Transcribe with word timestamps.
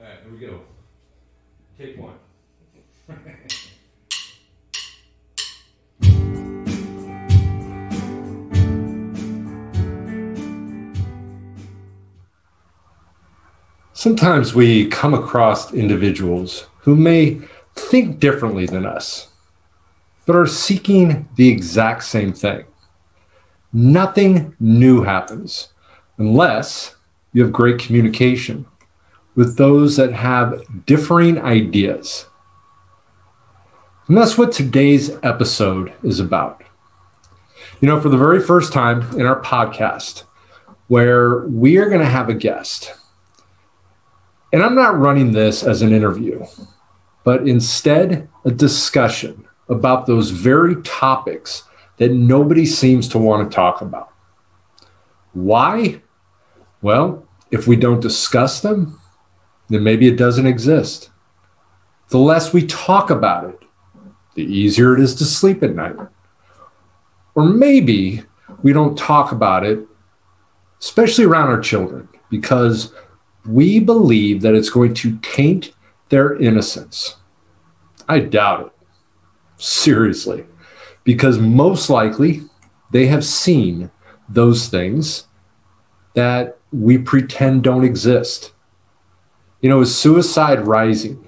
All 0.00 0.06
right, 0.06 0.18
here 0.22 0.32
we 0.32 0.38
go. 0.38 0.60
Take 1.78 1.98
one. 1.98 2.14
Sometimes 13.92 14.54
we 14.54 14.88
come 14.88 15.14
across 15.14 15.72
individuals 15.72 16.66
who 16.80 16.94
may 16.96 17.40
think 17.74 18.18
differently 18.18 18.66
than 18.66 18.84
us, 18.84 19.28
but 20.26 20.36
are 20.36 20.46
seeking 20.46 21.28
the 21.36 21.48
exact 21.48 22.04
same 22.04 22.32
thing. 22.32 22.64
Nothing 23.72 24.54
new 24.60 25.04
happens 25.04 25.68
unless 26.18 26.96
you 27.32 27.42
have 27.42 27.52
great 27.52 27.78
communication 27.78 28.66
with 29.34 29.56
those 29.56 29.96
that 29.96 30.12
have 30.12 30.62
differing 30.86 31.38
ideas. 31.38 32.26
And 34.06 34.16
that's 34.16 34.36
what 34.36 34.52
today's 34.52 35.10
episode 35.22 35.92
is 36.02 36.20
about. 36.20 36.62
You 37.80 37.88
know, 37.88 38.00
for 38.00 38.08
the 38.08 38.18
very 38.18 38.40
first 38.40 38.72
time 38.72 39.02
in 39.18 39.26
our 39.26 39.40
podcast, 39.42 40.24
where 40.88 41.46
we 41.46 41.78
are 41.78 41.88
going 41.88 42.00
to 42.00 42.06
have 42.06 42.28
a 42.28 42.34
guest. 42.34 42.94
And 44.52 44.62
I'm 44.62 44.74
not 44.74 44.98
running 44.98 45.32
this 45.32 45.62
as 45.62 45.82
an 45.82 45.92
interview, 45.92 46.44
but 47.24 47.48
instead 47.48 48.28
a 48.44 48.50
discussion 48.50 49.46
about 49.68 50.06
those 50.06 50.30
very 50.30 50.80
topics 50.82 51.64
that 51.96 52.12
nobody 52.12 52.66
seems 52.66 53.08
to 53.08 53.18
want 53.18 53.50
to 53.50 53.54
talk 53.54 53.80
about. 53.80 54.10
Why? 55.32 56.02
Well, 56.82 57.26
if 57.50 57.66
we 57.66 57.76
don't 57.76 58.00
discuss 58.00 58.60
them, 58.60 59.00
then 59.74 59.82
maybe 59.82 60.06
it 60.06 60.16
doesn't 60.16 60.46
exist. 60.46 61.10
The 62.08 62.18
less 62.18 62.52
we 62.52 62.66
talk 62.66 63.10
about 63.10 63.48
it, 63.48 63.62
the 64.34 64.44
easier 64.44 64.94
it 64.94 65.00
is 65.00 65.14
to 65.16 65.24
sleep 65.24 65.62
at 65.62 65.74
night. 65.74 65.96
Or 67.34 67.44
maybe 67.44 68.22
we 68.62 68.72
don't 68.72 68.96
talk 68.96 69.32
about 69.32 69.64
it, 69.64 69.80
especially 70.80 71.24
around 71.24 71.48
our 71.48 71.60
children, 71.60 72.08
because 72.30 72.92
we 73.46 73.80
believe 73.80 74.42
that 74.42 74.54
it's 74.54 74.70
going 74.70 74.94
to 74.94 75.18
taint 75.18 75.72
their 76.08 76.36
innocence. 76.36 77.16
I 78.08 78.20
doubt 78.20 78.66
it. 78.66 78.72
Seriously. 79.56 80.44
Because 81.04 81.38
most 81.38 81.90
likely 81.90 82.42
they 82.90 83.06
have 83.06 83.24
seen 83.24 83.90
those 84.28 84.68
things 84.68 85.26
that 86.14 86.58
we 86.72 86.96
pretend 86.98 87.62
don't 87.62 87.84
exist. 87.84 88.52
You 89.64 89.70
know, 89.70 89.80
is 89.80 89.96
suicide 89.96 90.66
rising? 90.66 91.26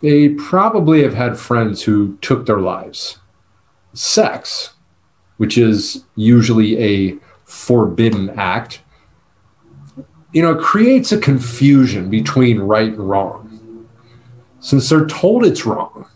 They 0.00 0.30
probably 0.30 1.04
have 1.04 1.14
had 1.14 1.38
friends 1.38 1.84
who 1.84 2.16
took 2.16 2.44
their 2.44 2.58
lives. 2.58 3.20
Sex, 3.92 4.74
which 5.36 5.56
is 5.56 6.06
usually 6.16 6.76
a 6.76 7.16
forbidden 7.44 8.30
act, 8.30 8.80
you 10.32 10.42
know, 10.42 10.56
creates 10.56 11.12
a 11.12 11.20
confusion 11.20 12.10
between 12.10 12.58
right 12.58 12.88
and 12.88 13.08
wrong. 13.08 13.86
Since 14.58 14.88
they're 14.88 15.06
told 15.06 15.44
it's 15.44 15.64
wrong, 15.64 16.08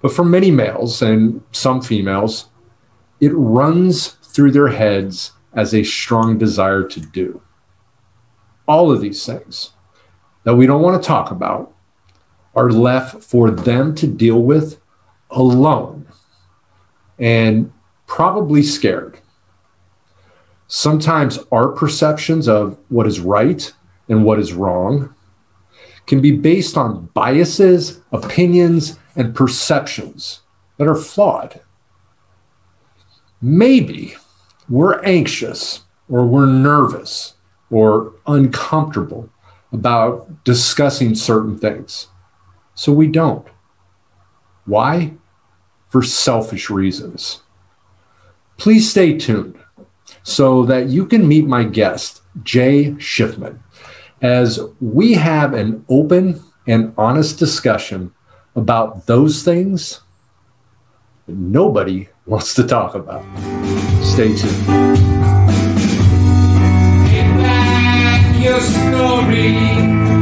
but 0.00 0.10
for 0.10 0.24
many 0.24 0.50
males 0.50 1.02
and 1.02 1.42
some 1.52 1.82
females, 1.82 2.46
it 3.20 3.32
runs 3.34 4.08
through 4.22 4.52
their 4.52 4.68
heads 4.68 5.32
as 5.52 5.74
a 5.74 5.84
strong 5.84 6.38
desire 6.38 6.82
to 6.82 6.98
do. 6.98 7.42
All 8.66 8.90
of 8.90 9.02
these 9.02 9.26
things 9.26 9.72
that 10.44 10.54
we 10.54 10.66
don't 10.66 10.82
want 10.82 11.00
to 11.00 11.06
talk 11.06 11.30
about 11.30 11.74
are 12.54 12.70
left 12.70 13.22
for 13.22 13.50
them 13.50 13.94
to 13.94 14.06
deal 14.06 14.42
with 14.42 14.80
alone 15.30 16.06
and 17.18 17.72
probably 18.06 18.62
scared. 18.62 19.18
Sometimes 20.66 21.38
our 21.50 21.68
perceptions 21.68 22.48
of 22.48 22.78
what 22.88 23.06
is 23.06 23.20
right 23.20 23.72
and 24.08 24.24
what 24.24 24.38
is 24.38 24.52
wrong 24.52 25.14
can 26.06 26.20
be 26.20 26.32
based 26.32 26.76
on 26.76 27.06
biases, 27.14 28.00
opinions, 28.10 28.98
and 29.14 29.34
perceptions 29.34 30.40
that 30.78 30.88
are 30.88 30.96
flawed. 30.96 31.60
Maybe 33.40 34.14
we're 34.68 35.00
anxious 35.02 35.82
or 36.08 36.26
we're 36.26 36.46
nervous 36.46 37.34
or 37.70 38.14
uncomfortable 38.26 39.30
about 39.72 40.44
discussing 40.44 41.14
certain 41.14 41.58
things. 41.58 42.08
So 42.74 42.92
we 42.92 43.06
don't. 43.06 43.46
Why? 44.64 45.14
For 45.88 46.02
selfish 46.02 46.70
reasons. 46.70 47.42
Please 48.56 48.90
stay 48.90 49.16
tuned 49.16 49.58
so 50.22 50.64
that 50.64 50.88
you 50.88 51.06
can 51.06 51.26
meet 51.26 51.46
my 51.46 51.64
guest, 51.64 52.22
Jay 52.42 52.92
Shifman, 52.92 53.58
as 54.20 54.60
we 54.80 55.14
have 55.14 55.52
an 55.54 55.84
open 55.88 56.40
and 56.66 56.94
honest 56.96 57.38
discussion 57.38 58.12
about 58.54 59.06
those 59.06 59.42
things 59.42 60.00
that 61.26 61.36
nobody 61.36 62.08
wants 62.26 62.54
to 62.54 62.62
talk 62.62 62.94
about. 62.94 63.24
Stay 64.02 64.36
tuned. 64.36 65.21
Your 68.52 68.60
story. 68.60 70.21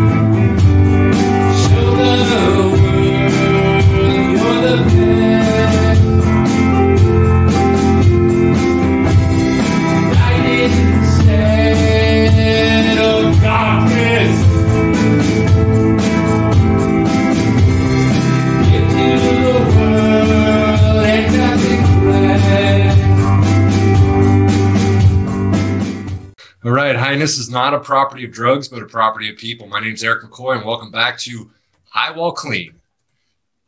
Highness 27.10 27.38
is 27.38 27.50
not 27.50 27.75
a 27.75 27.81
property 27.81 28.25
of 28.25 28.31
drugs, 28.31 28.69
but 28.69 28.84
a 28.84 28.87
property 28.87 29.28
of 29.28 29.37
people. 29.37 29.66
My 29.66 29.81
name 29.81 29.94
is 29.94 30.04
Eric 30.04 30.22
McCoy, 30.22 30.59
and 30.59 30.65
welcome 30.65 30.93
back 30.93 31.19
to 31.19 31.50
High 31.88 32.12
While 32.12 32.31
Clean. 32.31 32.72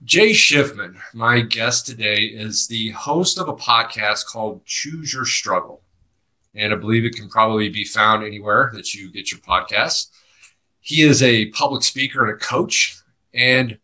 Jay 0.04 0.30
Shifman, 0.30 0.94
my 1.12 1.40
guest 1.40 1.84
today, 1.84 2.20
is 2.20 2.68
the 2.68 2.90
host 2.90 3.40
of 3.40 3.48
a 3.48 3.56
podcast 3.56 4.26
called 4.26 4.64
Choose 4.64 5.12
Your 5.12 5.24
Struggle. 5.24 5.82
And 6.54 6.72
I 6.72 6.76
believe 6.76 7.04
it 7.04 7.16
can 7.16 7.28
probably 7.28 7.68
be 7.68 7.82
found 7.82 8.22
anywhere 8.22 8.70
that 8.74 8.94
you 8.94 9.10
get 9.10 9.32
your 9.32 9.40
podcasts. 9.40 10.10
He 10.78 11.02
is 11.02 11.20
a 11.20 11.46
public 11.46 11.82
speaker 11.82 12.24
and 12.24 12.40
a 12.40 12.44
coach. 12.44 12.96
And, 13.34 13.76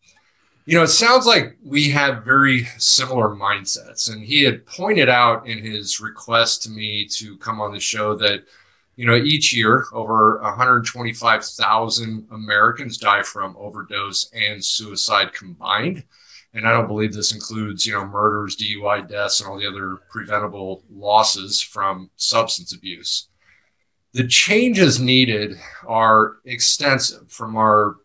you 0.67 0.77
know, 0.77 0.85
it 0.85 0.89
sounds 0.89 1.27
like 1.27 1.57
we 1.65 1.91
have 1.91 2.25
very 2.25 2.67
similar 2.79 3.31
mindsets. 3.31 4.09
And 4.09 4.23
he 4.23 4.45
had 4.45 4.67
pointed 4.67 5.09
out 5.09 5.49
in 5.49 5.59
his 5.59 5.99
request 6.01 6.63
to 6.63 6.71
me 6.71 7.09
to 7.15 7.37
come 7.39 7.61
on 7.61 7.73
the 7.73 7.81
show 7.81 8.15
that 8.19 8.45
you 8.99 9.07
know, 9.07 9.15
each 9.15 9.55
year 9.55 9.87
over 9.93 10.41
125,000 10.41 12.27
Americans 12.33 12.99
die 12.99 13.23
from 13.23 13.57
overdose 13.57 14.29
and 14.33 14.63
suicide 14.63 15.33
combined. 15.33 16.03
And 16.53 16.67
I 16.67 16.73
don't 16.73 16.89
believe 16.89 17.13
this 17.13 17.33
includes, 17.33 17.87
you 17.87 17.93
know, 17.93 18.05
murders, 18.05 18.57
DUI 18.57 19.09
deaths, 19.09 19.41
and 19.41 19.49
all 19.49 19.57
the 19.57 19.69
other 19.69 19.99
preventable 20.11 20.83
losses 20.91 21.61
from 21.61 22.11
substance 22.17 22.75
abuse. 22.75 23.29
The 24.15 24.27
changes 24.27 24.99
needed 24.99 25.55
are 25.87 26.39
extensive 26.45 27.31
from 27.31 27.55
our 27.55 27.99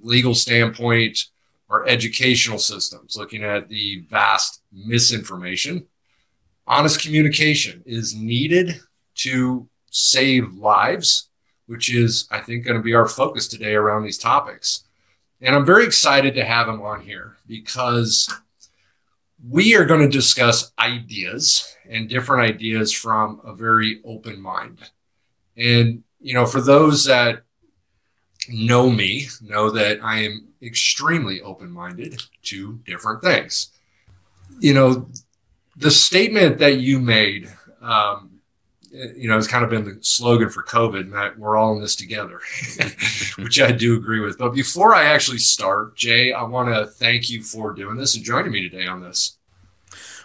legal 0.00 0.34
standpoint, 0.34 1.18
our 1.68 1.86
educational 1.86 2.58
systems, 2.58 3.14
looking 3.14 3.44
at 3.44 3.68
the 3.68 4.06
vast 4.08 4.62
misinformation. 4.72 5.86
Honest 6.66 7.02
communication 7.02 7.82
is 7.84 8.14
needed 8.14 8.80
to 9.16 9.68
save 9.94 10.54
lives, 10.54 11.28
which 11.66 11.94
is, 11.94 12.26
I 12.28 12.40
think, 12.40 12.64
going 12.64 12.76
to 12.76 12.82
be 12.82 12.94
our 12.94 13.06
focus 13.06 13.46
today 13.46 13.74
around 13.74 14.02
these 14.02 14.18
topics. 14.18 14.82
And 15.40 15.54
I'm 15.54 15.64
very 15.64 15.84
excited 15.84 16.34
to 16.34 16.44
have 16.44 16.68
him 16.68 16.82
on 16.82 17.00
here 17.00 17.36
because 17.46 18.28
we 19.48 19.76
are 19.76 19.84
going 19.84 20.00
to 20.00 20.08
discuss 20.08 20.72
ideas 20.80 21.76
and 21.88 22.08
different 22.08 22.42
ideas 22.42 22.92
from 22.92 23.40
a 23.44 23.54
very 23.54 24.00
open 24.04 24.40
mind. 24.40 24.78
And, 25.56 26.02
you 26.20 26.34
know, 26.34 26.44
for 26.44 26.60
those 26.60 27.04
that 27.04 27.42
know 28.48 28.90
me, 28.90 29.28
know 29.40 29.70
that 29.70 30.02
I 30.02 30.22
am 30.22 30.48
extremely 30.60 31.40
open 31.40 31.70
minded 31.70 32.20
to 32.44 32.80
different 32.84 33.22
things. 33.22 33.68
You 34.58 34.74
know, 34.74 35.08
the 35.76 35.90
statement 35.90 36.58
that 36.58 36.78
you 36.78 36.98
made 36.98 37.48
um, 37.80 38.33
you 38.94 39.28
know, 39.28 39.36
it's 39.36 39.48
kind 39.48 39.64
of 39.64 39.70
been 39.70 39.84
the 39.84 39.98
slogan 40.02 40.48
for 40.50 40.62
COVID, 40.62 41.10
that 41.12 41.36
we're 41.38 41.56
all 41.56 41.74
in 41.74 41.80
this 41.80 41.96
together, 41.96 42.40
which 43.38 43.60
I 43.60 43.72
do 43.72 43.96
agree 43.96 44.20
with. 44.20 44.38
But 44.38 44.54
before 44.54 44.94
I 44.94 45.04
actually 45.04 45.38
start, 45.38 45.96
Jay, 45.96 46.32
I 46.32 46.44
want 46.44 46.68
to 46.68 46.86
thank 46.86 47.28
you 47.28 47.42
for 47.42 47.72
doing 47.72 47.96
this 47.96 48.14
and 48.14 48.24
joining 48.24 48.52
me 48.52 48.68
today 48.68 48.86
on 48.86 49.02
this. 49.02 49.36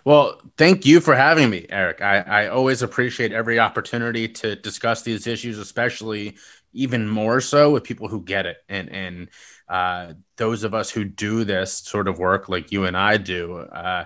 Well, 0.05 0.39
thank 0.57 0.85
you 0.85 0.99
for 0.99 1.15
having 1.15 1.49
me, 1.49 1.65
Eric. 1.69 2.01
I, 2.01 2.19
I 2.19 2.47
always 2.47 2.81
appreciate 2.81 3.33
every 3.33 3.59
opportunity 3.59 4.27
to 4.27 4.55
discuss 4.55 5.01
these 5.01 5.27
issues, 5.27 5.57
especially 5.57 6.37
even 6.73 7.09
more 7.09 7.41
so 7.41 7.71
with 7.71 7.83
people 7.83 8.07
who 8.07 8.21
get 8.21 8.45
it 8.45 8.57
and 8.69 8.89
and 8.89 9.29
uh, 9.67 10.13
those 10.37 10.63
of 10.63 10.73
us 10.73 10.89
who 10.89 11.03
do 11.03 11.43
this 11.43 11.73
sort 11.73 12.07
of 12.07 12.17
work 12.17 12.49
like 12.49 12.71
you 12.71 12.85
and 12.85 12.95
I 12.95 13.17
do. 13.17 13.57
Uh, 13.57 14.05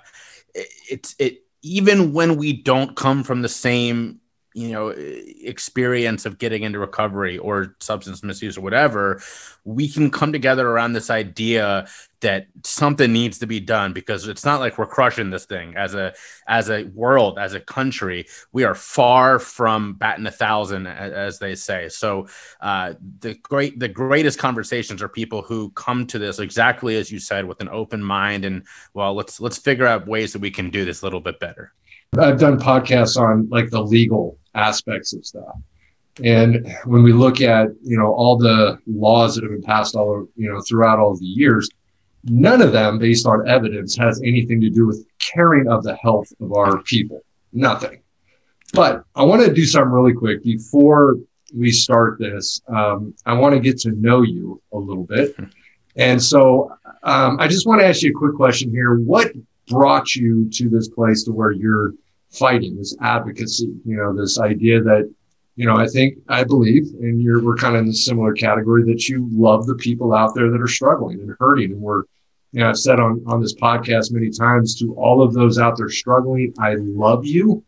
it, 0.55 0.67
it's 0.89 1.15
it 1.19 1.43
even 1.61 2.11
when 2.11 2.37
we 2.37 2.53
don't 2.53 2.95
come 2.95 3.23
from 3.23 3.41
the 3.41 3.49
same 3.49 4.19
you 4.53 4.71
know 4.71 4.89
experience 4.89 6.25
of 6.25 6.37
getting 6.37 6.63
into 6.63 6.79
recovery 6.79 7.37
or 7.37 7.75
substance 7.79 8.23
misuse 8.23 8.57
or 8.57 8.61
whatever 8.61 9.21
we 9.65 9.87
can 9.87 10.11
come 10.11 10.31
together 10.31 10.67
around 10.69 10.93
this 10.93 11.09
idea 11.09 11.87
that 12.23 12.47
something 12.63 13.11
needs 13.11 13.37
to 13.39 13.47
be 13.47 13.59
done 13.59 13.93
because 13.93 14.27
it's 14.27 14.45
not 14.45 14.59
like 14.59 14.77
we're 14.77 14.85
crushing 14.85 15.29
this 15.29 15.45
thing. 15.45 15.75
As 15.75 15.93
a 15.93 16.13
as 16.47 16.69
a 16.69 16.83
world 16.95 17.37
as 17.37 17.53
a 17.53 17.59
country 17.59 18.25
we 18.51 18.63
are 18.63 18.75
far 18.75 19.39
from 19.39 19.93
batting 19.93 20.25
a 20.25 20.31
thousand 20.31 20.87
as 20.87 21.39
they 21.39 21.55
say. 21.55 21.89
So 21.89 22.27
uh, 22.61 22.93
the 23.19 23.35
great 23.35 23.79
the 23.79 23.87
greatest 23.87 24.39
conversations 24.39 25.01
are 25.01 25.09
people 25.09 25.41
who 25.41 25.69
come 25.71 26.07
to 26.07 26.19
this 26.19 26.39
exactly 26.39 26.97
as 26.97 27.11
you 27.11 27.19
said 27.19 27.45
with 27.45 27.61
an 27.61 27.69
open 27.69 28.03
mind 28.03 28.45
and 28.45 28.63
well 28.93 29.13
let's 29.13 29.39
let's 29.39 29.57
figure 29.57 29.85
out 29.85 30.07
ways 30.07 30.33
that 30.33 30.39
we 30.39 30.51
can 30.51 30.69
do 30.69 30.85
this 30.85 31.01
a 31.01 31.05
little 31.05 31.21
bit 31.21 31.39
better. 31.39 31.73
I've 32.17 32.39
done 32.39 32.59
podcasts 32.59 33.19
on 33.19 33.49
like 33.49 33.69
the 33.69 33.81
legal 33.81 34.37
aspects 34.55 35.13
of 35.13 35.25
stuff. 35.25 35.55
And 36.23 36.71
when 36.85 37.01
we 37.01 37.11
look 37.11 37.41
at, 37.41 37.69
you 37.81 37.97
know, 37.97 38.13
all 38.13 38.37
the 38.37 38.77
laws 38.85 39.35
that 39.35 39.43
have 39.43 39.51
been 39.51 39.63
passed 39.63 39.95
all, 39.95 40.27
you 40.35 40.51
know, 40.51 40.61
throughout 40.61 40.99
all 40.99 41.15
the 41.15 41.25
years, 41.25 41.69
none 42.25 42.61
of 42.61 42.71
them 42.71 42.99
based 42.99 43.25
on 43.25 43.47
evidence 43.49 43.97
has 43.97 44.21
anything 44.23 44.61
to 44.61 44.69
do 44.69 44.85
with 44.85 45.05
caring 45.17 45.67
of 45.67 45.83
the 45.83 45.95
health 45.95 46.31
of 46.39 46.53
our 46.53 46.81
people. 46.83 47.21
Nothing. 47.51 48.01
But 48.73 49.03
I 49.15 49.23
want 49.23 49.43
to 49.43 49.53
do 49.53 49.65
something 49.65 49.91
really 49.91 50.13
quick 50.13 50.43
before 50.43 51.17
we 51.55 51.71
start 51.71 52.19
this. 52.19 52.61
Um, 52.67 53.13
I 53.25 53.33
want 53.33 53.53
to 53.53 53.59
get 53.59 53.79
to 53.81 53.91
know 53.91 54.21
you 54.21 54.61
a 54.71 54.77
little 54.77 55.03
bit. 55.03 55.35
And 55.95 56.21
so 56.21 56.71
um, 57.03 57.39
I 57.39 57.47
just 57.47 57.67
want 57.67 57.81
to 57.81 57.87
ask 57.87 58.01
you 58.01 58.11
a 58.11 58.13
quick 58.13 58.35
question 58.35 58.71
here. 58.71 58.95
What 58.95 59.31
brought 59.67 60.15
you 60.15 60.49
to 60.49 60.69
this 60.69 60.89
place 60.89 61.23
to 61.23 61.31
where 61.31 61.51
you're 61.51 61.93
fighting, 62.33 62.77
this 62.77 62.95
advocacy, 63.01 63.73
you 63.85 63.95
know, 63.95 64.15
this 64.15 64.39
idea 64.39 64.81
that, 64.81 65.11
you 65.55 65.65
know, 65.65 65.77
I 65.77 65.87
think, 65.87 66.17
I 66.29 66.43
believe, 66.43 66.85
and 67.01 67.21
you're, 67.21 67.43
we're 67.43 67.55
kind 67.55 67.75
of 67.75 67.81
in 67.81 67.87
the 67.87 67.93
similar 67.93 68.33
category 68.33 68.83
that 68.91 69.07
you 69.07 69.27
love 69.31 69.67
the 69.67 69.75
people 69.75 70.13
out 70.13 70.33
there 70.35 70.49
that 70.49 70.61
are 70.61 70.67
struggling 70.67 71.19
and 71.19 71.35
hurting. 71.39 71.71
And 71.71 71.81
we're, 71.81 72.03
you 72.51 72.61
know, 72.61 72.69
I've 72.69 72.77
said 72.77 72.99
on, 72.99 73.23
on 73.27 73.41
this 73.41 73.53
podcast 73.55 74.11
many 74.11 74.29
times 74.29 74.79
to 74.79 74.95
all 74.95 75.21
of 75.21 75.33
those 75.33 75.59
out 75.59 75.77
there 75.77 75.89
struggling, 75.89 76.53
I 76.59 76.75
love 76.75 77.25
you 77.25 77.63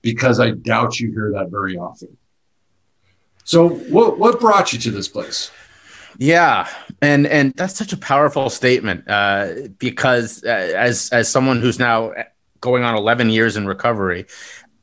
because 0.00 0.40
I 0.40 0.52
doubt 0.52 0.98
you 0.98 1.12
hear 1.12 1.32
that 1.32 1.50
very 1.50 1.76
often. 1.76 2.16
So 3.44 3.68
what, 3.68 4.18
what 4.18 4.40
brought 4.40 4.72
you 4.72 4.78
to 4.78 4.90
this 4.90 5.08
place? 5.08 5.50
Yeah, 6.18 6.68
and 7.00 7.26
and 7.26 7.54
that's 7.56 7.74
such 7.74 7.94
a 7.94 7.96
powerful 7.96 8.50
statement 8.50 9.08
uh, 9.08 9.54
because 9.78 10.44
uh, 10.44 10.48
as 10.48 11.08
as 11.10 11.28
someone 11.28 11.60
who's 11.60 11.78
now 11.78 12.12
going 12.62 12.82
on 12.84 12.94
11 12.96 13.28
years 13.28 13.58
in 13.58 13.66
recovery, 13.66 14.24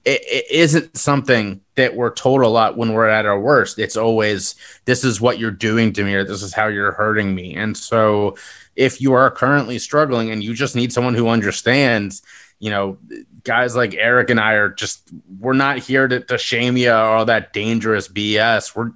it, 0.05 0.21
it 0.21 0.45
isn't 0.51 0.95
something 0.95 1.61
that 1.75 1.95
we're 1.95 2.13
told 2.13 2.41
a 2.41 2.47
lot 2.47 2.77
when 2.77 2.93
we're 2.93 3.09
at 3.09 3.25
our 3.25 3.39
worst. 3.39 3.79
It's 3.79 3.97
always, 3.97 4.53
this 4.85 5.03
is 5.03 5.19
what 5.19 5.39
you're 5.39 5.49
doing 5.49 5.91
to 5.93 6.03
me, 6.03 6.13
or 6.13 6.23
this 6.23 6.43
is 6.43 6.53
how 6.53 6.67
you're 6.67 6.91
hurting 6.91 7.33
me. 7.33 7.55
And 7.55 7.75
so, 7.75 8.37
if 8.75 9.01
you 9.01 9.11
are 9.13 9.29
currently 9.29 9.77
struggling 9.77 10.31
and 10.31 10.41
you 10.41 10.53
just 10.53 10.73
need 10.73 10.93
someone 10.93 11.13
who 11.13 11.27
understands, 11.27 12.21
you 12.59 12.69
know, 12.69 12.97
guys 13.43 13.75
like 13.75 13.93
Eric 13.93 14.29
and 14.29 14.39
I 14.39 14.53
are 14.53 14.69
just, 14.69 15.09
we're 15.39 15.51
not 15.51 15.79
here 15.79 16.07
to, 16.07 16.21
to 16.21 16.37
shame 16.37 16.77
you 16.77 16.91
or 16.91 16.93
all 16.93 17.25
that 17.25 17.51
dangerous 17.51 18.07
BS. 18.07 18.75
We're, 18.75 18.91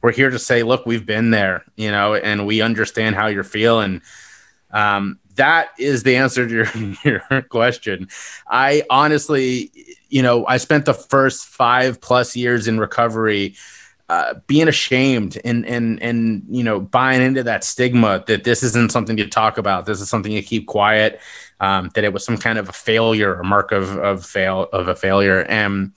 we're 0.00 0.12
here 0.12 0.30
to 0.30 0.38
say, 0.38 0.62
look, 0.62 0.86
we've 0.86 1.04
been 1.04 1.32
there, 1.32 1.64
you 1.76 1.90
know, 1.90 2.14
and 2.14 2.46
we 2.46 2.62
understand 2.62 3.14
how 3.14 3.26
you're 3.26 3.44
feeling. 3.44 4.00
Um, 4.70 5.18
that 5.36 5.68
is 5.78 6.02
the 6.02 6.16
answer 6.16 6.46
to 6.46 6.54
your, 7.04 7.20
your 7.30 7.42
question. 7.42 8.08
I 8.48 8.82
honestly, 8.90 9.70
you 10.08 10.22
know, 10.22 10.46
I 10.46 10.56
spent 10.58 10.84
the 10.84 10.94
first 10.94 11.46
five 11.46 12.00
plus 12.00 12.36
years 12.36 12.68
in 12.68 12.78
recovery 12.78 13.54
uh, 14.08 14.34
being 14.46 14.68
ashamed 14.68 15.36
and 15.44 15.66
and 15.66 16.00
and 16.00 16.44
you 16.48 16.62
know 16.62 16.78
buying 16.78 17.20
into 17.20 17.42
that 17.42 17.64
stigma 17.64 18.22
that 18.28 18.44
this 18.44 18.62
isn't 18.62 18.92
something 18.92 19.16
to 19.16 19.26
talk 19.26 19.58
about. 19.58 19.84
This 19.84 20.00
is 20.00 20.08
something 20.08 20.32
to 20.32 20.42
keep 20.42 20.66
quiet. 20.66 21.20
Um, 21.58 21.90
that 21.94 22.04
it 22.04 22.12
was 22.12 22.24
some 22.24 22.36
kind 22.36 22.58
of 22.58 22.68
a 22.68 22.72
failure, 22.72 23.34
a 23.34 23.44
mark 23.44 23.72
of 23.72 23.96
of 23.98 24.24
fail 24.24 24.68
of 24.72 24.86
a 24.86 24.94
failure, 24.94 25.42
and 25.48 25.92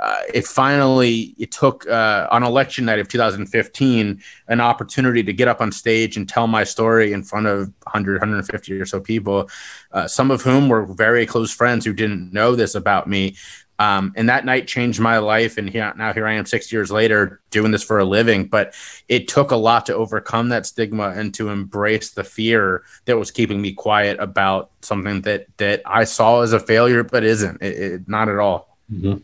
uh, 0.00 0.22
it 0.32 0.46
finally 0.46 1.34
it 1.38 1.52
took 1.52 1.86
uh, 1.86 2.26
on 2.30 2.42
election 2.42 2.86
night 2.86 2.98
of 2.98 3.06
2015 3.06 4.22
an 4.48 4.60
opportunity 4.60 5.22
to 5.22 5.32
get 5.32 5.46
up 5.46 5.60
on 5.60 5.70
stage 5.70 6.16
and 6.16 6.28
tell 6.28 6.46
my 6.46 6.64
story 6.64 7.12
in 7.12 7.22
front 7.22 7.46
of 7.46 7.70
100 7.84 8.14
150 8.14 8.80
or 8.80 8.86
so 8.86 8.98
people 8.98 9.48
uh, 9.92 10.08
some 10.08 10.30
of 10.30 10.40
whom 10.42 10.68
were 10.68 10.86
very 10.86 11.26
close 11.26 11.52
friends 11.52 11.84
who 11.84 11.92
didn't 11.92 12.32
know 12.32 12.54
this 12.54 12.74
about 12.74 13.08
me. 13.08 13.36
Um, 13.78 14.12
and 14.14 14.28
that 14.28 14.44
night 14.44 14.68
changed 14.68 15.00
my 15.00 15.16
life 15.16 15.56
and 15.56 15.68
here, 15.68 15.90
now 15.96 16.12
here 16.12 16.26
i 16.26 16.34
am 16.34 16.44
six 16.44 16.70
years 16.70 16.90
later 16.90 17.40
doing 17.50 17.70
this 17.70 17.82
for 17.82 17.98
a 17.98 18.04
living. 18.04 18.46
But 18.46 18.74
it 19.08 19.26
took 19.26 19.50
a 19.50 19.56
lot 19.56 19.86
to 19.86 19.94
overcome 19.94 20.50
that 20.50 20.66
stigma 20.66 21.14
and 21.16 21.32
to 21.34 21.48
embrace 21.48 22.10
the 22.10 22.24
fear 22.24 22.84
that 23.06 23.18
was 23.18 23.30
keeping 23.30 23.60
me 23.60 23.72
quiet 23.72 24.18
about 24.20 24.70
something 24.82 25.22
that 25.22 25.46
that 25.56 25.80
i 25.86 26.04
saw 26.04 26.42
as 26.42 26.52
a 26.52 26.60
failure 26.60 27.02
but 27.02 27.24
isn't 27.24 27.62
it, 27.62 27.78
it, 27.78 28.08
not 28.08 28.28
at 28.28 28.38
all. 28.38 28.76
Mm-hmm 28.92 29.18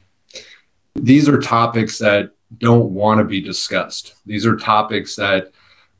these 0.97 1.29
are 1.29 1.41
topics 1.41 1.99
that 1.99 2.33
don't 2.59 2.93
want 2.93 3.19
to 3.19 3.25
be 3.25 3.41
discussed. 3.41 4.15
These 4.25 4.47
are 4.47 4.57
topics 4.57 5.17
that 5.17 5.53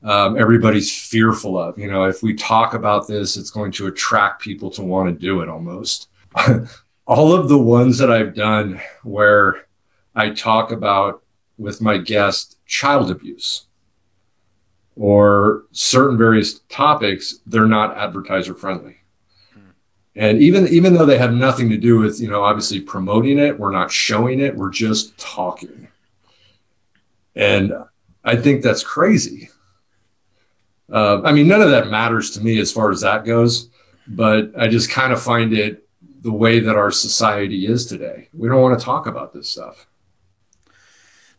um, 0.03 0.39
everybody's 0.39 0.95
fearful 0.95 1.59
of. 1.59 1.79
You 1.79 1.91
know, 1.91 2.05
if 2.05 2.23
we 2.23 2.35
talk 2.35 2.75
about 2.75 3.09
this, 3.09 3.37
it's 3.37 3.51
going 3.51 3.73
to 3.73 3.87
attract 3.87 4.43
people 4.43 4.71
to 4.73 4.83
want 4.83 5.09
to 5.09 5.21
do 5.21 5.41
it 5.41 5.49
almost. 5.49 6.09
All 7.07 7.33
of 7.33 7.49
the 7.49 7.59
ones 7.59 7.99
that 7.99 8.11
I've 8.11 8.35
done 8.35 8.81
where 9.03 9.67
I 10.15 10.31
talk 10.31 10.73
about 10.73 11.23
with 11.59 11.81
my 11.81 11.99
guest 11.99 12.59
child 12.67 13.11
abuse 13.11 13.67
or 14.97 15.65
certain 15.73 16.17
various 16.19 16.61
topics, 16.69 17.41
they're 17.47 17.67
not 17.67 17.97
advertiser 17.97 18.55
friendly. 18.55 18.97
And 20.17 20.41
even 20.41 20.67
even 20.69 20.95
though 20.95 21.05
they 21.05 21.19
have 21.19 21.35
nothing 21.35 21.69
to 21.69 21.77
do 21.77 21.99
with, 21.99 22.21
you 22.21 22.29
know, 22.29 22.43
obviously 22.43 22.81
promoting 22.81 23.39
it, 23.39 23.59
we're 23.59 23.71
not 23.71 23.91
showing 23.91 24.41
it, 24.41 24.57
we're 24.57 24.71
just 24.71 25.17
talking. 25.19 25.89
And 27.35 27.75
I 28.25 28.37
think 28.37 28.63
that's 28.63 28.83
crazy. 28.83 29.51
Uh, 30.91 31.21
I 31.23 31.33
mean, 31.33 31.49
none 31.49 31.61
of 31.61 31.71
that 31.71 31.89
matters 31.89 32.31
to 32.33 32.41
me 32.41 32.59
as 32.61 32.73
far 32.73 32.91
as 32.91 33.03
that 33.03 33.27
goes, 33.27 33.69
but 34.07 34.53
I 34.59 34.69
just 34.69 34.91
kind 34.91 35.13
of 35.13 35.21
find 35.21 35.53
it 35.53 35.87
the 36.23 36.33
way 36.33 36.61
that 36.61 36.77
our 36.77 36.91
society 36.91 37.67
is 37.67 37.85
today. 37.85 38.29
We 38.33 38.49
don't 38.49 38.63
want 38.63 38.79
to 38.79 38.85
talk 38.85 39.07
about 39.07 39.35
this 39.35 39.49
stuff. 39.49 39.87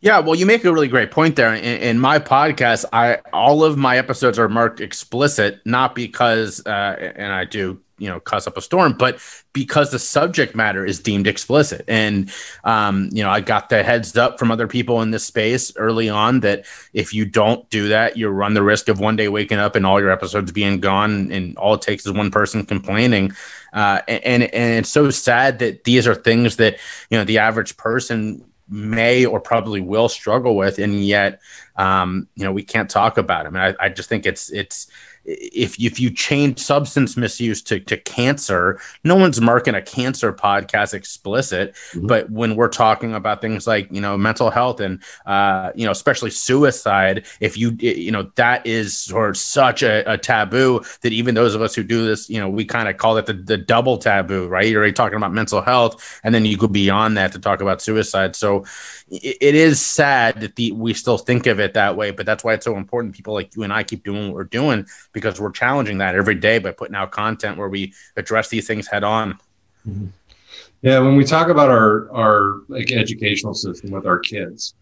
Yeah, 0.01 0.19
well, 0.19 0.35
you 0.35 0.45
make 0.45 0.63
a 0.63 0.71
really 0.71 0.87
great 0.87 1.09
point 1.09 1.35
there. 1.35 1.53
In, 1.55 1.81
in, 1.81 1.99
my 1.99 2.19
podcast, 2.19 2.85
I 2.93 3.17
all 3.33 3.63
of 3.63 3.77
my 3.77 3.97
episodes 3.97 4.37
are 4.37 4.47
marked 4.47 4.79
explicit, 4.79 5.61
not 5.65 5.95
because, 5.95 6.63
uh, 6.67 7.13
and 7.15 7.33
I 7.33 7.45
do 7.45 7.79
you 7.97 8.07
know 8.07 8.19
cause 8.19 8.47
up 8.47 8.57
a 8.57 8.61
storm 8.61 8.93
but 8.93 9.19
because 9.53 9.91
the 9.91 9.99
subject 9.99 10.55
matter 10.55 10.85
is 10.85 10.99
deemed 10.99 11.27
explicit. 11.27 11.83
And 11.87 12.31
um, 12.63 13.09
you 13.11 13.23
know 13.23 13.29
i 13.29 13.41
got 13.41 13.69
the 13.69 13.83
heads 13.83 14.15
up 14.17 14.39
from 14.39 14.51
other 14.51 14.67
people 14.67 15.01
in 15.01 15.11
this 15.11 15.25
space 15.25 15.75
early 15.77 16.09
on 16.09 16.41
that 16.41 16.65
if 16.93 17.13
you 17.13 17.25
don't 17.25 17.67
do 17.69 17.87
that 17.89 18.17
you 18.17 18.29
run 18.29 18.53
the 18.53 18.63
risk 18.63 18.87
of 18.87 18.99
one 18.99 19.15
day 19.15 19.27
waking 19.27 19.57
up 19.57 19.75
and 19.75 19.85
all 19.85 19.99
your 19.99 20.11
episodes 20.11 20.51
being 20.51 20.79
gone 20.79 21.31
and 21.31 21.57
all 21.57 21.73
it 21.73 21.81
takes 21.81 22.05
is 22.05 22.11
one 22.11 22.31
person 22.31 22.65
complaining. 22.65 23.31
Uh, 23.73 24.01
and 24.07 24.43
and 24.43 24.79
it's 24.79 24.89
so 24.89 25.09
sad 25.09 25.59
that 25.59 25.83
these 25.83 26.07
are 26.07 26.15
things 26.15 26.55
that 26.55 26.77
you 27.09 27.17
know 27.17 27.23
the 27.23 27.37
average 27.37 27.77
person 27.77 28.43
may 28.69 29.25
or 29.25 29.39
probably 29.39 29.79
will 29.79 30.09
struggle 30.09 30.55
with 30.55 30.77
and 30.77 31.05
yet 31.05 31.39
um, 31.77 32.27
you 32.35 32.43
know, 32.43 32.51
we 32.51 32.63
can't 32.63 32.89
talk 32.89 33.17
about 33.17 33.45
them 33.45 33.53
mean, 33.53 33.63
I, 33.79 33.85
I 33.85 33.89
just 33.89 34.09
think 34.09 34.25
it's 34.25 34.49
it's 34.51 34.87
if 35.27 35.79
if 35.79 35.99
you 35.99 36.09
change 36.09 36.57
substance 36.57 37.17
misuse 37.17 37.61
to, 37.63 37.79
to 37.81 37.97
cancer, 37.97 38.79
no 39.03 39.15
one's 39.15 39.41
marking 39.41 39.75
a 39.75 39.81
cancer 39.81 40.31
podcast 40.31 40.93
explicit. 40.93 41.75
Mm-hmm. 41.91 42.07
But 42.07 42.29
when 42.31 42.55
we're 42.55 42.69
talking 42.69 43.13
about 43.13 43.41
things 43.41 43.67
like 43.67 43.91
you 43.91 43.99
know 43.99 44.17
mental 44.17 44.49
health 44.49 44.79
and 44.79 45.03
uh, 45.25 45.71
you 45.75 45.85
know 45.85 45.91
especially 45.91 46.31
suicide, 46.31 47.25
if 47.41 47.57
you 47.57 47.71
you 47.79 48.11
know 48.11 48.31
that 48.35 48.65
is 48.65 48.97
sort 48.97 49.29
of 49.29 49.37
such 49.37 49.83
a, 49.83 50.09
a 50.11 50.17
taboo 50.17 50.81
that 51.01 51.11
even 51.11 51.35
those 51.35 51.55
of 51.55 51.61
us 51.61 51.75
who 51.75 51.83
do 51.83 52.05
this, 52.05 52.29
you 52.29 52.39
know, 52.39 52.49
we 52.49 52.63
kind 52.63 52.87
of 52.87 52.97
call 52.97 53.17
it 53.17 53.25
the, 53.25 53.33
the 53.33 53.57
double 53.57 53.97
taboo, 53.97 54.47
right? 54.47 54.67
You're 54.67 54.79
already 54.79 54.93
talking 54.93 55.17
about 55.17 55.33
mental 55.33 55.61
health, 55.61 56.21
and 56.23 56.33
then 56.33 56.45
you 56.45 56.57
go 56.57 56.67
beyond 56.67 57.17
that 57.17 57.33
to 57.33 57.39
talk 57.39 57.61
about 57.61 57.81
suicide. 57.81 58.35
So 58.35 58.65
it, 59.09 59.37
it 59.41 59.55
is 59.55 59.81
sad 59.81 60.39
that 60.39 60.55
the, 60.55 60.71
we 60.71 60.93
still 60.93 61.17
think 61.17 61.47
of 61.47 61.59
it 61.59 61.73
that 61.73 61.97
way, 61.97 62.11
but 62.11 62.25
that's 62.25 62.43
why 62.43 62.53
it's 62.53 62.65
so 62.65 62.77
important. 62.77 63.15
People 63.15 63.33
like 63.33 63.55
you 63.55 63.63
and 63.63 63.73
I 63.73 63.83
keep 63.83 64.03
doing 64.03 64.27
what 64.27 64.35
we're 64.35 64.43
doing 64.45 64.85
because 65.17 65.41
we're 65.41 65.51
challenging 65.51 65.97
that 65.97 66.13
every 66.13 66.35
day 66.35 66.59
by 66.59 66.71
putting 66.71 66.95
out 66.95 67.11
content 67.11 67.57
where 67.57 67.69
we 67.69 67.91
address 68.15 68.49
these 68.49 68.67
things 68.67 68.87
head 68.87 69.03
on. 69.03 69.33
Mm-hmm. 69.87 70.07
Yeah, 70.83 70.99
when 70.99 71.15
we 71.15 71.23
talk 71.23 71.47
about 71.49 71.69
our 71.69 72.11
our 72.11 72.61
like 72.67 72.91
educational 72.91 73.55
system 73.55 73.89
with 73.89 74.05
our 74.05 74.19
kids, 74.19 74.75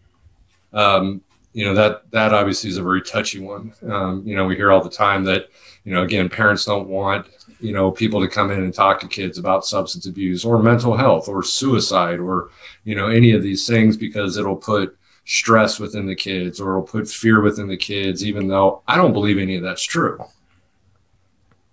um, 0.74 1.22
you 1.54 1.64
know 1.64 1.74
that 1.74 2.10
that 2.10 2.34
obviously 2.34 2.68
is 2.68 2.76
a 2.76 2.82
very 2.82 3.00
touchy 3.00 3.40
one. 3.40 3.72
Um, 3.88 4.22
you 4.26 4.36
know, 4.36 4.44
we 4.44 4.56
hear 4.56 4.70
all 4.70 4.84
the 4.84 4.90
time 4.90 5.24
that 5.24 5.48
you 5.84 5.94
know 5.94 6.02
again 6.02 6.28
parents 6.28 6.66
don't 6.66 6.88
want 6.88 7.26
you 7.60 7.72
know 7.72 7.90
people 7.90 8.20
to 8.20 8.28
come 8.28 8.50
in 8.50 8.62
and 8.62 8.74
talk 8.74 9.00
to 9.00 9.08
kids 9.08 9.38
about 9.38 9.64
substance 9.64 10.06
abuse 10.06 10.44
or 10.44 10.62
mental 10.62 10.96
health 10.96 11.28
or 11.28 11.42
suicide 11.42 12.20
or 12.20 12.50
you 12.84 12.94
know 12.94 13.08
any 13.08 13.32
of 13.32 13.42
these 13.42 13.66
things 13.66 13.96
because 13.96 14.36
it'll 14.36 14.56
put 14.56 14.98
stress 15.26 15.78
within 15.78 16.06
the 16.06 16.14
kids 16.14 16.60
or 16.60 16.70
it'll 16.70 16.82
put 16.82 17.08
fear 17.08 17.40
within 17.42 17.68
the 17.68 17.76
kids, 17.76 18.24
even 18.24 18.48
though 18.48 18.82
I 18.88 18.96
don't 18.96 19.12
believe 19.12 19.38
any 19.38 19.56
of 19.56 19.62
that's 19.62 19.82
true. 19.82 20.24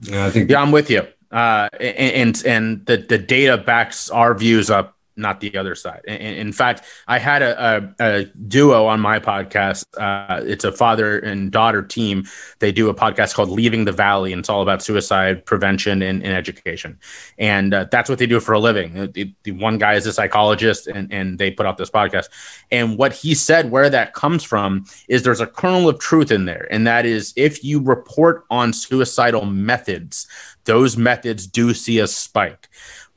Yeah, 0.01 0.25
I 0.25 0.31
think. 0.31 0.50
Yeah, 0.50 0.62
I'm 0.62 0.72
with 0.72 0.89
you. 0.89 1.07
Uh, 1.31 1.69
and 1.79 2.43
and 2.45 2.86
the 2.86 2.98
the 2.98 3.17
data 3.17 3.57
backs 3.57 4.10
our 4.10 4.33
views 4.33 4.69
up 4.69 4.98
not 5.15 5.39
the 5.39 5.55
other 5.58 5.75
side. 5.75 6.01
In, 6.08 6.15
in 6.15 6.51
fact, 6.51 6.84
I 7.08 7.20
had 7.20 7.41
a, 7.41 7.93
a, 8.00 8.05
a, 8.05 8.25
duo 8.48 8.86
on 8.86 9.00
my 9.00 9.20
podcast. 9.20 9.86
Uh, 9.98 10.41
it's 10.43 10.63
a 10.63 10.72
father 10.72 11.20
and 11.20 11.51
daughter 11.51 11.82
team. 11.82 12.25
They 12.60 12.72
do 12.72 12.89
a 12.89 12.96
podcast 12.96 13.34
called 13.34 13.50
Leaving 13.50 13.86
the 13.86 13.91
Valley, 13.91 14.32
and 14.34 14.39
it's 14.39 14.50
all 14.50 14.62
about 14.62 14.82
suicide 14.82 15.46
prevention 15.46 16.01
and, 16.01 16.24
and 16.24 16.34
education. 16.34 17.00
And 17.38 17.74
uh, 17.74 17.86
that's 17.91 18.10
what 18.10 18.20
they 18.20 18.25
do 18.25 18.39
for 18.39 18.53
a 18.53 18.60
living. 18.60 19.12
The, 19.12 19.34
the, 19.43 19.51
one 19.51 19.77
guy 19.77 19.93
is 19.93 20.05
a 20.05 20.13
psychologist, 20.13 20.88
and, 20.88 21.12
and 21.13 21.38
they 21.38 21.51
put 21.51 21.65
out 21.65 21.77
this 21.77 21.89
podcast. 21.89 22.29
And 22.72 22.98
what 22.98 23.13
he 23.13 23.36
said, 23.36 23.72
where 23.72 23.89
that 23.89 24.13
comes 24.13 24.43
from, 24.43 24.86
is 25.08 25.24
there's 25.24 25.41
a 25.41 25.48
kernel 25.48 25.88
of 25.88 26.00
truth 26.00 26.32
in 26.32 26.46
there. 26.46 26.67
And 26.72 26.88
that 26.88 27.05
is 27.05 27.34
if 27.36 27.63
you 27.63 27.79
report 27.79 28.46
on 28.50 28.74
suicidal 28.74 29.46
methods, 29.46 30.27
those 30.65 30.98
methods 30.98 31.48
do 31.48 31.74
see 31.74 32.00
a 32.00 32.08
spike. 32.08 32.70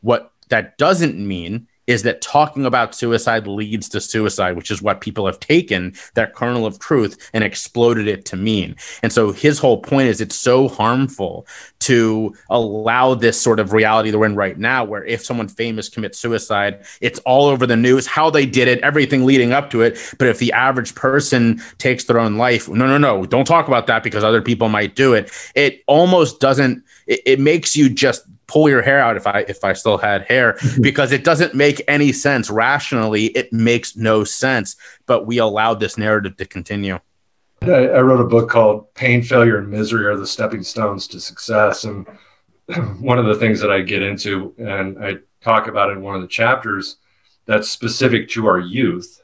What 0.02 0.32
that 0.48 0.78
doesn't 0.78 1.16
mean 1.16 1.66
is 1.86 2.02
that 2.02 2.20
talking 2.20 2.66
about 2.66 2.94
suicide 2.94 3.46
leads 3.46 3.88
to 3.90 4.00
suicide, 4.00 4.56
which 4.56 4.70
is 4.70 4.82
what 4.82 5.00
people 5.00 5.26
have 5.26 5.40
taken 5.40 5.94
that 6.14 6.34
kernel 6.34 6.66
of 6.66 6.78
truth 6.78 7.30
and 7.32 7.44
exploded 7.44 8.08
it 8.08 8.24
to 8.26 8.36
mean. 8.36 8.74
And 9.02 9.12
so 9.12 9.32
his 9.32 9.58
whole 9.58 9.78
point 9.78 10.08
is 10.08 10.20
it's 10.20 10.36
so 10.36 10.68
harmful 10.68 11.46
to 11.80 12.34
allow 12.50 13.14
this 13.14 13.40
sort 13.40 13.60
of 13.60 13.72
reality 13.72 14.10
that 14.10 14.18
we're 14.18 14.26
in 14.26 14.34
right 14.34 14.58
now, 14.58 14.84
where 14.84 15.04
if 15.04 15.24
someone 15.24 15.48
famous 15.48 15.88
commits 15.88 16.18
suicide, 16.18 16.84
it's 17.00 17.18
all 17.20 17.46
over 17.46 17.66
the 17.66 17.76
news, 17.76 18.06
how 18.06 18.30
they 18.30 18.46
did 18.46 18.68
it, 18.68 18.80
everything 18.80 19.24
leading 19.24 19.52
up 19.52 19.70
to 19.70 19.82
it. 19.82 19.98
But 20.18 20.28
if 20.28 20.38
the 20.38 20.52
average 20.52 20.94
person 20.94 21.60
takes 21.78 22.04
their 22.04 22.18
own 22.18 22.36
life, 22.36 22.68
no, 22.68 22.86
no, 22.86 22.98
no, 22.98 23.26
don't 23.26 23.46
talk 23.46 23.68
about 23.68 23.86
that 23.86 24.02
because 24.02 24.24
other 24.24 24.42
people 24.42 24.68
might 24.68 24.96
do 24.96 25.14
it. 25.14 25.30
It 25.54 25.82
almost 25.86 26.40
doesn't, 26.40 26.82
it, 27.06 27.20
it 27.24 27.40
makes 27.40 27.76
you 27.76 27.88
just 27.88 28.26
pull 28.46 28.68
your 28.68 28.82
hair 28.82 29.00
out 29.00 29.16
if 29.16 29.26
I 29.26 29.40
if 29.40 29.64
I 29.64 29.72
still 29.72 29.98
had 29.98 30.22
hair 30.22 30.58
because 30.80 31.12
it 31.12 31.24
doesn't 31.24 31.54
make 31.54 31.82
any 31.88 32.12
sense 32.12 32.50
rationally. 32.50 33.26
It 33.26 33.52
makes 33.52 33.96
no 33.96 34.24
sense, 34.24 34.76
but 35.06 35.26
we 35.26 35.38
allowed 35.38 35.80
this 35.80 35.98
narrative 35.98 36.36
to 36.36 36.46
continue. 36.46 36.98
I, 37.62 37.88
I 37.88 38.00
wrote 38.00 38.20
a 38.20 38.28
book 38.28 38.50
called 38.50 38.92
"Pain, 38.94 39.22
Failure, 39.22 39.58
and 39.58 39.68
Misery 39.68 40.06
Are 40.06 40.16
the 40.16 40.26
Stepping 40.26 40.62
Stones 40.62 41.06
to 41.08 41.20
Success," 41.20 41.84
and 41.84 42.06
one 43.00 43.18
of 43.18 43.26
the 43.26 43.36
things 43.36 43.60
that 43.60 43.70
I 43.70 43.80
get 43.80 44.02
into 44.02 44.54
and 44.58 45.02
I 45.04 45.16
talk 45.40 45.68
about 45.68 45.90
in 45.90 46.02
one 46.02 46.16
of 46.16 46.22
the 46.22 46.28
chapters 46.28 46.96
that's 47.44 47.70
specific 47.70 48.28
to 48.30 48.46
our 48.46 48.58
youth 48.58 49.22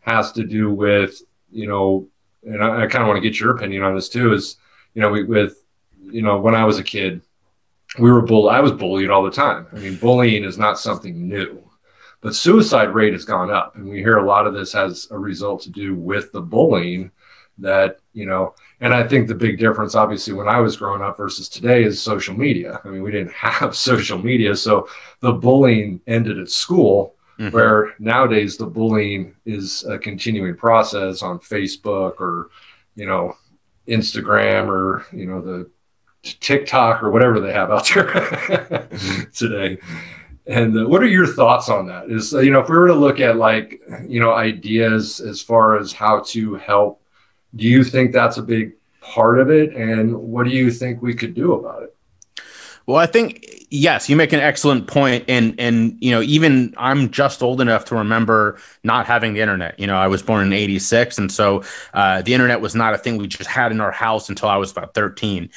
has 0.00 0.32
to 0.32 0.44
do 0.44 0.70
with 0.70 1.22
you 1.52 1.66
know, 1.66 2.08
and 2.44 2.62
I, 2.62 2.84
I 2.84 2.86
kind 2.86 3.02
of 3.02 3.08
want 3.08 3.16
to 3.16 3.28
get 3.28 3.40
your 3.40 3.56
opinion 3.56 3.82
on 3.82 3.94
this 3.94 4.08
too. 4.08 4.32
Is 4.32 4.56
you 4.94 5.02
know, 5.02 5.10
we, 5.10 5.24
with 5.24 5.64
you 6.02 6.22
know, 6.22 6.38
when 6.40 6.54
I 6.54 6.64
was 6.64 6.78
a 6.78 6.84
kid 6.84 7.22
we 7.98 8.10
were 8.10 8.22
bull. 8.22 8.48
I 8.48 8.60
was 8.60 8.72
bullied 8.72 9.10
all 9.10 9.22
the 9.22 9.30
time. 9.30 9.66
I 9.72 9.76
mean, 9.76 9.96
bullying 9.96 10.44
is 10.44 10.58
not 10.58 10.78
something 10.78 11.28
new, 11.28 11.62
but 12.20 12.34
suicide 12.34 12.94
rate 12.94 13.12
has 13.12 13.24
gone 13.24 13.50
up, 13.50 13.76
and 13.76 13.88
we 13.88 13.98
hear 13.98 14.18
a 14.18 14.26
lot 14.26 14.46
of 14.46 14.54
this 14.54 14.72
has 14.72 15.08
a 15.10 15.18
result 15.18 15.62
to 15.62 15.70
do 15.70 15.94
with 15.94 16.30
the 16.32 16.40
bullying 16.40 17.10
that 17.58 17.98
you 18.12 18.26
know. 18.26 18.54
And 18.80 18.94
I 18.94 19.06
think 19.06 19.28
the 19.28 19.34
big 19.34 19.58
difference, 19.58 19.94
obviously, 19.94 20.32
when 20.32 20.48
I 20.48 20.60
was 20.60 20.76
growing 20.76 21.02
up 21.02 21.16
versus 21.16 21.48
today, 21.48 21.82
is 21.82 22.00
social 22.00 22.34
media. 22.34 22.80
I 22.84 22.88
mean, 22.88 23.02
we 23.02 23.10
didn't 23.10 23.32
have 23.34 23.76
social 23.76 24.18
media, 24.18 24.54
so 24.54 24.88
the 25.20 25.32
bullying 25.32 26.00
ended 26.06 26.38
at 26.38 26.50
school. 26.50 27.14
Mm-hmm. 27.38 27.56
Where 27.56 27.94
nowadays 27.98 28.58
the 28.58 28.66
bullying 28.66 29.34
is 29.46 29.82
a 29.84 29.98
continuing 29.98 30.56
process 30.56 31.22
on 31.22 31.38
Facebook 31.38 32.20
or, 32.20 32.50
you 32.96 33.06
know, 33.06 33.34
Instagram 33.88 34.68
or 34.68 35.04
you 35.12 35.26
know 35.26 35.40
the 35.40 35.70
TikTok 36.22 37.02
or 37.02 37.10
whatever 37.10 37.40
they 37.40 37.52
have 37.52 37.70
out 37.70 37.88
there 37.88 38.88
today. 39.34 39.78
And 40.46 40.76
uh, 40.76 40.88
what 40.88 41.02
are 41.02 41.08
your 41.08 41.26
thoughts 41.26 41.68
on 41.68 41.86
that? 41.86 42.10
Is 42.10 42.34
uh, 42.34 42.40
you 42.40 42.50
know 42.50 42.60
if 42.60 42.68
we 42.68 42.76
were 42.76 42.88
to 42.88 42.94
look 42.94 43.20
at 43.20 43.36
like 43.36 43.80
you 44.06 44.20
know 44.20 44.32
ideas 44.32 45.20
as 45.20 45.40
far 45.40 45.78
as 45.78 45.92
how 45.92 46.20
to 46.28 46.54
help, 46.54 47.02
do 47.54 47.66
you 47.66 47.84
think 47.84 48.12
that's 48.12 48.36
a 48.36 48.42
big 48.42 48.72
part 49.00 49.38
of 49.38 49.50
it? 49.50 49.74
And 49.74 50.14
what 50.16 50.44
do 50.44 50.50
you 50.50 50.70
think 50.70 51.02
we 51.02 51.14
could 51.14 51.34
do 51.34 51.52
about 51.52 51.84
it? 51.84 51.96
Well, 52.86 52.98
I 52.98 53.06
think 53.06 53.66
yes, 53.70 54.08
you 54.08 54.16
make 54.16 54.32
an 54.32 54.40
excellent 54.40 54.88
point, 54.88 55.24
and 55.28 55.54
and 55.58 55.96
you 56.00 56.10
know 56.10 56.22
even 56.22 56.74
I'm 56.76 57.10
just 57.10 57.42
old 57.42 57.60
enough 57.60 57.84
to 57.86 57.94
remember 57.94 58.58
not 58.82 59.06
having 59.06 59.34
the 59.34 59.40
internet. 59.40 59.78
You 59.78 59.86
know, 59.86 59.96
I 59.96 60.08
was 60.08 60.22
born 60.22 60.44
in 60.44 60.52
'86, 60.52 61.18
and 61.18 61.30
so 61.30 61.62
uh, 61.94 62.22
the 62.22 62.34
internet 62.34 62.60
was 62.60 62.74
not 62.74 62.94
a 62.94 62.98
thing 62.98 63.18
we 63.18 63.28
just 63.28 63.48
had 63.48 63.70
in 63.70 63.80
our 63.80 63.92
house 63.92 64.28
until 64.28 64.48
I 64.48 64.56
was 64.56 64.72
about 64.72 64.94
13. 64.94 65.50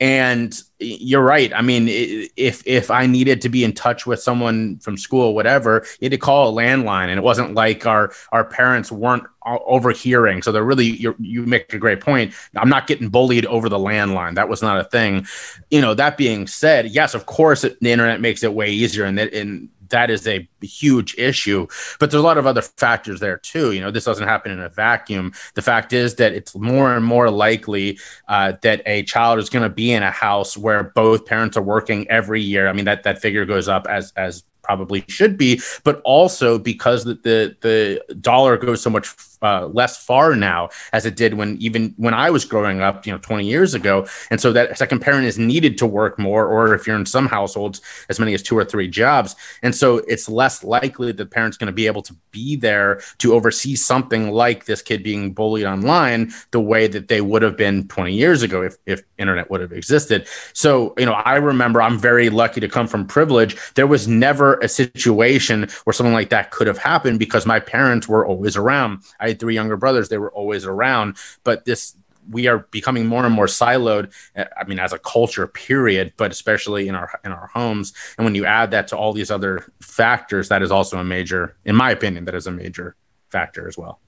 And 0.00 0.56
you're 0.78 1.22
right. 1.22 1.52
I 1.52 1.60
mean, 1.60 1.86
if 1.88 2.62
if 2.64 2.88
I 2.88 3.06
needed 3.06 3.40
to 3.42 3.48
be 3.48 3.64
in 3.64 3.72
touch 3.72 4.06
with 4.06 4.22
someone 4.22 4.78
from 4.78 4.96
school, 4.96 5.34
whatever, 5.34 5.84
you 5.98 6.06
had 6.06 6.12
to 6.12 6.18
call 6.18 6.56
a 6.56 6.62
landline, 6.62 7.08
and 7.08 7.18
it 7.18 7.24
wasn't 7.24 7.54
like 7.54 7.84
our 7.84 8.12
our 8.30 8.44
parents 8.44 8.92
weren't 8.92 9.24
overhearing. 9.44 10.42
So 10.42 10.52
they're 10.52 10.62
really 10.62 10.86
you 10.86 11.16
you 11.18 11.46
make 11.46 11.74
a 11.74 11.78
great 11.78 12.00
point. 12.00 12.32
I'm 12.54 12.68
not 12.68 12.86
getting 12.86 13.08
bullied 13.08 13.46
over 13.46 13.68
the 13.68 13.78
landline. 13.78 14.36
That 14.36 14.48
was 14.48 14.62
not 14.62 14.78
a 14.78 14.84
thing. 14.84 15.26
You 15.70 15.80
know. 15.80 15.94
That 15.94 16.16
being 16.16 16.46
said, 16.46 16.86
yes, 16.86 17.14
of 17.14 17.26
course, 17.26 17.62
the 17.62 17.90
internet 17.90 18.20
makes 18.20 18.44
it 18.44 18.54
way 18.54 18.70
easier, 18.70 19.04
and 19.04 19.18
that 19.18 19.32
and 19.34 19.68
that 19.90 20.10
is 20.10 20.26
a 20.26 20.48
huge 20.60 21.14
issue. 21.18 21.66
But 21.98 22.10
there's 22.10 22.22
a 22.22 22.26
lot 22.26 22.38
of 22.38 22.46
other 22.46 22.62
factors 22.62 23.20
there 23.20 23.38
too. 23.38 23.72
You 23.72 23.80
know, 23.80 23.90
this 23.90 24.04
doesn't 24.04 24.26
happen 24.26 24.52
in 24.52 24.60
a 24.60 24.68
vacuum. 24.68 25.32
The 25.54 25.62
fact 25.62 25.92
is 25.92 26.16
that 26.16 26.32
it's 26.32 26.54
more 26.54 26.94
and 26.94 27.04
more 27.04 27.30
likely 27.30 27.98
uh, 28.28 28.54
that 28.62 28.82
a 28.86 29.02
child 29.04 29.38
is 29.38 29.50
going 29.50 29.62
to 29.62 29.74
be 29.74 29.92
in 29.92 30.02
a 30.02 30.10
house 30.10 30.56
where 30.56 30.84
both 30.94 31.26
parents 31.26 31.56
are 31.56 31.62
working 31.62 32.08
every 32.08 32.42
year. 32.42 32.68
I 32.68 32.72
mean, 32.72 32.84
that 32.84 33.02
that 33.02 33.20
figure 33.20 33.44
goes 33.44 33.68
up 33.68 33.86
as 33.88 34.12
as 34.16 34.44
probably 34.62 35.02
should 35.08 35.38
be, 35.38 35.60
but 35.82 36.00
also 36.04 36.58
because 36.58 37.04
the 37.04 37.14
the, 37.14 37.56
the 37.60 38.14
dollar 38.16 38.56
goes 38.56 38.82
so 38.82 38.90
much 38.90 39.06
uh, 39.42 39.66
less 39.66 40.02
far 40.02 40.34
now 40.34 40.68
as 40.92 41.06
it 41.06 41.16
did 41.16 41.34
when 41.34 41.56
even 41.60 41.94
when 41.96 42.14
I 42.14 42.30
was 42.30 42.44
growing 42.44 42.80
up, 42.80 43.06
you 43.06 43.12
know, 43.12 43.18
20 43.18 43.46
years 43.46 43.74
ago. 43.74 44.06
And 44.30 44.40
so 44.40 44.52
that 44.52 44.76
second 44.78 45.00
parent 45.00 45.26
is 45.26 45.38
needed 45.38 45.78
to 45.78 45.86
work 45.86 46.18
more, 46.18 46.46
or 46.46 46.74
if 46.74 46.86
you're 46.86 46.96
in 46.96 47.06
some 47.06 47.26
households, 47.26 47.80
as 48.08 48.18
many 48.18 48.34
as 48.34 48.42
two 48.42 48.56
or 48.56 48.64
three 48.64 48.88
jobs. 48.88 49.36
And 49.62 49.74
so 49.74 49.98
it's 49.98 50.28
less 50.28 50.64
likely 50.64 51.08
that 51.08 51.16
the 51.16 51.26
parent's 51.26 51.56
going 51.56 51.66
to 51.66 51.72
be 51.72 51.86
able 51.86 52.02
to 52.02 52.14
be 52.30 52.56
there 52.56 53.00
to 53.18 53.34
oversee 53.34 53.74
something 53.74 54.30
like 54.30 54.64
this 54.64 54.82
kid 54.82 55.02
being 55.02 55.32
bullied 55.32 55.64
online 55.64 56.32
the 56.50 56.60
way 56.60 56.86
that 56.86 57.08
they 57.08 57.20
would 57.20 57.42
have 57.42 57.56
been 57.56 57.86
20 57.88 58.12
years 58.12 58.42
ago 58.42 58.62
if, 58.62 58.76
if 58.86 59.02
internet 59.18 59.50
would 59.50 59.60
have 59.60 59.72
existed. 59.72 60.26
So, 60.52 60.94
you 60.98 61.06
know, 61.06 61.12
I 61.12 61.36
remember 61.36 61.82
I'm 61.82 61.98
very 61.98 62.30
lucky 62.30 62.60
to 62.60 62.68
come 62.68 62.86
from 62.86 63.06
privilege. 63.06 63.56
There 63.74 63.86
was 63.86 64.08
never 64.08 64.54
a 64.58 64.68
situation 64.68 65.68
where 65.84 65.92
something 65.92 66.12
like 66.12 66.30
that 66.30 66.50
could 66.50 66.66
have 66.66 66.78
happened 66.78 67.18
because 67.18 67.46
my 67.46 67.60
parents 67.60 68.08
were 68.08 68.26
always 68.26 68.56
around. 68.56 69.02
I 69.28 69.32
had 69.32 69.40
three 69.40 69.54
younger 69.54 69.76
brothers; 69.76 70.08
they 70.08 70.18
were 70.18 70.32
always 70.32 70.64
around. 70.64 71.16
But 71.44 71.64
this 71.64 71.96
we 72.30 72.46
are 72.46 72.58
becoming 72.70 73.06
more 73.06 73.24
and 73.24 73.34
more 73.34 73.46
siloed 73.46 74.12
eh, 74.34 74.44
i 74.60 74.64
mean 74.64 74.78
as 74.78 74.92
a 74.92 74.98
culture 74.98 75.46
period 75.46 76.12
but 76.18 76.30
especially 76.30 76.86
in 76.86 76.94
our 76.94 77.18
in 77.24 77.32
our 77.32 77.46
homes 77.46 77.94
and 78.18 78.24
when 78.26 78.34
you 78.34 78.44
add 78.44 78.70
that 78.70 78.86
to 78.86 78.94
all 78.94 79.14
these 79.14 79.30
other 79.30 79.72
factors 79.80 80.50
that 80.50 80.60
is 80.60 80.70
also 80.70 80.98
a 80.98 81.04
major 81.04 81.56
in 81.64 81.74
my 81.74 81.90
opinion 81.90 82.26
that 82.26 82.34
is 82.34 82.46
a 82.46 82.50
major 82.50 82.96
factor 83.30 83.66
as 83.66 83.78
well 83.78 83.98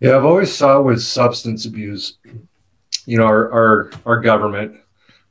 Yeah, 0.00 0.16
I've 0.16 0.24
always 0.24 0.54
saw 0.54 0.82
with 0.82 1.02
substance 1.02 1.64
abuse, 1.64 2.18
you 3.06 3.16
know, 3.16 3.24
our, 3.24 3.50
our, 3.52 3.90
our 4.04 4.20
government, 4.20 4.76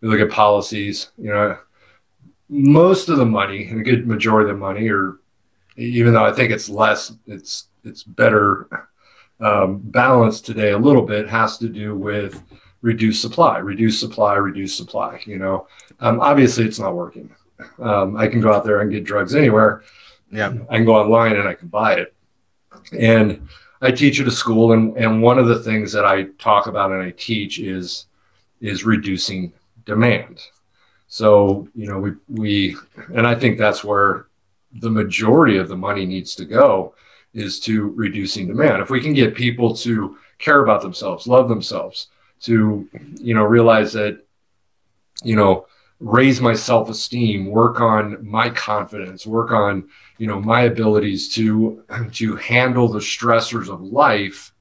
we 0.02 0.10
look 0.10 0.20
at 0.20 0.32
policies, 0.32 1.12
you 1.18 1.30
know, 1.30 1.58
most 2.50 3.10
of 3.10 3.18
the 3.18 3.26
money 3.26 3.68
and 3.68 3.82
a 3.82 3.84
good 3.84 4.08
majority 4.08 4.50
of 4.50 4.56
the 4.56 4.60
money, 4.60 4.90
or 4.90 5.20
even 5.76 6.14
though 6.14 6.26
I 6.26 6.32
think 6.32 6.52
it's 6.52 6.70
less, 6.70 7.14
it's, 7.28 7.68
it's 7.84 8.04
better 8.04 8.68
um, 9.40 9.80
balanced 9.84 10.46
today 10.46 10.72
a 10.72 10.78
little 10.78 11.02
bit 11.02 11.28
has 11.28 11.58
to 11.58 11.70
do 11.70 11.98
with 11.98 12.42
reduce 12.82 13.20
supply, 13.20 13.58
reduce 13.58 14.00
supply, 14.00 14.36
reduce 14.36 14.76
supply. 14.76 15.22
You 15.26 15.40
know, 15.40 15.68
um, 16.00 16.20
obviously 16.20 16.66
it's 16.66 16.80
not 16.80 16.96
working. 16.96 17.34
Um, 17.80 18.16
I 18.16 18.28
can 18.28 18.42
go 18.42 18.54
out 18.54 18.66
there 18.66 18.82
and 18.82 18.92
get 18.92 19.04
drugs 19.04 19.36
anywhere. 19.36 19.84
Yeah, 20.32 20.54
I 20.70 20.78
can 20.78 20.86
go 20.86 20.96
online 20.96 21.36
and 21.36 21.48
I 21.48 21.54
can 21.54 21.68
buy 21.68 21.96
it. 21.96 22.14
And 22.98 23.48
I 23.82 23.92
teach 23.92 24.20
at 24.20 24.28
a 24.28 24.32
school, 24.32 24.74
and 24.74 24.96
and 24.98 25.22
one 25.22 25.38
of 25.38 25.48
the 25.48 25.60
things 25.60 25.92
that 25.92 26.06
I 26.06 26.24
talk 26.40 26.68
about 26.68 26.92
and 26.92 27.02
I 27.02 27.12
teach 27.12 27.60
is 27.60 28.08
is 28.62 28.86
reducing 28.86 29.54
demand. 29.86 30.40
So 31.08 31.68
you 31.76 31.88
know, 31.88 32.00
we 32.00 32.12
we 32.28 32.78
and 33.14 33.28
I 33.28 33.36
think 33.36 33.58
that's 33.58 33.84
where 33.84 34.28
the 34.80 34.90
majority 34.90 35.58
of 35.58 35.68
the 35.68 35.76
money 35.76 36.06
needs 36.06 36.34
to 36.36 36.46
go 36.46 36.96
is 37.34 37.60
to 37.62 37.90
reducing 37.90 38.48
demand. 38.48 38.82
If 38.82 38.90
we 38.90 39.02
can 39.02 39.14
get 39.14 39.36
people 39.36 39.76
to 39.78 40.18
care 40.38 40.62
about 40.62 40.82
themselves, 40.82 41.28
love 41.28 41.50
themselves, 41.50 42.08
to 42.44 42.88
you 43.16 43.34
know 43.34 43.44
realize 43.44 43.94
that 43.94 44.26
you 45.24 45.36
know 45.36 45.66
raise 46.00 46.42
my 46.42 46.54
self-esteem 46.54 47.50
work 47.50 47.80
on 47.80 48.18
my 48.28 48.50
confidence 48.50 49.26
work 49.26 49.52
on 49.52 49.88
you 50.18 50.28
know 50.28 50.40
my 50.40 50.64
abilities 50.64 51.34
to 51.34 51.82
to 52.12 52.36
handle 52.36 52.88
the 52.88 53.00
stressors 53.00 53.70
of 53.70 53.82
life 53.82 54.52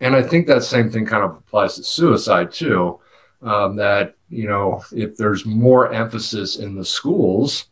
and 0.00 0.14
i 0.14 0.22
think 0.22 0.46
that 0.46 0.62
same 0.62 0.88
thing 0.88 1.04
kind 1.04 1.24
of 1.24 1.36
applies 1.36 1.74
to 1.74 1.82
suicide 1.82 2.52
too 2.52 2.98
um, 3.42 3.74
that 3.74 4.14
you 4.30 4.46
know 4.46 4.82
if 4.92 5.16
there's 5.16 5.44
more 5.44 5.92
emphasis 5.92 6.56
in 6.56 6.76
the 6.76 6.84
schools 6.84 7.66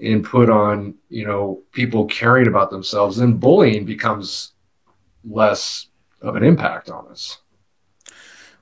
and 0.00 0.24
put 0.24 0.50
on 0.50 0.94
you 1.08 1.26
know 1.26 1.62
people 1.72 2.04
caring 2.06 2.46
about 2.46 2.70
themselves 2.70 3.16
then 3.16 3.34
bullying 3.34 3.84
becomes 3.84 4.52
less 5.24 5.88
of 6.22 6.36
an 6.36 6.42
impact 6.42 6.90
on 6.90 7.06
us 7.08 7.38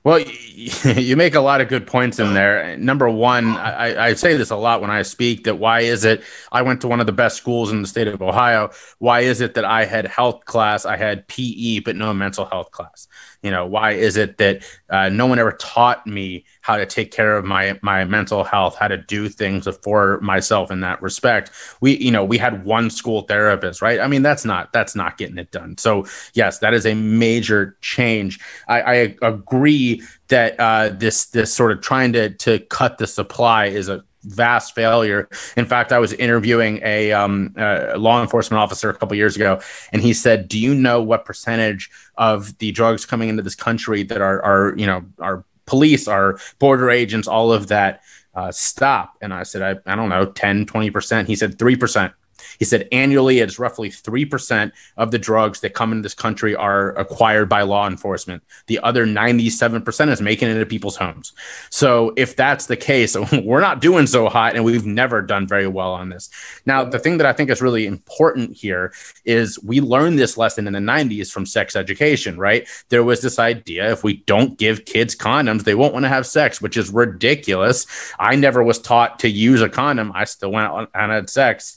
well, 0.05 0.21
you 0.21 1.17
make 1.17 1.35
a 1.35 1.41
lot 1.41 1.63
of 1.63 1.69
good 1.69 1.87
points 1.87 2.19
in 2.19 2.35
there. 2.35 2.77
Number 2.77 3.09
one, 3.09 3.57
I, 3.57 4.09
I, 4.09 4.15
say 4.15 4.37
this 4.37 4.51
a 4.51 4.57
lot 4.57 4.83
when 4.83 4.91
I 4.91 5.01
speak 5.01 5.45
that 5.45 5.55
why 5.55 5.81
is 5.81 6.05
it 6.05 6.23
I 6.53 6.61
went 6.61 6.83
to 6.83 6.89
one 6.89 7.01
of 7.01 7.07
the 7.07 7.13
best 7.13 7.39
schools 7.39 7.73
in 7.73 7.81
the 7.81 7.89
state 7.89 8.07
of 8.07 8.21
Ohio? 8.21 8.71
Why 8.99 9.21
is 9.21 9.41
it 9.41 9.55
that 9.55 9.65
I 9.65 9.87
had 9.87 10.07
health 10.07 10.45
class, 10.45 10.85
I 10.85 10.99
had 10.99 11.27
PE, 11.29 11.81
but 11.81 11.97
no 11.97 12.13
mental 12.13 12.45
health 12.45 12.71
class? 12.71 13.09
You 13.43 13.51
know, 13.51 13.65
why 13.65 13.93
is 13.93 14.19
it 14.19 14.37
that 14.37 14.63
uh, 14.91 15.09
no 15.09 15.25
one 15.25 15.39
ever 15.39 15.53
taught 15.53 16.07
me 16.07 16.45
how 16.65 16.79
to 16.79 16.87
take 16.87 17.11
care 17.11 17.37
of 17.37 17.45
my 17.45 17.79
my 17.83 18.07
mental 18.07 18.43
health, 18.43 18.75
how 18.75 18.89
to 18.89 18.97
do 18.97 19.29
things 19.29 19.69
for 19.83 20.19
myself 20.23 20.71
in 20.71 20.81
that 20.81 21.01
respect? 21.03 21.51
We, 21.83 21.99
you 21.99 22.11
know, 22.11 22.25
we 22.25 22.39
had 22.39 22.65
one 22.65 22.89
school 22.89 23.21
therapist, 23.23 23.83
right? 23.83 24.01
I 24.01 24.07
mean, 24.07 24.23
that's 24.23 24.47
not 24.47 24.73
that's 24.73 24.97
not 24.97 25.19
getting 25.19 25.37
it 25.37 25.51
done. 25.51 25.77
So 25.77 26.07
yes, 26.33 26.61
that 26.61 26.73
is 26.73 26.87
a 26.87 26.95
major 26.95 27.77
change. 27.83 28.41
I, 28.67 28.81
I 28.81 28.95
agree 29.21 30.03
that 30.29 30.59
uh, 30.59 30.89
this 30.89 31.27
this 31.27 31.53
sort 31.53 31.71
of 31.71 31.83
trying 31.83 32.15
to 32.15 32.31
to 32.31 32.61
cut 32.61 32.97
the 32.97 33.07
supply 33.07 33.67
is 33.67 33.91
a 33.91 34.03
vast 34.23 34.75
failure. 34.75 35.29
In 35.59 35.67
fact, 35.67 35.93
I 35.93 35.99
was 35.99 36.15
interviewing 36.15 36.81
a, 36.83 37.13
um, 37.13 37.53
a 37.59 37.99
law 37.99 38.23
enforcement 38.23 38.59
officer 38.59 38.89
a 38.89 38.95
couple 38.95 39.15
years 39.19 39.37
ago, 39.37 39.61
and 39.93 40.01
he 40.01 40.15
said, 40.15 40.49
"Do 40.49 40.59
you 40.59 40.75
know 40.75 41.03
what 41.03 41.27
percentage 41.27 41.91
of 42.17 42.57
the 42.57 42.73
drugs 42.73 43.05
coming 43.05 43.29
into 43.29 43.43
this 43.43 43.55
country 43.55 44.03
that 44.05 44.23
are, 44.23 44.43
are 44.43 44.75
you 44.79 44.87
know, 44.87 45.05
our 45.19 45.45
police, 45.67 46.09
our 46.09 46.39
border 46.59 46.91
agents, 46.91 47.29
all 47.29 47.53
of 47.53 47.69
that 47.69 48.03
uh, 48.35 48.51
stop?" 48.53 49.17
And 49.21 49.33
I 49.33 49.43
said, 49.43 49.63
I, 49.63 49.93
"I 49.93 49.97
don't 49.97 50.09
know, 50.09 50.27
10, 50.27 50.67
20 50.67 50.91
percent." 50.91 51.29
He 51.29 51.37
said, 51.37 51.59
three 51.59 51.77
percent." 51.77 52.13
He 52.59 52.65
said 52.65 52.89
annually, 52.93 53.39
it's 53.41 53.59
roughly 53.59 53.91
3% 53.91 54.73
of 54.97 55.11
the 55.11 55.19
drugs 55.19 55.61
that 55.61 55.75
come 55.75 55.93
into 55.93 56.03
this 56.03 56.15
country 56.15 56.55
are 56.55 56.91
acquired 56.99 57.49
by 57.49 57.63
law 57.63 57.87
enforcement. 57.87 58.43
The 58.67 58.79
other 58.81 59.07
97% 59.07 60.11
is 60.11 60.21
making 60.21 60.49
it 60.49 60.53
into 60.53 60.67
people's 60.67 60.97
homes. 60.97 61.33
So 61.71 62.13
if 62.17 62.37
that's 62.37 62.67
the 62.67 62.77
case, 62.77 63.17
we're 63.45 63.61
not 63.61 63.81
doing 63.81 64.07
so 64.07 64.29
hot 64.29 64.55
and 64.55 64.65
we've 64.65 64.87
never 64.87 65.23
done 65.23 65.47
very 65.47 65.67
well 65.67 65.93
on 65.93 66.09
this. 66.09 66.31
Now, 66.67 66.85
the 66.85 66.99
thing 66.99 67.19
that 67.19 67.27
I 67.27 67.33
think 67.33 67.51
is 67.51 67.63
really 67.63 67.87
important 67.87 68.57
here 68.57 68.93
is 69.25 69.63
we 69.63 69.81
learned 69.81 70.19
this 70.19 70.37
lesson 70.37 70.67
in 70.67 70.73
the 70.73 70.79
90s 70.79 71.31
from 71.31 71.47
sex 71.47 71.77
education, 71.77 72.39
right? 72.39 72.69
There 72.89 73.05
was 73.05 73.21
this 73.21 73.39
idea 73.39 73.91
if 73.91 74.05
we 74.05 74.19
don't 74.27 74.59
give 74.59 74.85
kids 74.85 75.15
condoms, 75.17 75.65
they 75.65 75.75
won't 75.75 75.93
want 75.93 76.05
to 76.05 76.09
have 76.09 76.27
sex, 76.27 76.61
which 76.61 76.77
is 76.77 76.91
ridiculous. 76.91 77.87
I 78.19 78.37
never 78.37 78.63
was 78.63 78.79
taught 78.79 79.19
to 79.21 79.29
use 79.29 79.63
a 79.63 79.69
condom. 79.69 80.13
I 80.15 80.25
still 80.25 80.53
went 80.53 80.89
and 80.95 81.13
had 81.13 81.31
sex 81.31 81.77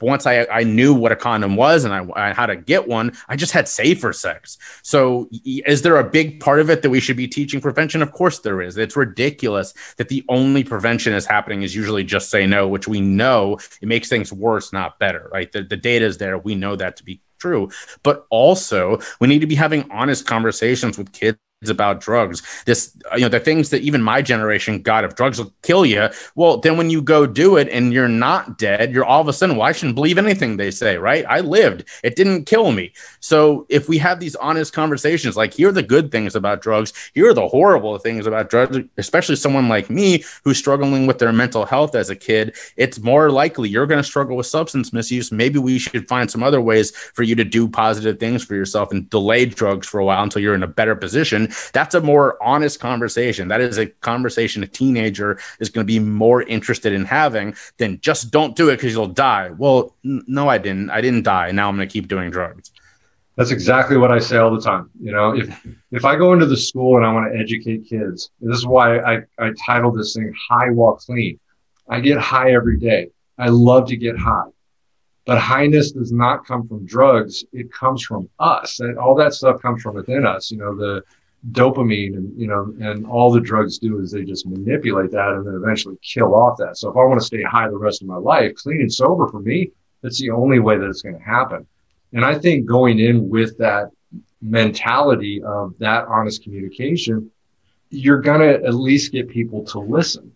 once 0.00 0.26
I, 0.26 0.46
I 0.50 0.64
knew 0.64 0.94
what 0.94 1.12
a 1.12 1.16
condom 1.16 1.56
was 1.56 1.84
and 1.84 1.92
I, 1.92 2.06
I 2.16 2.32
how 2.32 2.46
to 2.46 2.56
get 2.56 2.88
one, 2.88 3.12
I 3.28 3.36
just 3.36 3.52
had 3.52 3.68
safer 3.68 4.12
sex. 4.12 4.58
So, 4.82 5.28
is 5.44 5.82
there 5.82 5.96
a 5.96 6.08
big 6.08 6.40
part 6.40 6.60
of 6.60 6.70
it 6.70 6.82
that 6.82 6.90
we 6.90 7.00
should 7.00 7.16
be 7.16 7.28
teaching 7.28 7.60
prevention? 7.60 8.02
Of 8.02 8.12
course, 8.12 8.40
there 8.40 8.62
is. 8.62 8.76
It's 8.76 8.96
ridiculous 8.96 9.74
that 9.96 10.08
the 10.08 10.24
only 10.28 10.64
prevention 10.64 11.12
is 11.12 11.26
happening 11.26 11.62
is 11.62 11.74
usually 11.74 12.04
just 12.04 12.30
say 12.30 12.46
no, 12.46 12.68
which 12.68 12.88
we 12.88 13.00
know 13.00 13.58
it 13.80 13.88
makes 13.88 14.08
things 14.08 14.32
worse, 14.32 14.72
not 14.72 14.98
better, 14.98 15.28
right? 15.32 15.50
The, 15.50 15.62
the 15.62 15.76
data 15.76 16.04
is 16.04 16.18
there. 16.18 16.38
We 16.38 16.54
know 16.54 16.76
that 16.76 16.96
to 16.96 17.04
be 17.04 17.20
true. 17.38 17.70
But 18.02 18.26
also, 18.30 19.00
we 19.20 19.28
need 19.28 19.40
to 19.40 19.46
be 19.46 19.54
having 19.54 19.90
honest 19.90 20.26
conversations 20.26 20.96
with 20.96 21.12
kids 21.12 21.38
about 21.70 22.00
drugs. 22.00 22.42
This, 22.64 22.96
uh, 23.12 23.16
you 23.16 23.22
know, 23.22 23.28
the 23.28 23.40
things 23.40 23.70
that 23.70 23.82
even 23.82 24.02
my 24.02 24.22
generation 24.22 24.82
got 24.82 25.04
if 25.04 25.14
drugs 25.14 25.38
will 25.38 25.52
kill 25.62 25.86
you. 25.86 26.08
Well, 26.34 26.58
then 26.58 26.76
when 26.76 26.90
you 26.90 27.02
go 27.02 27.26
do 27.26 27.56
it 27.56 27.68
and 27.68 27.92
you're 27.92 28.08
not 28.08 28.58
dead, 28.58 28.92
you're 28.92 29.04
all 29.04 29.20
of 29.20 29.28
a 29.28 29.32
sudden, 29.32 29.56
well, 29.56 29.68
I 29.68 29.72
shouldn't 29.72 29.94
believe 29.94 30.18
anything 30.18 30.56
they 30.56 30.70
say, 30.70 30.96
right? 30.98 31.24
I 31.28 31.40
lived, 31.40 31.84
it 32.02 32.16
didn't 32.16 32.44
kill 32.44 32.72
me. 32.72 32.92
So 33.20 33.66
if 33.68 33.88
we 33.88 33.98
have 33.98 34.20
these 34.20 34.36
honest 34.36 34.72
conversations, 34.72 35.36
like 35.36 35.54
here 35.54 35.68
are 35.68 35.72
the 35.72 35.82
good 35.82 36.10
things 36.10 36.34
about 36.34 36.62
drugs, 36.62 36.92
here 37.14 37.28
are 37.28 37.34
the 37.34 37.48
horrible 37.48 37.98
things 37.98 38.26
about 38.26 38.50
drugs, 38.50 38.78
especially 38.98 39.36
someone 39.36 39.68
like 39.68 39.90
me 39.90 40.24
who's 40.44 40.58
struggling 40.58 41.06
with 41.06 41.18
their 41.18 41.32
mental 41.32 41.64
health 41.64 41.94
as 41.94 42.10
a 42.10 42.16
kid, 42.16 42.56
it's 42.76 43.00
more 43.00 43.30
likely 43.30 43.68
you're 43.68 43.86
going 43.86 44.02
to 44.02 44.08
struggle 44.08 44.36
with 44.36 44.46
substance 44.46 44.92
misuse. 44.92 45.32
Maybe 45.32 45.58
we 45.58 45.78
should 45.78 46.08
find 46.08 46.30
some 46.30 46.42
other 46.42 46.60
ways 46.60 46.90
for 46.90 47.22
you 47.22 47.34
to 47.36 47.44
do 47.44 47.68
positive 47.68 48.18
things 48.18 48.44
for 48.44 48.54
yourself 48.54 48.90
and 48.90 49.08
delay 49.10 49.46
drugs 49.46 49.86
for 49.86 50.00
a 50.00 50.04
while 50.04 50.22
until 50.22 50.42
you're 50.42 50.54
in 50.54 50.62
a 50.62 50.68
better 50.68 50.94
position 50.94 51.51
that's 51.72 51.94
a 51.94 52.00
more 52.00 52.42
honest 52.42 52.80
conversation. 52.80 53.48
That 53.48 53.60
is 53.60 53.78
a 53.78 53.86
conversation 53.86 54.62
a 54.62 54.66
teenager 54.66 55.38
is 55.60 55.68
going 55.68 55.86
to 55.86 55.90
be 55.90 55.98
more 55.98 56.42
interested 56.42 56.92
in 56.92 57.04
having 57.04 57.54
than 57.78 58.00
just 58.00 58.30
don't 58.30 58.56
do 58.56 58.68
it 58.68 58.76
because 58.76 58.92
you'll 58.92 59.06
die. 59.08 59.50
Well, 59.50 59.94
n- 60.04 60.24
no, 60.26 60.48
I 60.48 60.58
didn't. 60.58 60.90
I 60.90 61.00
didn't 61.00 61.22
die. 61.22 61.50
Now 61.50 61.68
I'm 61.68 61.76
going 61.76 61.88
to 61.88 61.92
keep 61.92 62.08
doing 62.08 62.30
drugs. 62.30 62.72
That's 63.36 63.50
exactly 63.50 63.96
what 63.96 64.12
I 64.12 64.18
say 64.18 64.36
all 64.36 64.54
the 64.54 64.60
time. 64.60 64.90
You 65.00 65.12
know, 65.12 65.34
if 65.34 65.66
if 65.90 66.04
I 66.04 66.16
go 66.16 66.32
into 66.32 66.46
the 66.46 66.56
school 66.56 66.96
and 66.96 67.06
I 67.06 67.12
want 67.12 67.32
to 67.32 67.38
educate 67.38 67.86
kids, 67.88 68.30
this 68.40 68.58
is 68.58 68.66
why 68.66 68.98
I, 68.98 69.22
I 69.38 69.52
titled 69.64 69.98
this 69.98 70.14
thing 70.14 70.34
High 70.50 70.70
While 70.70 70.96
Clean. 70.96 71.38
I 71.88 72.00
get 72.00 72.18
high 72.18 72.52
every 72.52 72.78
day. 72.78 73.08
I 73.38 73.48
love 73.48 73.88
to 73.88 73.96
get 73.96 74.18
high. 74.18 74.50
But 75.24 75.38
highness 75.38 75.92
does 75.92 76.12
not 76.12 76.46
come 76.46 76.66
from 76.66 76.84
drugs. 76.84 77.44
It 77.52 77.72
comes 77.72 78.02
from 78.02 78.28
us. 78.38 78.80
And 78.80 78.98
all 78.98 79.14
that 79.16 79.34
stuff 79.34 79.62
comes 79.62 79.82
from 79.82 79.94
within 79.94 80.26
us. 80.26 80.50
You 80.50 80.58
know, 80.58 80.76
the 80.76 81.02
dopamine 81.50 82.16
and 82.16 82.40
you 82.40 82.46
know 82.46 82.72
and 82.80 83.04
all 83.04 83.32
the 83.32 83.40
drugs 83.40 83.78
do 83.78 83.98
is 83.98 84.12
they 84.12 84.22
just 84.22 84.46
manipulate 84.46 85.10
that 85.10 85.30
and 85.30 85.44
then 85.44 85.54
eventually 85.54 85.96
kill 86.00 86.34
off 86.36 86.56
that. 86.56 86.76
So 86.76 86.88
if 86.88 86.96
i 86.96 87.02
want 87.02 87.20
to 87.20 87.26
stay 87.26 87.42
high 87.42 87.68
the 87.68 87.76
rest 87.76 88.00
of 88.00 88.08
my 88.08 88.16
life 88.16 88.54
clean 88.54 88.80
and 88.80 88.92
sober 88.92 89.26
for 89.26 89.40
me 89.40 89.70
that's 90.02 90.20
the 90.20 90.30
only 90.30 90.60
way 90.60 90.78
that 90.78 90.88
it's 90.88 91.02
going 91.02 91.18
to 91.18 91.22
happen. 91.22 91.66
And 92.12 92.24
i 92.24 92.38
think 92.38 92.66
going 92.66 93.00
in 93.00 93.28
with 93.28 93.58
that 93.58 93.90
mentality 94.40 95.42
of 95.42 95.74
that 95.78 96.06
honest 96.06 96.44
communication 96.44 97.30
you're 97.90 98.20
going 98.20 98.40
to 98.40 98.64
at 98.64 98.74
least 98.74 99.12
get 99.12 99.28
people 99.28 99.64
to 99.64 99.78
listen 99.78 100.32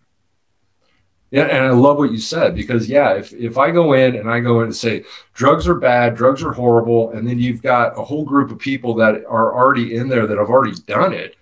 yeah, 1.30 1.44
and 1.44 1.64
I 1.64 1.70
love 1.70 1.98
what 1.98 2.12
you 2.12 2.18
said 2.18 2.54
because 2.54 2.88
yeah, 2.88 3.14
if 3.14 3.32
if 3.32 3.58
I 3.58 3.70
go 3.70 3.94
in 3.94 4.14
and 4.16 4.30
I 4.30 4.40
go 4.40 4.60
in 4.60 4.66
and 4.66 4.76
say 4.76 5.04
drugs 5.34 5.66
are 5.66 5.74
bad, 5.74 6.14
drugs 6.14 6.42
are 6.42 6.52
horrible, 6.52 7.10
and 7.10 7.26
then 7.26 7.38
you've 7.38 7.62
got 7.62 7.98
a 7.98 8.04
whole 8.04 8.24
group 8.24 8.50
of 8.50 8.58
people 8.58 8.94
that 8.94 9.24
are 9.26 9.54
already 9.54 9.96
in 9.96 10.08
there 10.08 10.26
that 10.26 10.38
have 10.38 10.50
already 10.50 10.76
done 10.86 11.12
it, 11.12 11.36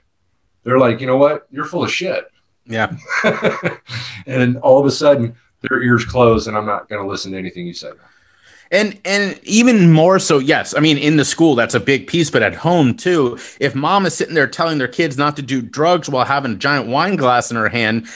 they're 0.64 0.78
like, 0.78 1.00
you 1.00 1.06
know 1.06 1.18
what, 1.18 1.46
you're 1.50 1.66
full 1.66 1.84
of 1.84 1.92
shit. 1.92 2.30
Yeah. 2.66 2.96
and 4.26 4.56
all 4.58 4.80
of 4.80 4.86
a 4.86 4.90
sudden 4.90 5.36
their 5.60 5.82
ears 5.82 6.04
close 6.04 6.46
and 6.46 6.56
I'm 6.56 6.66
not 6.66 6.88
going 6.88 7.02
to 7.02 7.08
listen 7.08 7.32
to 7.32 7.38
anything 7.38 7.66
you 7.66 7.74
say. 7.74 7.90
And 8.70 8.98
and 9.04 9.38
even 9.44 9.92
more 9.92 10.18
so, 10.18 10.38
yes. 10.38 10.74
I 10.74 10.80
mean, 10.80 10.96
in 10.96 11.16
the 11.16 11.24
school, 11.24 11.54
that's 11.54 11.74
a 11.74 11.80
big 11.80 12.06
piece, 12.06 12.30
but 12.30 12.42
at 12.42 12.54
home 12.54 12.96
too. 12.96 13.38
If 13.60 13.74
mom 13.74 14.06
is 14.06 14.14
sitting 14.14 14.34
there 14.34 14.46
telling 14.46 14.78
their 14.78 14.88
kids 14.88 15.18
not 15.18 15.36
to 15.36 15.42
do 15.42 15.60
drugs 15.60 16.08
while 16.08 16.24
having 16.24 16.52
a 16.52 16.56
giant 16.56 16.88
wine 16.88 17.16
glass 17.16 17.50
in 17.50 17.56
her 17.56 17.68
hand, 17.68 18.08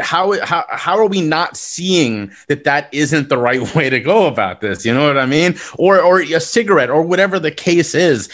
how 0.00 0.40
how 0.44 0.64
how 0.70 0.96
are 0.96 1.06
we 1.06 1.20
not 1.20 1.56
seeing 1.56 2.30
that 2.48 2.64
that 2.64 2.88
isn't 2.92 3.28
the 3.28 3.38
right 3.38 3.74
way 3.74 3.90
to 3.90 4.00
go 4.00 4.26
about 4.26 4.60
this? 4.60 4.84
You 4.84 4.94
know 4.94 5.06
what 5.06 5.18
I 5.18 5.26
mean? 5.26 5.56
Or 5.78 6.00
or 6.00 6.20
a 6.20 6.40
cigarette 6.40 6.90
or 6.90 7.02
whatever 7.02 7.38
the 7.38 7.50
case 7.50 7.94
is. 7.94 8.28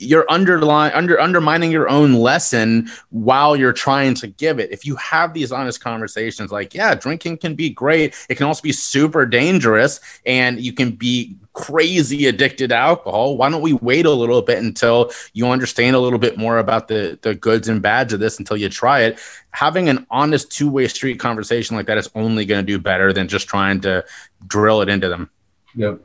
you're 0.00 0.26
underlying 0.30 0.92
under 0.94 1.20
undermining 1.20 1.70
your 1.72 1.88
own 1.88 2.14
lesson 2.14 2.88
while 3.10 3.56
you're 3.56 3.72
trying 3.72 4.14
to 4.14 4.28
give 4.28 4.58
it. 4.60 4.70
If 4.70 4.86
you 4.86 4.96
have 4.96 5.34
these 5.34 5.50
honest 5.52 5.80
conversations, 5.80 6.52
like 6.52 6.72
yeah, 6.74 6.94
drinking 6.94 7.38
can 7.38 7.54
be 7.54 7.68
great, 7.70 8.14
it 8.28 8.36
can 8.36 8.46
also 8.46 8.62
be 8.62 8.72
super 8.72 9.26
dangerous, 9.26 10.00
and 10.24 10.60
you 10.60 10.72
can 10.72 10.92
be 10.92 11.36
crazy 11.52 12.26
addicted 12.26 12.68
to 12.68 12.76
alcohol. 12.76 13.36
Why 13.36 13.50
don't 13.50 13.62
we 13.62 13.72
wait 13.72 14.06
a 14.06 14.12
little 14.12 14.42
bit 14.42 14.58
until 14.58 15.10
you 15.32 15.48
understand 15.48 15.96
a 15.96 16.00
little 16.00 16.20
bit 16.20 16.38
more 16.38 16.58
about 16.58 16.88
the 16.88 17.18
the 17.22 17.34
goods 17.34 17.68
and 17.68 17.82
bads 17.82 18.12
of 18.12 18.20
this 18.20 18.38
until 18.38 18.56
you 18.56 18.68
try 18.68 19.00
it? 19.00 19.18
Having 19.52 19.88
an 19.88 20.06
honest 20.10 20.52
two 20.52 20.70
way 20.70 20.88
street 20.88 21.18
conversation 21.18 21.76
like 21.76 21.86
that 21.86 21.98
is 21.98 22.10
only 22.14 22.44
going 22.44 22.64
to 22.64 22.66
do 22.66 22.78
better 22.78 23.12
than 23.12 23.28
just 23.28 23.48
trying 23.48 23.80
to 23.80 24.04
drill 24.46 24.82
it 24.82 24.88
into 24.88 25.08
them. 25.08 25.30
Yep. 25.74 26.00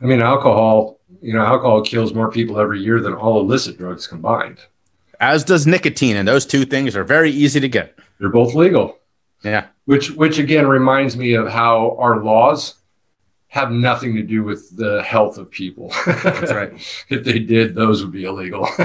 I 0.00 0.04
mean, 0.04 0.20
alcohol 0.20 0.96
you 1.20 1.32
know, 1.32 1.44
alcohol 1.44 1.82
kills 1.82 2.14
more 2.14 2.30
people 2.30 2.58
every 2.58 2.80
year 2.80 3.00
than 3.00 3.14
all 3.14 3.40
illicit 3.40 3.78
drugs 3.78 4.06
combined. 4.06 4.58
As 5.20 5.44
does 5.44 5.66
nicotine, 5.66 6.16
and 6.16 6.28
those 6.28 6.44
two 6.44 6.64
things 6.64 6.94
are 6.94 7.04
very 7.04 7.30
easy 7.30 7.60
to 7.60 7.68
get. 7.68 7.98
They're 8.18 8.28
both 8.28 8.54
legal. 8.54 8.98
Yeah. 9.42 9.66
Which 9.86 10.10
which 10.10 10.38
again 10.38 10.66
reminds 10.66 11.16
me 11.16 11.34
of 11.34 11.48
how 11.48 11.96
our 11.98 12.22
laws 12.22 12.74
have 13.48 13.70
nothing 13.70 14.14
to 14.16 14.22
do 14.22 14.42
with 14.42 14.76
the 14.76 15.02
health 15.02 15.38
of 15.38 15.50
people. 15.50 15.92
That's 16.04 16.52
right. 16.52 16.72
if 17.08 17.24
they 17.24 17.38
did, 17.38 17.74
those 17.74 18.02
would 18.02 18.12
be 18.12 18.24
illegal. 18.24 18.68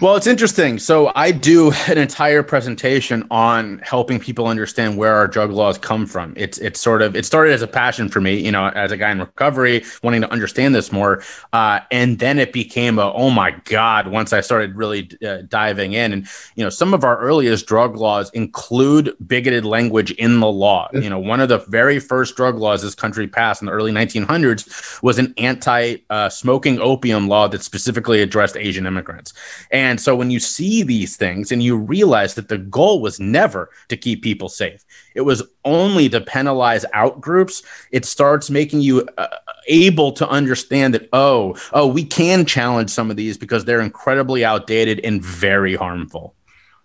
Well, 0.00 0.16
it's 0.16 0.26
interesting. 0.26 0.78
So 0.78 1.12
I 1.14 1.30
do 1.30 1.72
an 1.88 1.98
entire 1.98 2.42
presentation 2.42 3.26
on 3.30 3.78
helping 3.80 4.18
people 4.18 4.46
understand 4.46 4.96
where 4.96 5.14
our 5.14 5.28
drug 5.28 5.50
laws 5.50 5.78
come 5.78 6.06
from. 6.06 6.32
It's 6.36 6.58
it's 6.58 6.80
sort 6.80 7.02
of 7.02 7.14
it 7.14 7.26
started 7.26 7.52
as 7.52 7.62
a 7.62 7.66
passion 7.66 8.08
for 8.08 8.20
me, 8.20 8.38
you 8.38 8.50
know, 8.50 8.68
as 8.68 8.92
a 8.92 8.96
guy 8.96 9.10
in 9.10 9.18
recovery, 9.18 9.84
wanting 10.02 10.22
to 10.22 10.30
understand 10.30 10.74
this 10.74 10.92
more, 10.92 11.22
uh, 11.52 11.80
and 11.90 12.18
then 12.18 12.38
it 12.38 12.52
became 12.52 12.98
a 12.98 13.12
oh 13.12 13.30
my 13.30 13.52
god 13.64 14.08
once 14.08 14.32
I 14.32 14.40
started 14.40 14.76
really 14.76 15.10
uh, 15.26 15.42
diving 15.48 15.92
in. 15.92 16.12
And 16.12 16.26
you 16.54 16.64
know, 16.64 16.70
some 16.70 16.94
of 16.94 17.04
our 17.04 17.18
earliest 17.18 17.66
drug 17.66 17.96
laws 17.96 18.30
include 18.30 19.14
bigoted 19.26 19.64
language 19.64 20.10
in 20.12 20.40
the 20.40 20.48
law. 20.48 20.88
You 20.92 21.10
know, 21.10 21.18
one 21.18 21.40
of 21.40 21.48
the 21.48 21.58
very 21.58 21.98
first 21.98 22.36
drug 22.36 22.56
laws 22.56 22.82
this 22.82 22.94
country 22.94 23.26
passed 23.28 23.62
in 23.62 23.66
the 23.66 23.72
early 23.72 23.92
1900s 23.92 25.02
was 25.02 25.18
an 25.18 25.34
anti-smoking 25.36 26.78
uh, 26.80 26.82
opium 26.82 27.28
law 27.28 27.48
that 27.48 27.62
specifically 27.62 28.22
addressed 28.22 28.56
Asian 28.56 28.86
immigrants. 28.86 29.32
And 29.70 30.00
so 30.00 30.16
when 30.16 30.30
you 30.30 30.40
see 30.40 30.82
these 30.82 31.16
things 31.16 31.52
and 31.52 31.62
you 31.62 31.76
realize 31.76 32.34
that 32.34 32.48
the 32.48 32.58
goal 32.58 33.00
was 33.00 33.20
never 33.20 33.70
to 33.88 33.96
keep 33.96 34.22
people 34.22 34.48
safe, 34.48 34.84
it 35.14 35.20
was 35.20 35.42
only 35.64 36.08
to 36.08 36.20
penalize 36.20 36.84
out 36.92 37.20
groups, 37.20 37.62
it 37.92 38.04
starts 38.04 38.50
making 38.50 38.80
you 38.80 39.08
uh, 39.16 39.28
able 39.68 40.12
to 40.12 40.28
understand 40.28 40.94
that, 40.94 41.08
oh, 41.12 41.56
oh, 41.72 41.86
we 41.86 42.04
can 42.04 42.44
challenge 42.44 42.90
some 42.90 43.10
of 43.10 43.16
these 43.16 43.38
because 43.38 43.64
they're 43.64 43.80
incredibly 43.80 44.44
outdated 44.44 45.00
and 45.04 45.22
very 45.22 45.76
harmful. 45.76 46.34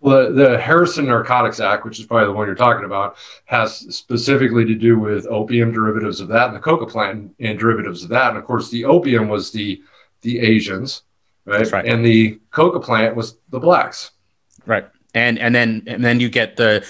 Well, 0.01 0.31
the 0.31 0.59
Harrison 0.59 1.07
Narcotics 1.07 1.59
Act, 1.59 1.83
which 1.83 1.99
is 1.99 2.05
probably 2.05 2.27
the 2.27 2.33
one 2.33 2.45
you're 2.45 2.55
talking 2.55 2.85
about, 2.85 3.17
has 3.45 3.73
specifically 3.95 4.63
to 4.65 4.75
do 4.75 4.99
with 4.99 5.25
opium 5.25 5.71
derivatives 5.71 6.19
of 6.19 6.27
that 6.27 6.47
and 6.47 6.55
the 6.55 6.59
coca 6.59 6.85
plant 6.85 7.33
and 7.39 7.57
derivatives 7.57 8.03
of 8.03 8.09
that. 8.09 8.29
And 8.29 8.37
of 8.37 8.45
course, 8.45 8.69
the 8.69 8.85
opium 8.85 9.29
was 9.29 9.51
the 9.51 9.81
the 10.21 10.39
Asians, 10.39 11.03
right? 11.45 11.71
right? 11.71 11.85
And 11.85 12.05
the 12.05 12.39
coca 12.51 12.79
plant 12.79 13.15
was 13.15 13.37
the 13.49 13.59
blacks. 13.59 14.11
Right. 14.65 14.87
And 15.13 15.39
and 15.39 15.55
then 15.55 15.83
and 15.87 16.03
then 16.03 16.19
you 16.19 16.29
get 16.29 16.57
the 16.57 16.85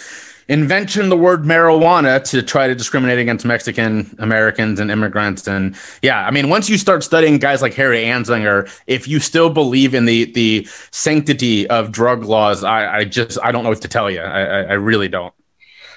invention 0.47 1.09
the 1.09 1.17
word 1.17 1.43
marijuana 1.43 2.23
to 2.23 2.41
try 2.41 2.67
to 2.67 2.75
discriminate 2.75 3.19
against 3.19 3.45
Mexican 3.45 4.15
Americans 4.19 4.79
and 4.79 4.89
immigrants. 4.89 5.47
And 5.47 5.75
yeah, 6.01 6.25
I 6.25 6.31
mean, 6.31 6.49
once 6.49 6.69
you 6.69 6.77
start 6.77 7.03
studying 7.03 7.37
guys 7.37 7.61
like 7.61 7.73
Harry 7.73 8.03
Anslinger, 8.03 8.69
if 8.87 9.07
you 9.07 9.19
still 9.19 9.49
believe 9.49 9.93
in 9.93 10.05
the 10.05 10.31
the 10.31 10.67
sanctity 10.91 11.67
of 11.69 11.91
drug 11.91 12.23
laws, 12.23 12.63
I, 12.63 12.99
I 12.99 13.05
just 13.05 13.37
I 13.43 13.51
don't 13.51 13.63
know 13.63 13.69
what 13.69 13.81
to 13.81 13.87
tell 13.87 14.09
you. 14.09 14.21
I, 14.21 14.61
I 14.61 14.73
really 14.73 15.07
don't. 15.07 15.33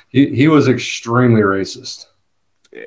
He 0.09 0.35
he 0.35 0.49
was 0.49 0.69
extremely 0.69 1.43
racist 1.43 2.07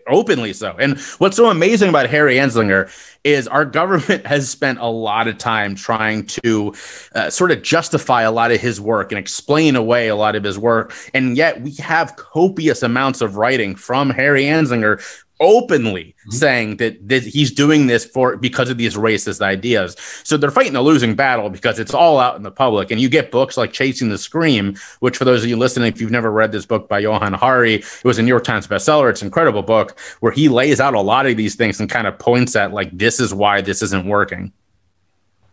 openly 0.08 0.54
so. 0.54 0.76
And 0.80 1.00
what's 1.18 1.38
so 1.38 1.50
amazing 1.50 1.90
about 1.90 2.10
Harry 2.10 2.36
Anslinger 2.36 2.90
is 3.24 3.48
our 3.48 3.66
government 3.66 4.26
has 4.26 4.50
spent 4.50 4.80
a 4.80 4.88
lot 4.88 5.28
of 5.28 5.38
time 5.38 5.76
trying 5.76 6.26
to 6.28 6.74
uh, 7.16 7.30
sort 7.30 7.52
of 7.52 7.62
justify 7.62 8.22
a 8.22 8.32
lot 8.32 8.52
of 8.52 8.62
his 8.62 8.80
work 8.80 9.12
and 9.12 9.20
explain 9.20 9.76
away 9.76 10.08
a 10.08 10.16
lot 10.16 10.36
of 10.36 10.44
his 10.44 10.58
work. 10.58 10.94
And 11.14 11.36
yet 11.36 11.62
we 11.62 11.74
have 11.76 12.16
copious 12.16 12.84
amounts 12.84 13.22
of 13.22 13.36
writing 13.36 13.76
from 13.76 14.10
Harry 14.10 14.44
Anslinger 14.44 15.02
openly 15.42 16.16
mm-hmm. 16.22 16.32
saying 16.32 16.78
that, 16.78 17.08
that 17.10 17.24
he's 17.24 17.52
doing 17.52 17.88
this 17.88 18.06
for 18.06 18.38
because 18.38 18.70
of 18.70 18.78
these 18.78 18.96
racist 18.96 19.42
ideas. 19.42 19.98
So 20.24 20.38
they're 20.38 20.52
fighting 20.52 20.76
a 20.76 20.82
losing 20.82 21.16
battle 21.16 21.50
because 21.50 21.80
it's 21.80 21.94
all 21.94 22.20
out 22.20 22.38
in 22.38 22.44
the 22.44 22.52
public. 22.52 22.92
And 22.92 23.02
you 23.02 23.10
get 23.10 23.32
books 23.32 23.58
like 23.58 23.74
Chasing 23.74 24.10
the 24.10 24.18
Scream, 24.18 24.78
which 25.00 25.18
for 25.18 25.26
those 25.26 25.44
of 25.44 25.50
you 25.50 25.58
listening, 25.58 25.92
if 25.92 26.00
you've 26.00 26.12
never 26.12 26.32
read 26.32 26.52
this 26.52 26.66
book 26.66 26.88
by 26.88 27.00
Johann 27.00 27.34
Hari, 27.34 27.76
it 27.76 28.06
was 28.06 28.20
a 28.20 28.22
New 28.22 28.30
York 28.30 28.46
Times 28.46 28.68
bestseller. 28.68 29.10
It's 29.10 29.22
an 29.22 29.28
incredible 29.28 29.64
book 29.64 30.00
where 30.22 30.32
he 30.32 30.48
lays 30.48 30.80
out 30.80 30.94
a 30.94 31.02
lot 31.02 31.26
of 31.26 31.36
these 31.36 31.56
things 31.56 31.80
and 31.80 31.90
kind 31.90 32.08
of 32.08 32.18
points 32.20 32.56
at 32.56 32.72
like 32.72 32.96
this 32.98 33.20
is 33.20 33.34
why 33.34 33.62
this 33.62 33.82
isn't 33.82 34.06
working. 34.06 34.54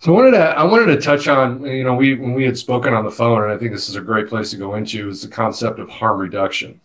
So 0.00 0.12
I 0.12 0.14
wanted 0.14 0.30
to 0.32 0.44
I 0.44 0.62
wanted 0.62 0.86
to 0.94 1.00
touch 1.00 1.26
on 1.26 1.64
you 1.64 1.82
know 1.82 1.94
we 1.94 2.14
when 2.14 2.34
we 2.34 2.44
had 2.44 2.56
spoken 2.56 2.94
on 2.94 3.04
the 3.04 3.10
phone 3.10 3.42
and 3.42 3.52
I 3.52 3.58
think 3.58 3.72
this 3.72 3.88
is 3.88 3.96
a 3.96 4.00
great 4.00 4.28
place 4.28 4.50
to 4.50 4.56
go 4.56 4.76
into 4.76 5.08
is 5.08 5.22
the 5.22 5.28
concept 5.28 5.80
of 5.80 5.88
harm 5.88 6.20
reduction 6.20 6.80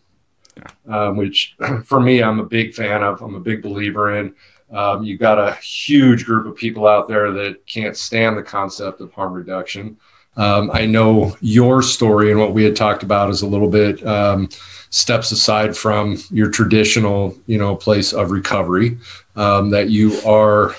um, 0.87 1.17
which 1.17 1.55
for 1.83 1.99
me, 1.99 2.21
I'm 2.21 2.39
a 2.39 2.45
big 2.45 2.73
fan 2.73 3.03
of. 3.03 3.21
I'm 3.21 3.35
a 3.35 3.39
big 3.39 3.61
believer 3.61 4.17
in. 4.17 4.35
Um, 4.71 5.03
you've 5.03 5.19
got 5.19 5.37
a 5.37 5.53
huge 5.55 6.25
group 6.25 6.47
of 6.47 6.55
people 6.55 6.87
out 6.87 7.07
there 7.07 7.31
that 7.31 7.65
can't 7.67 7.95
stand 7.95 8.37
the 8.37 8.43
concept 8.43 9.01
of 9.01 9.13
harm 9.13 9.33
reduction. 9.33 9.97
Um, 10.35 10.71
I 10.73 10.87
know 10.87 11.37
your 11.41 11.83
story 11.83 12.31
and 12.31 12.39
what 12.39 12.53
we 12.53 12.63
had 12.63 12.75
talked 12.75 13.03
about 13.03 13.29
is 13.29 13.43
a 13.43 13.47
little 13.47 13.69
bit 13.69 14.03
um, 14.05 14.49
steps 14.89 15.31
aside 15.31 15.77
from 15.77 16.17
your 16.31 16.49
traditional, 16.49 17.37
you 17.45 17.59
know, 17.59 17.75
place 17.75 18.13
of 18.13 18.31
recovery. 18.31 18.97
Um, 19.35 19.71
that 19.71 19.89
you 19.89 20.19
are 20.25 20.75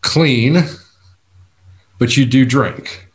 clean, 0.00 0.64
but 1.98 2.16
you 2.16 2.26
do 2.26 2.44
drink. 2.44 3.09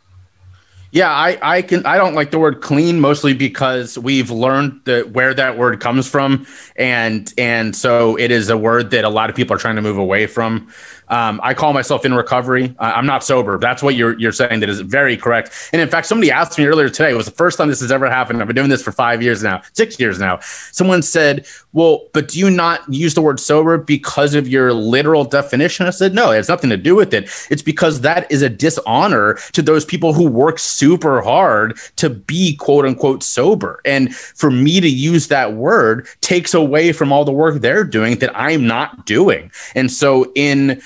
Yeah, 0.92 1.10
I, 1.10 1.38
I 1.42 1.62
can 1.62 1.84
I 1.84 1.96
don't 1.98 2.14
like 2.14 2.30
the 2.30 2.38
word 2.38 2.62
clean 2.62 3.00
mostly 3.00 3.34
because 3.34 3.98
we've 3.98 4.30
learned 4.30 4.80
that 4.84 5.10
where 5.10 5.34
that 5.34 5.58
word 5.58 5.80
comes 5.80 6.08
from 6.08 6.46
and 6.76 7.32
and 7.36 7.74
so 7.74 8.16
it 8.16 8.30
is 8.30 8.48
a 8.48 8.56
word 8.56 8.90
that 8.92 9.04
a 9.04 9.08
lot 9.08 9.28
of 9.28 9.36
people 9.36 9.54
are 9.54 9.58
trying 9.58 9.76
to 9.76 9.82
move 9.82 9.98
away 9.98 10.26
from. 10.26 10.68
Um, 11.08 11.40
I 11.42 11.54
call 11.54 11.72
myself 11.72 12.04
in 12.04 12.14
recovery. 12.14 12.74
I'm 12.78 13.06
not 13.06 13.24
sober. 13.24 13.58
That's 13.58 13.82
what 13.82 13.94
you're 13.94 14.18
you're 14.18 14.32
saying. 14.32 14.60
That 14.60 14.68
is 14.68 14.80
very 14.80 15.16
correct. 15.16 15.70
And 15.72 15.80
in 15.80 15.88
fact, 15.88 16.06
somebody 16.06 16.30
asked 16.30 16.58
me 16.58 16.66
earlier 16.66 16.88
today. 16.88 17.10
It 17.10 17.16
was 17.16 17.26
the 17.26 17.32
first 17.32 17.58
time 17.58 17.68
this 17.68 17.80
has 17.80 17.92
ever 17.92 18.08
happened. 18.08 18.40
I've 18.40 18.46
been 18.46 18.56
doing 18.56 18.70
this 18.70 18.82
for 18.82 18.92
five 18.92 19.22
years 19.22 19.42
now, 19.42 19.62
six 19.72 19.98
years 20.00 20.18
now. 20.18 20.40
Someone 20.72 21.02
said, 21.02 21.46
"Well, 21.72 22.06
but 22.12 22.28
do 22.28 22.38
you 22.38 22.50
not 22.50 22.82
use 22.92 23.14
the 23.14 23.22
word 23.22 23.38
sober 23.40 23.78
because 23.78 24.34
of 24.34 24.48
your 24.48 24.72
literal 24.72 25.24
definition?" 25.24 25.86
I 25.86 25.90
said, 25.90 26.14
"No, 26.14 26.30
it 26.32 26.36
has 26.36 26.48
nothing 26.48 26.70
to 26.70 26.76
do 26.76 26.94
with 26.94 27.14
it. 27.14 27.30
It's 27.50 27.62
because 27.62 28.00
that 28.00 28.30
is 28.30 28.42
a 28.42 28.48
dishonor 28.48 29.34
to 29.52 29.62
those 29.62 29.84
people 29.84 30.12
who 30.12 30.26
work 30.28 30.58
super 30.58 31.20
hard 31.20 31.78
to 31.96 32.10
be 32.10 32.56
quote 32.56 32.84
unquote 32.84 33.22
sober. 33.22 33.80
And 33.84 34.14
for 34.14 34.50
me 34.50 34.80
to 34.80 34.88
use 34.88 35.28
that 35.28 35.54
word 35.54 36.06
takes 36.20 36.54
away 36.54 36.92
from 36.92 37.12
all 37.12 37.24
the 37.24 37.32
work 37.32 37.60
they're 37.60 37.84
doing 37.84 38.18
that 38.18 38.36
I'm 38.38 38.66
not 38.66 39.06
doing. 39.06 39.50
And 39.74 39.90
so 39.90 40.32
in 40.34 40.80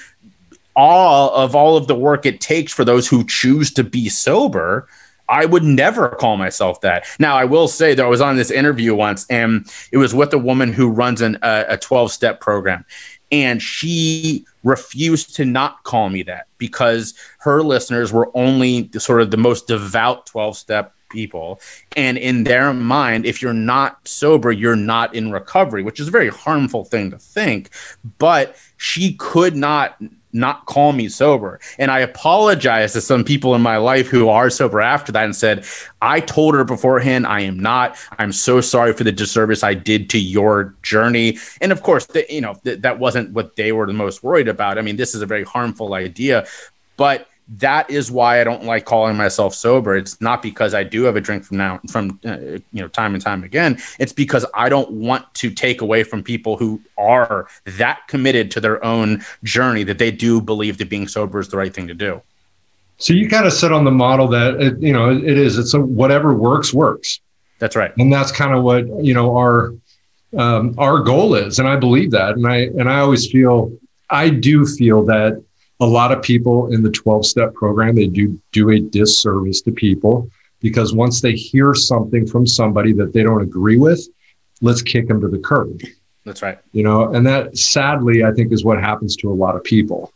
awe 0.81 1.29
of 1.35 1.55
all 1.55 1.77
of 1.77 1.87
the 1.87 1.95
work 1.95 2.25
it 2.25 2.41
takes 2.41 2.73
for 2.73 2.85
those 2.85 3.07
who 3.07 3.23
choose 3.25 3.71
to 3.75 3.85
be 3.85 4.09
sober, 4.09 4.89
I 5.29 5.45
would 5.45 5.63
never 5.63 6.09
call 6.09 6.37
myself 6.39 6.81
that. 6.81 7.07
Now, 7.19 7.37
I 7.37 7.45
will 7.45 7.69
say 7.69 7.95
that 7.95 8.05
I 8.05 8.09
was 8.09 8.23
on 8.23 8.37
this 8.37 8.51
interview 8.51 8.95
once, 8.95 9.27
and 9.29 9.71
it 9.93 9.99
was 9.99 10.15
with 10.15 10.33
a 10.33 10.39
woman 10.39 10.73
who 10.73 10.89
runs 10.89 11.21
an, 11.21 11.39
a 11.43 11.77
12 11.77 12.11
step 12.11 12.41
program. 12.41 12.85
And 13.31 13.63
she 13.63 14.45
refused 14.65 15.37
to 15.37 15.45
not 15.45 15.85
call 15.85 16.09
me 16.09 16.23
that 16.25 16.49
because 16.59 17.15
her 17.39 17.63
listeners 17.63 18.13
were 18.13 18.31
only 18.35 18.83
the, 18.83 18.99
sort 18.99 19.21
of 19.21 19.31
the 19.31 19.37
most 19.37 19.69
devout 19.69 20.27
12 20.27 20.57
step 20.57 20.95
people. 21.11 21.61
And 21.97 22.19
in 22.19 22.45
their 22.45 22.73
mind, 22.73 23.27
if 23.27 23.41
you're 23.41 23.53
not 23.53 24.09
sober, 24.09 24.51
you're 24.51 24.75
not 24.75 25.15
in 25.15 25.31
recovery, 25.31 25.83
which 25.83 26.01
is 26.01 26.09
a 26.09 26.11
very 26.11 26.29
harmful 26.29 26.85
thing 26.85 27.11
to 27.11 27.19
think. 27.19 27.71
But 28.19 28.57
she 28.79 29.15
could 29.15 29.55
not 29.55 30.01
not 30.33 30.67
call 30.67 30.93
me 30.93 31.09
sober. 31.09 31.61
And 31.79 31.91
I 31.91 32.01
apologized 32.01 32.95
to 32.95 33.01
some 33.01 33.25
people 33.25 33.55
in 33.55 33.63
my 33.63 33.77
life 33.77 34.09
who 34.09 34.29
are 34.29 34.51
sober 34.51 34.81
after 34.81 35.13
that 35.13 35.25
and 35.25 35.35
said, 35.35 35.65
I 36.03 36.21
told 36.21 36.55
her 36.55 36.65
beforehand, 36.65 37.27
I 37.27 37.41
am 37.41 37.59
not. 37.59 37.97
I'm 38.19 38.33
so 38.33 38.61
sorry 38.61 38.93
for 38.93 39.05
the 39.05 39.13
disservice 39.13 39.63
I 39.63 39.75
did 39.75 40.11
to 40.11 40.19
your 40.19 40.75
journey. 40.83 41.39
And 41.61 41.73
of 41.73 41.83
course, 41.83 42.07
the, 42.07 42.27
you 42.29 42.41
know, 42.41 42.55
th- 42.65 42.81
that 42.81 42.99
wasn't 42.99 43.33
what 43.33 43.57
they 43.57 43.73
were 43.73 43.87
the 43.87 43.93
most 43.93 44.23
worried 44.23 44.49
about. 44.49 44.79
I 44.79 44.83
mean, 44.83 44.97
this 44.97 45.15
is 45.15 45.23
a 45.23 45.27
very 45.27 45.45
harmful 45.45 45.95
idea, 45.95 46.47
but 46.97 47.27
that 47.59 47.91
is 47.91 48.11
why 48.11 48.41
I 48.41 48.45
don't 48.45 48.65
like 48.65 48.85
calling 48.85 49.17
myself 49.17 49.55
sober. 49.55 49.97
It's 49.97 50.21
not 50.21 50.41
because 50.41 50.73
I 50.73 50.85
do 50.85 51.03
have 51.03 51.17
a 51.17 51.21
drink 51.21 51.45
from 51.45 51.57
now 51.57 51.81
from 51.91 52.21
uh, 52.25 52.39
you 52.39 52.63
know 52.75 52.89
time 52.89 53.15
and 53.15 53.23
time 53.23 53.43
again. 53.43 53.79
It's 53.99 54.13
because 54.13 54.47
I 54.55 54.69
don't 54.69 54.91
want 54.93 55.33
to 55.35 55.51
take 55.51 55.81
away 55.81 56.05
from 56.05 56.23
people 56.23 56.57
who 56.57 56.81
are 56.97 57.49
that 57.65 58.07
committed 58.07 58.51
to 58.53 58.61
their 58.61 58.83
own 58.85 59.25
journey 59.43 59.83
that 59.85 59.99
they 59.99 60.11
do 60.13 60.41
believe 60.41 60.79
that 60.79 60.89
being 60.89 61.09
sober 61.09 61.41
is 61.41 61.49
the 61.49 61.57
right 61.57 61.75
thing 61.75 61.89
to 61.89 61.95
do. 61.95 62.23
So 62.99 63.15
you 63.15 63.29
kind 63.29 63.47
of 63.47 63.53
sit 63.53 63.73
on 63.73 63.85
the 63.85 63.91
model 63.91 64.29
that 64.29 64.61
it, 64.61 64.79
you 64.81 64.93
know 64.93 65.11
it 65.11 65.25
is. 65.25 65.59
It's 65.59 65.75
a 65.75 65.81
whatever 65.81 66.35
works 66.35 66.73
works. 66.73 67.21
That's 67.59 67.75
right, 67.75 67.93
and 67.99 68.13
that's 68.13 68.31
kind 68.31 68.55
of 68.55 68.63
what 68.63 68.87
you 69.05 69.13
know 69.13 69.37
our 69.37 69.75
um, 70.37 70.75
our 70.79 71.01
goal 71.01 71.35
is, 71.35 71.59
and 71.59 71.67
I 71.67 71.77
believe 71.77 72.13
that, 72.13 72.37
and 72.37 72.47
I 72.47 72.57
and 72.79 72.89
I 72.89 73.01
always 73.01 73.29
feel 73.29 73.73
I 74.09 74.29
do 74.29 74.67
feel 74.67 75.05
that 75.07 75.43
a 75.81 75.87
lot 75.87 76.13
of 76.13 76.23
people 76.23 76.73
in 76.73 76.83
the 76.83 76.91
12 76.91 77.27
step 77.27 77.55
program 77.55 77.95
they 77.95 78.07
do 78.07 78.41
do 78.53 78.71
a 78.71 78.81
disservice 78.81 79.61
to 79.63 79.73
people 79.73 80.29
because 80.61 80.93
once 80.93 81.21
they 81.21 81.33
hear 81.33 81.75
something 81.75 82.27
from 82.27 82.47
somebody 82.47 82.93
that 82.93 83.13
they 83.13 83.23
don't 83.23 83.43
agree 83.43 83.77
with 83.77 84.07
let's 84.61 84.83
kick 84.83 85.09
them 85.09 85.23
to 85.23 85.29
the 85.29 85.39
curb. 85.39 85.81
That's 86.25 86.43
right. 86.43 86.59
You 86.73 86.85
know 86.85 87.13
and 87.13 87.27
that 87.27 87.57
sadly 87.57 88.25
i 88.25 88.33
think 88.33 88.53
is 88.53 88.65
what 88.65 88.79
happens 88.79 89.17
to 89.17 89.31
a 89.31 89.35
lot 89.35 89.57
of 89.57 89.65
people. 89.65 90.13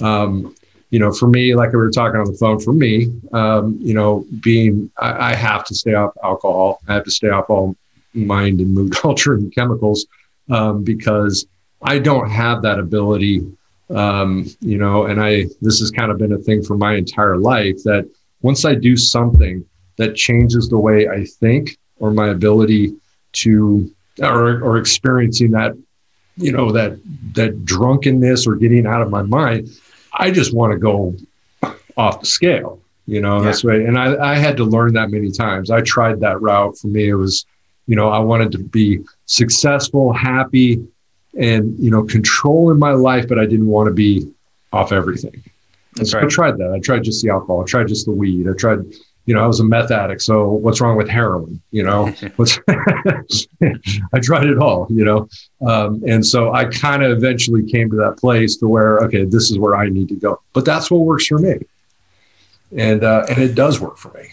Um, 0.00 0.54
you 0.90 0.98
know 0.98 1.12
for 1.12 1.28
me 1.28 1.54
like 1.54 1.72
we 1.72 1.78
were 1.78 1.90
talking 1.90 2.20
on 2.20 2.26
the 2.26 2.38
phone 2.38 2.60
for 2.60 2.72
me 2.72 3.12
um, 3.32 3.78
you 3.80 3.94
know 3.94 4.24
being 4.40 4.90
I, 4.98 5.32
I, 5.32 5.34
have 5.34 5.64
to 5.66 5.74
stay 5.74 5.94
off 5.94 6.12
alcohol. 6.22 6.80
I 6.88 6.94
have 6.94 7.04
to 7.04 7.10
stay 7.10 7.28
off 7.28 7.50
all 7.50 7.76
mind 8.14 8.60
and 8.60 8.72
mood 8.72 8.96
altering 9.04 9.50
chemicals 9.50 10.06
um, 10.50 10.84
because 10.84 11.46
i 11.82 11.98
don't 11.98 12.30
have 12.30 12.62
that 12.62 12.78
ability 12.78 13.44
um, 13.90 14.46
you 14.60 14.78
know, 14.78 15.06
and 15.06 15.20
I, 15.20 15.44
this 15.60 15.80
has 15.80 15.90
kind 15.90 16.10
of 16.10 16.18
been 16.18 16.32
a 16.32 16.38
thing 16.38 16.62
for 16.62 16.76
my 16.76 16.94
entire 16.94 17.36
life 17.36 17.82
that 17.84 18.08
once 18.42 18.64
I 18.64 18.74
do 18.74 18.96
something 18.96 19.64
that 19.96 20.14
changes 20.14 20.68
the 20.68 20.78
way 20.78 21.08
I 21.08 21.24
think 21.24 21.78
or 21.98 22.10
my 22.10 22.28
ability 22.28 22.94
to, 23.32 23.90
or, 24.20 24.62
or 24.62 24.78
experiencing 24.78 25.52
that, 25.52 25.76
you 26.36 26.52
know, 26.52 26.70
that, 26.72 27.00
that 27.34 27.64
drunkenness 27.64 28.46
or 28.46 28.54
getting 28.54 28.86
out 28.86 29.02
of 29.02 29.10
my 29.10 29.22
mind, 29.22 29.68
I 30.12 30.30
just 30.30 30.54
want 30.54 30.72
to 30.72 30.78
go 30.78 31.16
off 31.96 32.20
the 32.20 32.26
scale, 32.26 32.80
you 33.06 33.20
know, 33.20 33.38
yeah. 33.38 33.44
that's 33.44 33.64
right. 33.64 33.80
And 33.80 33.98
I, 33.98 34.32
I 34.32 34.34
had 34.36 34.56
to 34.58 34.64
learn 34.64 34.92
that 34.94 35.10
many 35.10 35.32
times. 35.32 35.70
I 35.70 35.80
tried 35.80 36.20
that 36.20 36.40
route. 36.40 36.78
For 36.78 36.86
me, 36.86 37.08
it 37.08 37.14
was, 37.14 37.44
you 37.86 37.96
know, 37.96 38.08
I 38.08 38.18
wanted 38.20 38.52
to 38.52 38.58
be 38.58 39.00
successful, 39.26 40.12
happy, 40.12 40.86
and 41.36 41.78
you 41.78 41.90
know 41.90 42.04
control 42.04 42.70
in 42.70 42.78
my 42.78 42.92
life, 42.92 43.28
but 43.28 43.38
I 43.38 43.46
didn't 43.46 43.68
want 43.68 43.88
to 43.88 43.94
be 43.94 44.32
off 44.72 44.92
everything. 44.92 45.42
So 46.04 46.18
right. 46.18 46.26
I 46.26 46.28
tried 46.28 46.58
that. 46.58 46.72
I 46.72 46.78
tried 46.78 47.04
just 47.04 47.22
the 47.22 47.30
alcohol. 47.30 47.62
I 47.62 47.64
tried 47.64 47.88
just 47.88 48.06
the 48.06 48.12
weed. 48.12 48.48
I 48.48 48.52
tried, 48.52 48.78
you 49.26 49.34
know, 49.34 49.42
I 49.42 49.46
was 49.46 49.60
a 49.60 49.64
meth 49.64 49.90
addict. 49.90 50.22
So 50.22 50.48
what's 50.48 50.80
wrong 50.80 50.96
with 50.96 51.08
heroin? 51.08 51.60
You 51.70 51.84
know, 51.84 52.06
what's 52.36 52.58
I 52.68 54.20
tried 54.22 54.46
it 54.46 54.58
all. 54.58 54.86
You 54.90 55.04
know, 55.04 55.28
um, 55.66 56.02
and 56.06 56.24
so 56.24 56.52
I 56.52 56.66
kind 56.66 57.02
of 57.02 57.16
eventually 57.16 57.68
came 57.70 57.90
to 57.90 57.96
that 57.96 58.18
place 58.18 58.56
to 58.58 58.68
where 58.68 58.98
okay, 59.00 59.24
this 59.24 59.50
is 59.50 59.58
where 59.58 59.76
I 59.76 59.88
need 59.88 60.08
to 60.08 60.16
go. 60.16 60.40
But 60.52 60.64
that's 60.64 60.90
what 60.90 60.98
works 60.98 61.26
for 61.26 61.38
me, 61.38 61.58
and 62.76 63.02
uh, 63.02 63.26
and 63.28 63.38
it 63.38 63.54
does 63.54 63.80
work 63.80 63.96
for 63.96 64.12
me. 64.12 64.28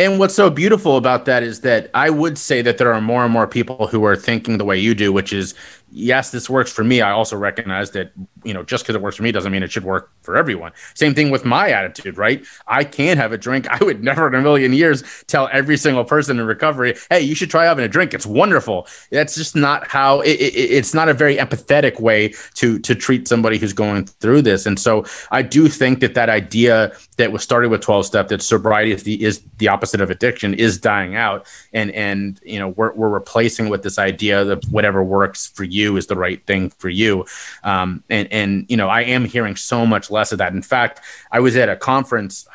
And 0.00 0.20
what's 0.20 0.34
so 0.34 0.48
beautiful 0.48 0.96
about 0.96 1.24
that 1.24 1.42
is 1.42 1.62
that 1.62 1.90
I 1.92 2.08
would 2.08 2.38
say 2.38 2.62
that 2.62 2.78
there 2.78 2.94
are 2.94 3.00
more 3.00 3.24
and 3.24 3.32
more 3.32 3.48
people 3.48 3.88
who 3.88 4.04
are 4.04 4.14
thinking 4.14 4.56
the 4.56 4.64
way 4.64 4.78
you 4.78 4.94
do, 4.94 5.12
which 5.12 5.32
is 5.32 5.54
yes, 5.90 6.30
this 6.30 6.48
works 6.50 6.72
for 6.72 6.84
me. 6.84 7.00
I 7.00 7.10
also 7.10 7.36
recognize 7.36 7.90
that, 7.92 8.12
you 8.44 8.52
know, 8.52 8.62
just 8.62 8.84
because 8.84 8.94
it 8.94 9.02
works 9.02 9.16
for 9.16 9.22
me 9.22 9.32
doesn't 9.32 9.50
mean 9.50 9.62
it 9.62 9.72
should 9.72 9.84
work 9.84 10.10
for 10.22 10.36
everyone. 10.36 10.72
Same 10.94 11.14
thing 11.14 11.30
with 11.30 11.44
my 11.44 11.70
attitude, 11.70 12.18
right? 12.18 12.44
I 12.66 12.84
can 12.84 13.16
have 13.16 13.32
a 13.32 13.38
drink. 13.38 13.66
I 13.80 13.82
would 13.84 14.02
never 14.02 14.28
in 14.28 14.34
a 14.34 14.42
million 14.42 14.72
years 14.72 15.02
tell 15.26 15.48
every 15.52 15.76
single 15.76 16.04
person 16.04 16.38
in 16.38 16.46
recovery, 16.46 16.96
hey, 17.10 17.20
you 17.20 17.34
should 17.34 17.50
try 17.50 17.64
having 17.64 17.84
a 17.84 17.88
drink. 17.88 18.14
It's 18.14 18.26
wonderful. 18.26 18.86
That's 19.10 19.34
just 19.34 19.56
not 19.56 19.86
how 19.86 20.20
it, 20.20 20.32
it, 20.32 20.54
it's 20.54 20.94
not 20.94 21.08
a 21.08 21.14
very 21.14 21.36
empathetic 21.36 22.00
way 22.00 22.34
to 22.54 22.78
to 22.80 22.94
treat 22.94 23.28
somebody 23.28 23.58
who's 23.58 23.72
going 23.72 24.06
through 24.06 24.42
this. 24.42 24.66
And 24.66 24.78
so 24.78 25.04
I 25.30 25.42
do 25.42 25.68
think 25.68 26.00
that 26.00 26.14
that 26.14 26.28
idea 26.28 26.92
that 27.16 27.32
was 27.32 27.42
started 27.42 27.70
with 27.70 27.80
12 27.80 28.06
step 28.06 28.28
that 28.28 28.42
sobriety 28.42 28.92
is 28.92 29.02
the 29.02 29.22
is 29.22 29.42
the 29.58 29.68
opposite 29.68 30.00
of 30.00 30.10
addiction 30.10 30.54
is 30.54 30.78
dying 30.78 31.16
out 31.16 31.46
and 31.72 31.90
and 31.92 32.40
you 32.44 32.58
know 32.58 32.68
we're, 32.68 32.92
we're 32.94 33.08
replacing 33.08 33.68
with 33.68 33.82
this 33.82 33.98
idea 33.98 34.44
that 34.44 34.64
whatever 34.66 35.02
works 35.02 35.48
for 35.48 35.64
you 35.64 35.77
is 35.82 36.06
the 36.06 36.16
right 36.16 36.44
thing 36.46 36.70
for 36.70 36.88
you 36.88 37.24
um, 37.64 38.02
and 38.08 38.30
and 38.32 38.66
you 38.68 38.76
know 38.76 38.88
i 38.88 39.02
am 39.02 39.24
hearing 39.24 39.56
so 39.56 39.86
much 39.86 40.10
less 40.10 40.32
of 40.32 40.38
that 40.38 40.52
in 40.52 40.62
fact 40.62 41.00
i 41.32 41.40
was 41.40 41.56
at 41.56 41.68
a 41.68 41.76
conference 41.76 42.46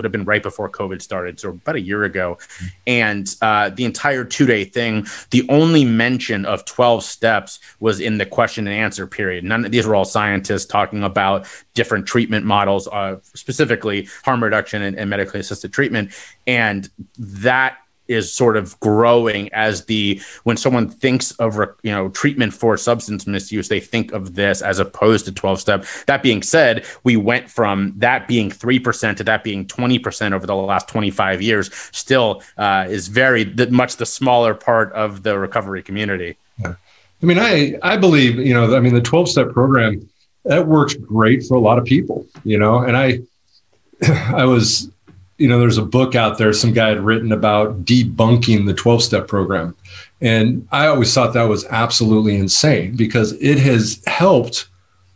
would 0.00 0.04
have 0.06 0.12
been 0.12 0.24
right 0.24 0.42
before 0.42 0.70
COVID 0.70 1.02
started, 1.02 1.38
so 1.38 1.50
about 1.50 1.76
a 1.76 1.80
year 1.80 2.04
ago. 2.04 2.38
And 2.86 3.36
uh, 3.42 3.68
the 3.68 3.84
entire 3.84 4.24
two 4.24 4.46
day 4.46 4.64
thing, 4.64 5.06
the 5.30 5.46
only 5.50 5.84
mention 5.84 6.46
of 6.46 6.64
12 6.64 7.04
steps 7.04 7.60
was 7.80 8.00
in 8.00 8.16
the 8.16 8.24
question 8.24 8.66
and 8.66 8.74
answer 8.74 9.06
period. 9.06 9.44
None 9.44 9.66
of 9.66 9.72
these 9.72 9.86
were 9.86 9.94
all 9.94 10.06
scientists 10.06 10.64
talking 10.64 11.02
about 11.02 11.46
different 11.74 12.06
treatment 12.06 12.46
models, 12.46 12.88
uh, 12.88 13.18
specifically 13.34 14.08
harm 14.24 14.42
reduction 14.42 14.80
and, 14.80 14.98
and 14.98 15.10
medically 15.10 15.40
assisted 15.40 15.70
treatment. 15.70 16.12
And 16.46 16.88
that 17.18 17.76
is 18.10 18.32
sort 18.32 18.56
of 18.56 18.78
growing 18.80 19.48
as 19.52 19.84
the 19.84 20.20
when 20.42 20.56
someone 20.56 20.88
thinks 20.88 21.30
of 21.32 21.56
you 21.82 21.92
know 21.92 22.08
treatment 22.10 22.52
for 22.52 22.76
substance 22.76 23.26
misuse 23.26 23.68
they 23.68 23.80
think 23.80 24.12
of 24.12 24.34
this 24.34 24.60
as 24.60 24.78
opposed 24.78 25.24
to 25.24 25.32
12 25.32 25.60
step 25.60 25.86
that 26.06 26.22
being 26.22 26.42
said 26.42 26.84
we 27.04 27.16
went 27.16 27.48
from 27.48 27.94
that 27.96 28.26
being 28.26 28.50
3% 28.50 29.16
to 29.16 29.24
that 29.24 29.44
being 29.44 29.64
20% 29.64 30.32
over 30.32 30.46
the 30.46 30.54
last 30.54 30.88
25 30.88 31.40
years 31.40 31.70
still 31.92 32.42
uh, 32.58 32.84
is 32.88 33.08
very 33.08 33.44
much 33.70 33.96
the 33.96 34.06
smaller 34.06 34.54
part 34.54 34.92
of 34.92 35.22
the 35.22 35.38
recovery 35.38 35.82
community 35.82 36.36
yeah. 36.58 36.74
i 37.22 37.26
mean 37.26 37.38
i 37.38 37.78
i 37.82 37.96
believe 37.96 38.36
you 38.38 38.52
know 38.52 38.76
i 38.76 38.80
mean 38.80 38.94
the 38.94 39.00
12 39.00 39.28
step 39.28 39.50
program 39.50 40.06
that 40.44 40.66
works 40.66 40.94
great 40.94 41.44
for 41.44 41.54
a 41.54 41.60
lot 41.60 41.78
of 41.78 41.84
people 41.84 42.26
you 42.44 42.58
know 42.58 42.78
and 42.78 42.96
i 42.96 43.20
i 44.34 44.44
was 44.44 44.90
you 45.40 45.48
know, 45.48 45.58
there's 45.58 45.78
a 45.78 45.82
book 45.82 46.14
out 46.14 46.36
there 46.36 46.52
some 46.52 46.72
guy 46.72 46.90
had 46.90 47.00
written 47.00 47.32
about 47.32 47.86
debunking 47.86 48.66
the 48.66 48.74
12 48.74 49.02
step 49.02 49.26
program. 49.26 49.74
And 50.20 50.68
I 50.70 50.86
always 50.86 51.12
thought 51.14 51.32
that 51.32 51.44
was 51.44 51.64
absolutely 51.70 52.36
insane 52.36 52.94
because 52.94 53.32
it 53.40 53.58
has 53.58 54.02
helped, 54.06 54.68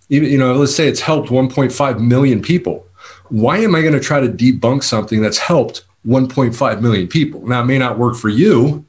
even 0.08 0.30
you 0.30 0.38
know, 0.38 0.54
let's 0.54 0.74
say 0.74 0.88
it's 0.88 1.00
helped 1.00 1.28
1.5 1.28 2.00
million 2.00 2.40
people. 2.40 2.87
Why 3.28 3.58
am 3.58 3.74
I 3.74 3.82
going 3.82 3.92
to 3.92 4.00
try 4.00 4.18
to 4.18 4.28
debunk 4.28 4.82
something 4.82 5.20
that's 5.20 5.37
helped 5.37 5.84
1.5 6.06 6.80
million 6.80 7.06
people? 7.06 7.46
Now, 7.46 7.60
it 7.60 7.66
may 7.66 7.78
not 7.78 7.98
work 7.98 8.16
for 8.16 8.30
you, 8.30 8.82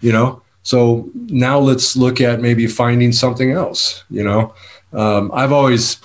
you 0.00 0.10
know, 0.10 0.40
so 0.62 1.10
now 1.14 1.58
let's 1.58 1.96
look 1.96 2.20
at 2.20 2.40
maybe 2.40 2.66
finding 2.66 3.12
something 3.12 3.50
else, 3.52 4.04
you 4.08 4.24
know. 4.24 4.54
Um, 4.94 5.30
I've 5.34 5.52
always, 5.52 5.98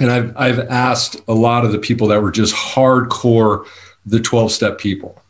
and 0.00 0.10
I've, 0.10 0.36
I've 0.36 0.58
asked 0.58 1.20
a 1.28 1.34
lot 1.34 1.64
of 1.64 1.70
the 1.70 1.78
people 1.78 2.08
that 2.08 2.20
were 2.20 2.32
just 2.32 2.52
hardcore 2.52 3.64
the 4.06 4.20
12 4.20 4.52
step 4.52 4.78
people. 4.78 5.20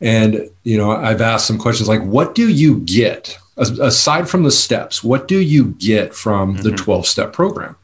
And, 0.00 0.50
you 0.64 0.76
know, 0.76 0.90
I've 0.90 1.20
asked 1.20 1.46
some 1.46 1.58
questions 1.58 1.88
like, 1.88 2.02
what 2.02 2.34
do 2.34 2.48
you 2.48 2.80
get 2.80 3.38
aside 3.56 4.28
from 4.28 4.42
the 4.42 4.50
steps? 4.50 5.04
What 5.04 5.28
do 5.28 5.40
you 5.40 5.66
get 5.78 6.14
from 6.14 6.54
mm-hmm. 6.54 6.62
the 6.62 6.72
12 6.72 7.06
step 7.06 7.32
program? 7.32 7.76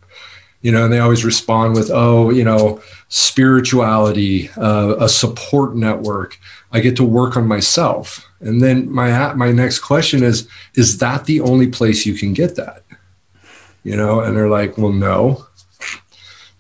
You 0.63 0.73
know, 0.73 0.85
and 0.85 0.93
they 0.93 0.99
always 0.99 1.25
respond 1.25 1.75
with, 1.75 1.91
oh, 1.91 2.29
you 2.29 2.45
know, 2.45 2.83
spirituality, 3.09 4.51
uh, 4.59 4.97
a 4.99 5.09
support 5.09 5.75
network. 5.75 6.39
I 6.73 6.81
get 6.81 6.97
to 6.97 7.05
work 7.05 7.37
on 7.37 7.49
myself. 7.49 8.27
And 8.41 8.63
then 8.63 8.91
my 8.91 9.33
my 9.35 9.53
next 9.53 9.79
question 9.79 10.23
is, 10.23 10.49
is 10.75 10.99
that 10.99 11.25
the 11.25 11.41
only 11.41 11.67
place 11.67 12.05
you 12.05 12.15
can 12.15 12.35
get 12.35 12.57
that? 12.57 12.83
You 13.85 13.97
know, 13.97 14.21
and 14.21 14.37
they're 14.37 14.51
like, 14.51 14.77
well, 14.77 14.93
no. 14.93 15.47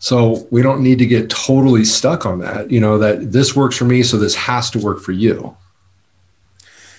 So 0.00 0.48
we 0.50 0.62
don't 0.62 0.82
need 0.82 0.98
to 0.98 1.06
get 1.06 1.28
totally 1.28 1.84
stuck 1.84 2.24
on 2.24 2.38
that, 2.40 2.70
you 2.70 2.80
know, 2.80 2.98
that 2.98 3.32
this 3.32 3.54
works 3.54 3.76
for 3.76 3.84
me, 3.84 4.02
so 4.02 4.16
this 4.16 4.34
has 4.34 4.70
to 4.70 4.78
work 4.78 4.98
for 4.98 5.12
you. 5.12 5.54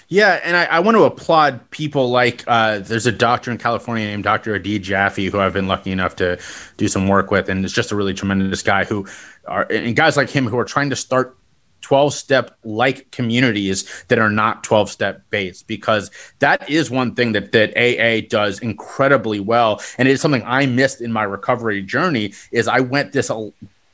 Yeah, 0.08 0.40
and 0.44 0.56
I, 0.56 0.66
I 0.66 0.80
want 0.82 0.98
to 0.98 1.04
applaud 1.04 1.72
people 1.72 2.12
like 2.12 2.44
uh, 2.46 2.80
there's 2.80 3.08
a 3.08 3.12
doctor 3.12 3.50
in 3.50 3.58
California 3.58 4.06
named 4.06 4.24
Dr. 4.24 4.54
Adi 4.54 4.78
Jaffe 4.78 5.30
who 5.30 5.40
I've 5.40 5.54
been 5.54 5.68
lucky 5.68 5.92
enough 5.92 6.16
to 6.18 6.38
do 6.78 6.88
some 6.88 7.08
work 7.08 7.32
with, 7.32 7.50
and 7.50 7.66
is 7.66 7.74
just 7.74 7.92
a 7.92 7.96
really 7.96 8.14
tremendous 8.14 8.62
guy 8.62 8.84
who 8.84 9.08
are 9.48 9.66
and 9.72 9.96
guys 9.96 10.16
like 10.16 10.30
him 10.30 10.46
who 10.46 10.60
are 10.60 10.66
trying 10.66 10.90
to 10.92 10.96
start 10.96 11.38
12 11.82 12.13
step 12.13 12.58
like 12.63 13.10
communities 13.12 14.06
that 14.08 14.20
are 14.20 14.30
not 14.30 14.63
12 14.63 14.89
step 14.89 15.22
based 15.30 15.67
because 15.67 16.12
that 16.39 16.70
is 16.70 16.89
one 16.89 17.13
thing 17.15 17.32
that 17.34 17.52
that 17.52 17.76
AA 17.78 18.26
does 18.28 18.60
incredibly 18.60 19.39
well. 19.39 19.82
And 19.98 20.08
it 20.08 20.12
is 20.12 20.22
something 20.22 20.44
I 20.46 20.65
missed 20.65 21.02
in 21.02 21.12
my 21.12 21.24
recovery 21.24 21.82
journey 21.82 22.34
is 22.52 22.67
I 22.67 22.80
went 22.80 23.13
this 23.13 23.30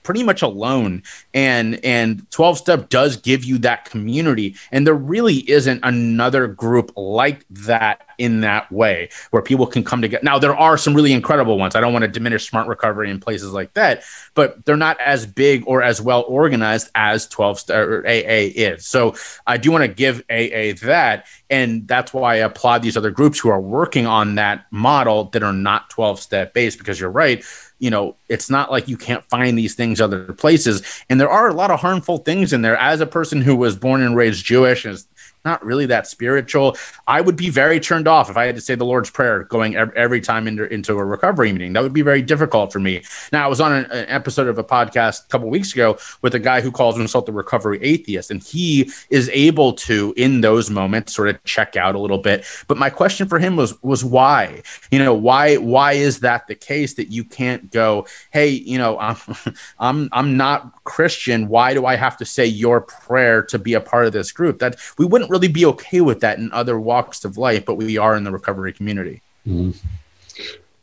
pretty 0.07 0.23
much 0.23 0.41
alone 0.41 1.03
and 1.33 1.83
and 1.83 2.31
12 2.31 2.57
step 2.57 2.87
does 2.87 3.17
give 3.17 3.43
you 3.43 3.57
that 3.57 3.83
community 3.83 4.55
and 4.71 4.87
there 4.87 4.93
really 4.93 5.39
isn't 5.51 5.81
another 5.83 6.47
group 6.47 6.93
like 6.95 7.45
that 7.49 8.07
in 8.17 8.41
that 8.41 8.71
way 8.71 9.09
where 9.31 9.41
people 9.41 9.67
can 9.67 9.83
come 9.83 10.01
together. 10.01 10.23
Now, 10.23 10.39
there 10.39 10.55
are 10.55 10.77
some 10.77 10.93
really 10.93 11.13
incredible 11.13 11.57
ones. 11.57 11.75
I 11.75 11.81
don't 11.81 11.93
want 11.93 12.03
to 12.03 12.07
diminish 12.07 12.49
smart 12.49 12.67
recovery 12.67 13.09
in 13.09 13.19
places 13.19 13.51
like 13.51 13.73
that, 13.73 14.03
but 14.33 14.65
they're 14.65 14.75
not 14.77 14.99
as 14.99 15.25
big 15.25 15.63
or 15.67 15.81
as 15.81 16.01
well 16.01 16.25
organized 16.27 16.89
as 16.95 17.27
12 17.27 17.59
star 17.59 18.05
AA 18.05 18.49
is. 18.55 18.85
So 18.85 19.15
I 19.45 19.57
do 19.57 19.71
want 19.71 19.83
to 19.83 19.87
give 19.87 20.19
AA 20.29 20.73
that. 20.85 21.27
And 21.49 21.87
that's 21.87 22.13
why 22.13 22.35
I 22.35 22.37
applaud 22.37 22.81
these 22.81 22.97
other 22.97 23.11
groups 23.11 23.39
who 23.39 23.49
are 23.49 23.61
working 23.61 24.05
on 24.05 24.35
that 24.35 24.65
model 24.71 25.25
that 25.25 25.43
are 25.43 25.53
not 25.53 25.89
12 25.89 26.19
step 26.19 26.53
based, 26.53 26.79
because 26.79 26.99
you're 26.99 27.09
right 27.09 27.43
you 27.79 27.89
know, 27.89 28.15
it's 28.27 28.49
not 28.49 28.71
like 28.71 28.87
you 28.87 28.97
can't 28.97 29.23
find 29.25 29.57
these 29.57 29.75
things 29.75 30.01
other 30.01 30.33
places. 30.33 30.81
And 31.09 31.19
there 31.19 31.29
are 31.29 31.47
a 31.47 31.53
lot 31.53 31.71
of 31.71 31.79
harmful 31.79 32.19
things 32.19 32.53
in 32.53 32.61
there. 32.61 32.77
As 32.77 33.01
a 33.01 33.05
person 33.05 33.41
who 33.41 33.55
was 33.55 33.75
born 33.75 34.01
and 34.01 34.15
raised 34.15 34.45
Jewish 34.45 34.85
and 34.85 35.03
not 35.47 35.63
really 35.65 35.85
that 35.87 36.05
spiritual. 36.07 36.77
I 37.07 37.21
would 37.21 37.37
be 37.37 37.49
very 37.49 37.79
turned 37.79 38.07
off 38.07 38.29
if 38.29 38.37
I 38.37 38.45
had 38.45 38.55
to 38.55 38.61
say 38.61 38.75
the 38.75 38.85
Lord's 38.85 39.09
Prayer 39.09 39.43
going 39.45 39.75
every 39.75 40.21
time 40.21 40.47
into, 40.47 40.71
into 40.71 40.97
a 40.97 41.05
recovery 41.05 41.51
meeting. 41.53 41.73
That 41.73 41.83
would 41.83 41.93
be 41.93 42.01
very 42.01 42.21
difficult 42.21 42.73
for 42.73 42.79
me. 42.79 43.03
Now, 43.31 43.45
I 43.45 43.47
was 43.47 43.61
on 43.61 43.71
an, 43.71 43.85
an 43.91 44.05
episode 44.09 44.47
of 44.47 44.57
a 44.57 44.63
podcast 44.63 45.25
a 45.25 45.27
couple 45.29 45.49
weeks 45.49 45.73
ago 45.73 45.97
with 46.21 46.35
a 46.35 46.39
guy 46.39 46.59
who 46.61 46.71
calls 46.71 46.97
himself 46.97 47.25
the 47.25 47.31
recovery 47.31 47.79
atheist, 47.81 48.29
and 48.29 48.43
he 48.43 48.91
is 49.09 49.29
able 49.29 49.73
to, 49.73 50.13
in 50.17 50.41
those 50.41 50.69
moments, 50.69 51.13
sort 51.15 51.29
of 51.29 51.41
check 51.45 51.77
out 51.77 51.95
a 51.95 51.99
little 51.99 52.17
bit. 52.17 52.45
But 52.67 52.77
my 52.77 52.89
question 52.89 53.27
for 53.27 53.39
him 53.39 53.55
was 53.55 53.81
was 53.81 54.03
why? 54.03 54.61
You 54.91 54.99
know, 54.99 55.13
why 55.13 55.55
why 55.55 55.93
is 55.93 56.19
that 56.19 56.47
the 56.47 56.55
case 56.55 56.95
that 56.95 57.09
you 57.09 57.23
can't 57.23 57.71
go, 57.71 58.05
hey, 58.31 58.49
you 58.49 58.77
know, 58.77 58.99
I'm 58.99 59.17
I'm 59.79 60.09
I'm 60.11 60.35
not 60.35 60.83
Christian. 60.83 61.47
Why 61.47 61.73
do 61.73 61.85
I 61.85 61.95
have 61.95 62.17
to 62.17 62.25
say 62.25 62.45
your 62.45 62.81
prayer 62.81 63.43
to 63.43 63.57
be 63.57 63.73
a 63.73 63.81
part 63.81 64.07
of 64.07 64.13
this 64.13 64.31
group? 64.33 64.59
That 64.59 64.75
we 64.97 65.05
wouldn't 65.05 65.17
wouldn't 65.17 65.31
really 65.37 65.53
be 65.53 65.65
okay 65.65 66.01
with 66.01 66.21
that 66.21 66.39
in 66.39 66.51
other 66.51 66.79
walks 66.79 67.23
of 67.23 67.37
life, 67.37 67.65
but 67.65 67.75
we 67.75 67.97
are 67.97 68.15
in 68.15 68.23
the 68.23 68.31
recovery 68.31 68.73
community. 68.73 69.21
Mm-hmm. 69.47 69.71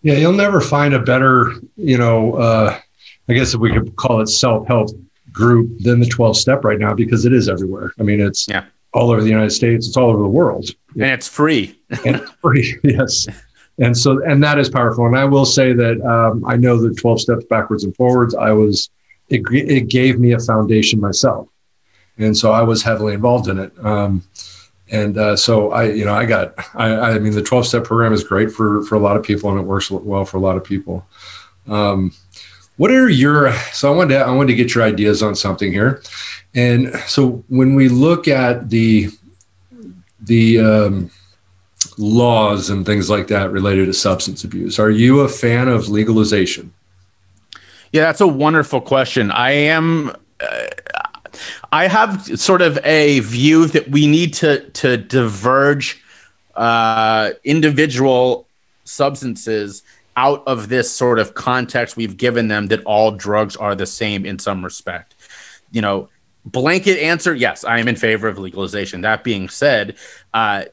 Yeah, 0.02 0.14
you'll 0.14 0.32
never 0.32 0.60
find 0.60 0.94
a 0.94 0.98
better, 0.98 1.52
you 1.76 1.98
know, 1.98 2.34
uh, 2.34 2.78
I 3.28 3.32
guess 3.32 3.54
if 3.54 3.60
we 3.60 3.72
could 3.72 3.96
call 3.96 4.20
it 4.20 4.28
self 4.28 4.66
help 4.66 4.90
group 5.32 5.78
than 5.80 5.98
the 5.98 6.06
12 6.06 6.36
step 6.36 6.64
right 6.64 6.78
now 6.78 6.94
because 6.94 7.24
it 7.24 7.32
is 7.32 7.48
everywhere. 7.48 7.92
I 7.98 8.02
mean, 8.02 8.20
it's 8.20 8.46
yeah. 8.46 8.66
all 8.92 9.10
over 9.10 9.22
the 9.22 9.28
United 9.28 9.50
States, 9.50 9.88
it's 9.88 9.96
all 9.96 10.10
over 10.10 10.22
the 10.22 10.28
world. 10.28 10.70
And 10.94 11.04
it's 11.04 11.26
free. 11.26 11.78
and 12.04 12.16
it's 12.16 12.30
free, 12.42 12.78
yes. 12.84 13.26
And 13.78 13.96
so, 13.96 14.22
and 14.24 14.42
that 14.44 14.58
is 14.58 14.68
powerful. 14.68 15.06
And 15.06 15.16
I 15.16 15.24
will 15.24 15.46
say 15.46 15.72
that 15.72 16.00
um, 16.02 16.44
I 16.46 16.56
know 16.56 16.76
the 16.76 16.94
12 16.94 17.22
steps 17.22 17.44
backwards 17.46 17.82
and 17.82 17.96
forwards. 17.96 18.34
I 18.34 18.52
was, 18.52 18.90
it, 19.30 19.42
it 19.50 19.88
gave 19.88 20.20
me 20.20 20.32
a 20.32 20.38
foundation 20.38 21.00
myself 21.00 21.48
and 22.18 22.36
so 22.36 22.52
I 22.52 22.62
was 22.62 22.82
heavily 22.82 23.14
involved 23.14 23.48
in 23.48 23.58
it. 23.58 23.72
Um, 23.84 24.22
and 24.90 25.16
uh, 25.16 25.36
so 25.36 25.72
I, 25.72 25.84
you 25.84 26.04
know, 26.04 26.14
I 26.14 26.26
got, 26.26 26.54
I, 26.74 26.94
I 26.94 27.18
mean, 27.18 27.32
the 27.32 27.42
12 27.42 27.66
step 27.66 27.84
program 27.84 28.12
is 28.12 28.22
great 28.22 28.52
for, 28.52 28.84
for 28.84 28.94
a 28.94 29.00
lot 29.00 29.16
of 29.16 29.22
people 29.22 29.50
and 29.50 29.58
it 29.58 29.64
works 29.64 29.90
well 29.90 30.24
for 30.24 30.36
a 30.36 30.40
lot 30.40 30.56
of 30.56 30.64
people. 30.64 31.06
Um, 31.66 32.12
what 32.76 32.90
are 32.90 33.08
your, 33.08 33.52
so 33.72 33.92
I 33.92 33.96
wanted 33.96 34.14
to, 34.14 34.20
I 34.20 34.30
wanted 34.30 34.48
to 34.48 34.56
get 34.56 34.74
your 34.74 34.84
ideas 34.84 35.22
on 35.22 35.34
something 35.34 35.72
here. 35.72 36.02
And 36.54 36.94
so 37.06 37.44
when 37.48 37.74
we 37.74 37.88
look 37.88 38.28
at 38.28 38.70
the, 38.70 39.08
the, 40.20 40.60
um, 40.60 41.10
laws 41.96 42.70
and 42.70 42.84
things 42.84 43.08
like 43.08 43.28
that 43.28 43.52
related 43.52 43.86
to 43.86 43.92
substance 43.92 44.44
abuse, 44.44 44.78
are 44.78 44.90
you 44.90 45.20
a 45.20 45.28
fan 45.28 45.68
of 45.68 45.88
legalization? 45.88 46.72
Yeah, 47.92 48.02
that's 48.02 48.20
a 48.20 48.26
wonderful 48.26 48.80
question. 48.80 49.30
I 49.30 49.52
am, 49.52 50.10
uh, 50.40 50.66
I 51.72 51.88
have 51.88 52.38
sort 52.38 52.62
of 52.62 52.78
a 52.84 53.20
view 53.20 53.66
that 53.66 53.88
we 53.88 54.06
need 54.06 54.34
to 54.34 54.68
to 54.70 54.96
diverge 54.96 56.02
uh, 56.54 57.30
individual 57.44 58.46
substances 58.84 59.82
out 60.16 60.42
of 60.46 60.68
this 60.68 60.90
sort 60.90 61.18
of 61.18 61.34
context 61.34 61.96
we've 61.96 62.16
given 62.16 62.48
them 62.48 62.68
that 62.68 62.82
all 62.84 63.10
drugs 63.10 63.56
are 63.56 63.74
the 63.74 63.86
same 63.86 64.24
in 64.24 64.38
some 64.38 64.64
respect. 64.64 65.14
You 65.72 65.82
know, 65.82 66.08
blanket 66.44 66.98
answer 67.00 67.34
yes, 67.34 67.64
I 67.64 67.78
am 67.78 67.88
in 67.88 67.96
favor 67.96 68.28
of 68.28 68.38
legalization. 68.38 69.00
That 69.00 69.24
being 69.24 69.48
said, 69.48 69.96
uh, 70.32 70.66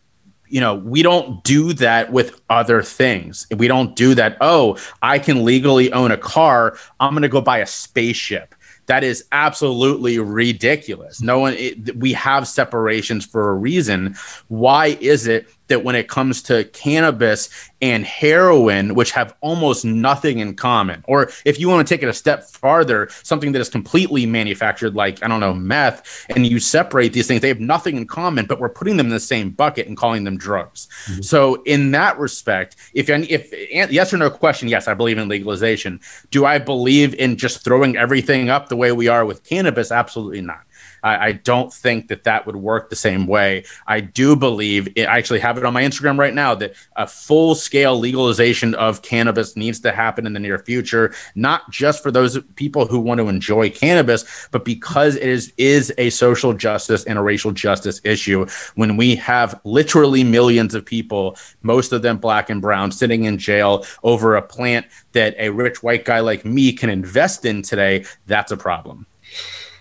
you 0.47 0.59
know, 0.59 0.75
we 0.75 1.01
don't 1.01 1.43
do 1.43 1.73
that 1.73 2.11
with 2.11 2.41
other 2.49 2.83
things. 2.83 3.47
We 3.55 3.67
don't 3.69 3.95
do 3.95 4.13
that. 4.15 4.37
Oh, 4.41 4.77
I 5.01 5.17
can 5.17 5.45
legally 5.45 5.91
own 5.93 6.11
a 6.11 6.17
car. 6.17 6.77
I'm 6.99 7.13
going 7.13 7.21
to 7.21 7.29
go 7.29 7.39
buy 7.39 7.59
a 7.59 7.65
spaceship 7.65 8.53
that 8.87 9.03
is 9.03 9.25
absolutely 9.31 10.19
ridiculous. 10.19 11.21
No 11.21 11.39
one, 11.39 11.53
it, 11.53 11.95
we 11.97 12.13
have 12.13 12.47
separations 12.47 13.25
for 13.25 13.49
a 13.49 13.53
reason. 13.53 14.15
Why 14.47 14.97
is 14.99 15.27
it 15.27 15.47
that 15.71 15.83
when 15.83 15.95
it 15.95 16.07
comes 16.07 16.41
to 16.43 16.65
cannabis 16.65 17.49
and 17.81 18.05
heroin, 18.05 18.93
which 18.93 19.11
have 19.11 19.33
almost 19.41 19.83
nothing 19.83 20.39
in 20.39 20.53
common, 20.53 21.03
or 21.07 21.31
if 21.45 21.59
you 21.59 21.67
want 21.67 21.87
to 21.87 21.91
take 21.91 22.03
it 22.03 22.09
a 22.09 22.13
step 22.13 22.43
farther, 22.43 23.09
something 23.23 23.53
that 23.53 23.59
is 23.59 23.69
completely 23.69 24.25
manufactured, 24.25 24.93
like, 24.93 25.23
I 25.23 25.27
don't 25.27 25.39
know, 25.39 25.53
meth, 25.53 26.27
and 26.29 26.45
you 26.45 26.59
separate 26.59 27.13
these 27.13 27.25
things, 27.25 27.41
they 27.41 27.47
have 27.47 27.59
nothing 27.59 27.97
in 27.97 28.05
common, 28.05 28.45
but 28.45 28.59
we're 28.59 28.69
putting 28.69 28.97
them 28.97 29.07
in 29.07 29.11
the 29.11 29.19
same 29.19 29.49
bucket 29.49 29.87
and 29.87 29.97
calling 29.97 30.25
them 30.25 30.37
drugs. 30.37 30.87
Mm-hmm. 31.05 31.21
So, 31.21 31.63
in 31.63 31.91
that 31.91 32.19
respect, 32.19 32.75
if, 32.93 33.09
if 33.09 33.91
yes 33.91 34.13
or 34.13 34.17
no 34.17 34.29
question, 34.29 34.67
yes, 34.67 34.87
I 34.87 34.93
believe 34.93 35.17
in 35.17 35.27
legalization. 35.27 35.99
Do 36.29 36.45
I 36.45 36.59
believe 36.59 37.15
in 37.15 37.37
just 37.37 37.63
throwing 37.63 37.97
everything 37.97 38.49
up 38.49 38.69
the 38.69 38.75
way 38.75 38.91
we 38.91 39.07
are 39.07 39.25
with 39.25 39.43
cannabis? 39.43 39.91
Absolutely 39.91 40.41
not. 40.41 40.61
I, 41.03 41.27
I 41.27 41.31
don't 41.33 41.73
think 41.73 42.07
that 42.09 42.23
that 42.23 42.45
would 42.45 42.55
work 42.55 42.89
the 42.89 42.95
same 42.95 43.27
way. 43.27 43.65
I 43.87 43.99
do 43.99 44.35
believe, 44.35 44.87
it, 44.95 45.05
I 45.05 45.17
actually 45.17 45.39
have 45.39 45.57
it 45.57 45.65
on 45.65 45.73
my 45.73 45.83
Instagram 45.83 46.17
right 46.17 46.33
now, 46.33 46.55
that 46.55 46.73
a 46.95 47.07
full 47.07 47.55
scale 47.55 47.97
legalization 47.97 48.75
of 48.75 49.01
cannabis 49.01 49.55
needs 49.55 49.79
to 49.81 49.91
happen 49.91 50.25
in 50.25 50.33
the 50.33 50.39
near 50.39 50.59
future, 50.59 51.13
not 51.35 51.69
just 51.71 52.03
for 52.03 52.11
those 52.11 52.41
people 52.55 52.85
who 52.85 52.99
want 52.99 53.19
to 53.19 53.27
enjoy 53.27 53.69
cannabis, 53.69 54.47
but 54.51 54.65
because 54.65 55.15
it 55.15 55.27
is, 55.27 55.53
is 55.57 55.93
a 55.97 56.09
social 56.09 56.53
justice 56.53 57.03
and 57.05 57.17
a 57.17 57.21
racial 57.21 57.51
justice 57.51 58.01
issue. 58.03 58.45
When 58.75 58.97
we 58.97 59.15
have 59.17 59.59
literally 59.63 60.23
millions 60.23 60.75
of 60.75 60.85
people, 60.85 61.37
most 61.61 61.91
of 61.91 62.01
them 62.01 62.17
black 62.17 62.49
and 62.49 62.61
brown, 62.61 62.91
sitting 62.91 63.25
in 63.25 63.37
jail 63.37 63.85
over 64.03 64.35
a 64.35 64.41
plant 64.41 64.85
that 65.13 65.35
a 65.37 65.49
rich 65.49 65.83
white 65.83 66.05
guy 66.05 66.19
like 66.19 66.45
me 66.45 66.73
can 66.73 66.89
invest 66.89 67.45
in 67.45 67.61
today, 67.61 68.05
that's 68.27 68.51
a 68.51 68.57
problem. 68.57 69.05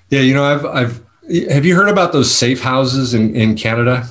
Yeah, 0.09 0.21
you 0.21 0.35
know, 0.35 0.45
I've 0.45 0.67
I've 0.67 1.10
have 1.51 1.65
you 1.65 1.75
heard 1.75 1.89
about 1.89 2.13
those 2.13 2.33
safe 2.33 2.61
houses 2.61 3.15
in, 3.15 3.35
in 3.35 3.57
Canada? 3.57 4.09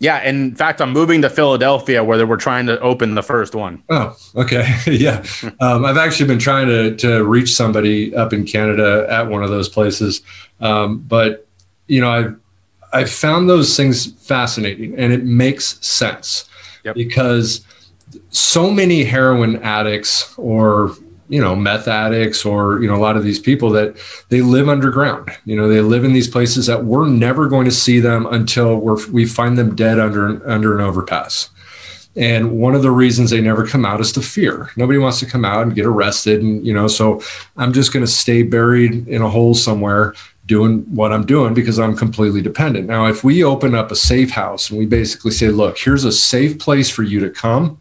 Yeah, 0.00 0.22
in 0.22 0.54
fact, 0.54 0.80
I'm 0.80 0.92
moving 0.92 1.22
to 1.22 1.30
Philadelphia 1.30 2.04
where 2.04 2.16
they 2.16 2.24
were 2.24 2.36
trying 2.36 2.66
to 2.66 2.78
open 2.80 3.14
the 3.16 3.22
first 3.22 3.54
one. 3.54 3.82
Oh, 3.88 4.16
okay, 4.36 4.74
yeah. 4.86 5.24
Um, 5.60 5.84
I've 5.84 5.96
actually 5.96 6.26
been 6.26 6.38
trying 6.38 6.68
to 6.68 6.94
to 6.96 7.24
reach 7.24 7.52
somebody 7.54 8.14
up 8.14 8.32
in 8.32 8.44
Canada 8.44 9.06
at 9.10 9.28
one 9.28 9.42
of 9.42 9.50
those 9.50 9.68
places, 9.68 10.22
um, 10.60 10.98
but 10.98 11.46
you 11.88 12.00
know, 12.00 12.10
I've 12.10 12.36
I've 12.92 13.10
found 13.10 13.50
those 13.50 13.76
things 13.76 14.12
fascinating, 14.12 14.96
and 14.96 15.12
it 15.12 15.24
makes 15.24 15.84
sense 15.84 16.48
yep. 16.84 16.94
because 16.94 17.64
so 18.30 18.70
many 18.70 19.04
heroin 19.04 19.56
addicts 19.62 20.32
or 20.38 20.94
you 21.28 21.40
know 21.40 21.54
meth 21.54 21.88
addicts 21.88 22.44
or 22.44 22.80
you 22.80 22.88
know 22.88 22.96
a 22.96 22.98
lot 22.98 23.16
of 23.16 23.24
these 23.24 23.38
people 23.38 23.70
that 23.70 23.96
they 24.28 24.40
live 24.40 24.68
underground. 24.68 25.30
You 25.44 25.56
know 25.56 25.68
they 25.68 25.80
live 25.80 26.04
in 26.04 26.12
these 26.12 26.28
places 26.28 26.66
that 26.66 26.84
we're 26.84 27.08
never 27.08 27.48
going 27.48 27.64
to 27.66 27.70
see 27.70 28.00
them 28.00 28.26
until 28.26 28.76
we're, 28.76 29.06
we 29.10 29.26
find 29.26 29.58
them 29.58 29.74
dead 29.74 29.98
under 29.98 30.48
under 30.48 30.78
an 30.78 30.84
overpass. 30.84 31.50
And 32.16 32.58
one 32.58 32.74
of 32.74 32.82
the 32.82 32.90
reasons 32.90 33.30
they 33.30 33.40
never 33.40 33.64
come 33.64 33.84
out 33.84 34.00
is 34.00 34.12
the 34.12 34.22
fear. 34.22 34.70
Nobody 34.76 34.98
wants 34.98 35.20
to 35.20 35.26
come 35.26 35.44
out 35.44 35.62
and 35.62 35.74
get 35.74 35.86
arrested 35.86 36.42
and 36.42 36.66
you 36.66 36.74
know 36.74 36.88
so 36.88 37.22
i'm 37.56 37.72
just 37.72 37.92
going 37.92 38.04
to 38.04 38.10
stay 38.10 38.42
buried 38.42 39.06
in 39.06 39.22
a 39.22 39.28
hole 39.28 39.54
somewhere 39.54 40.14
doing 40.46 40.78
what 40.94 41.12
i'm 41.12 41.26
doing 41.26 41.52
because 41.52 41.78
i'm 41.78 41.96
completely 41.96 42.40
dependent. 42.40 42.86
Now 42.86 43.06
if 43.06 43.22
we 43.22 43.44
open 43.44 43.74
up 43.74 43.90
a 43.90 43.96
safe 43.96 44.30
house 44.30 44.70
and 44.70 44.78
we 44.78 44.86
basically 44.86 45.30
say 45.30 45.48
look 45.48 45.78
here's 45.78 46.04
a 46.04 46.12
safe 46.12 46.58
place 46.58 46.88
for 46.90 47.02
you 47.02 47.20
to 47.20 47.30
come 47.30 47.78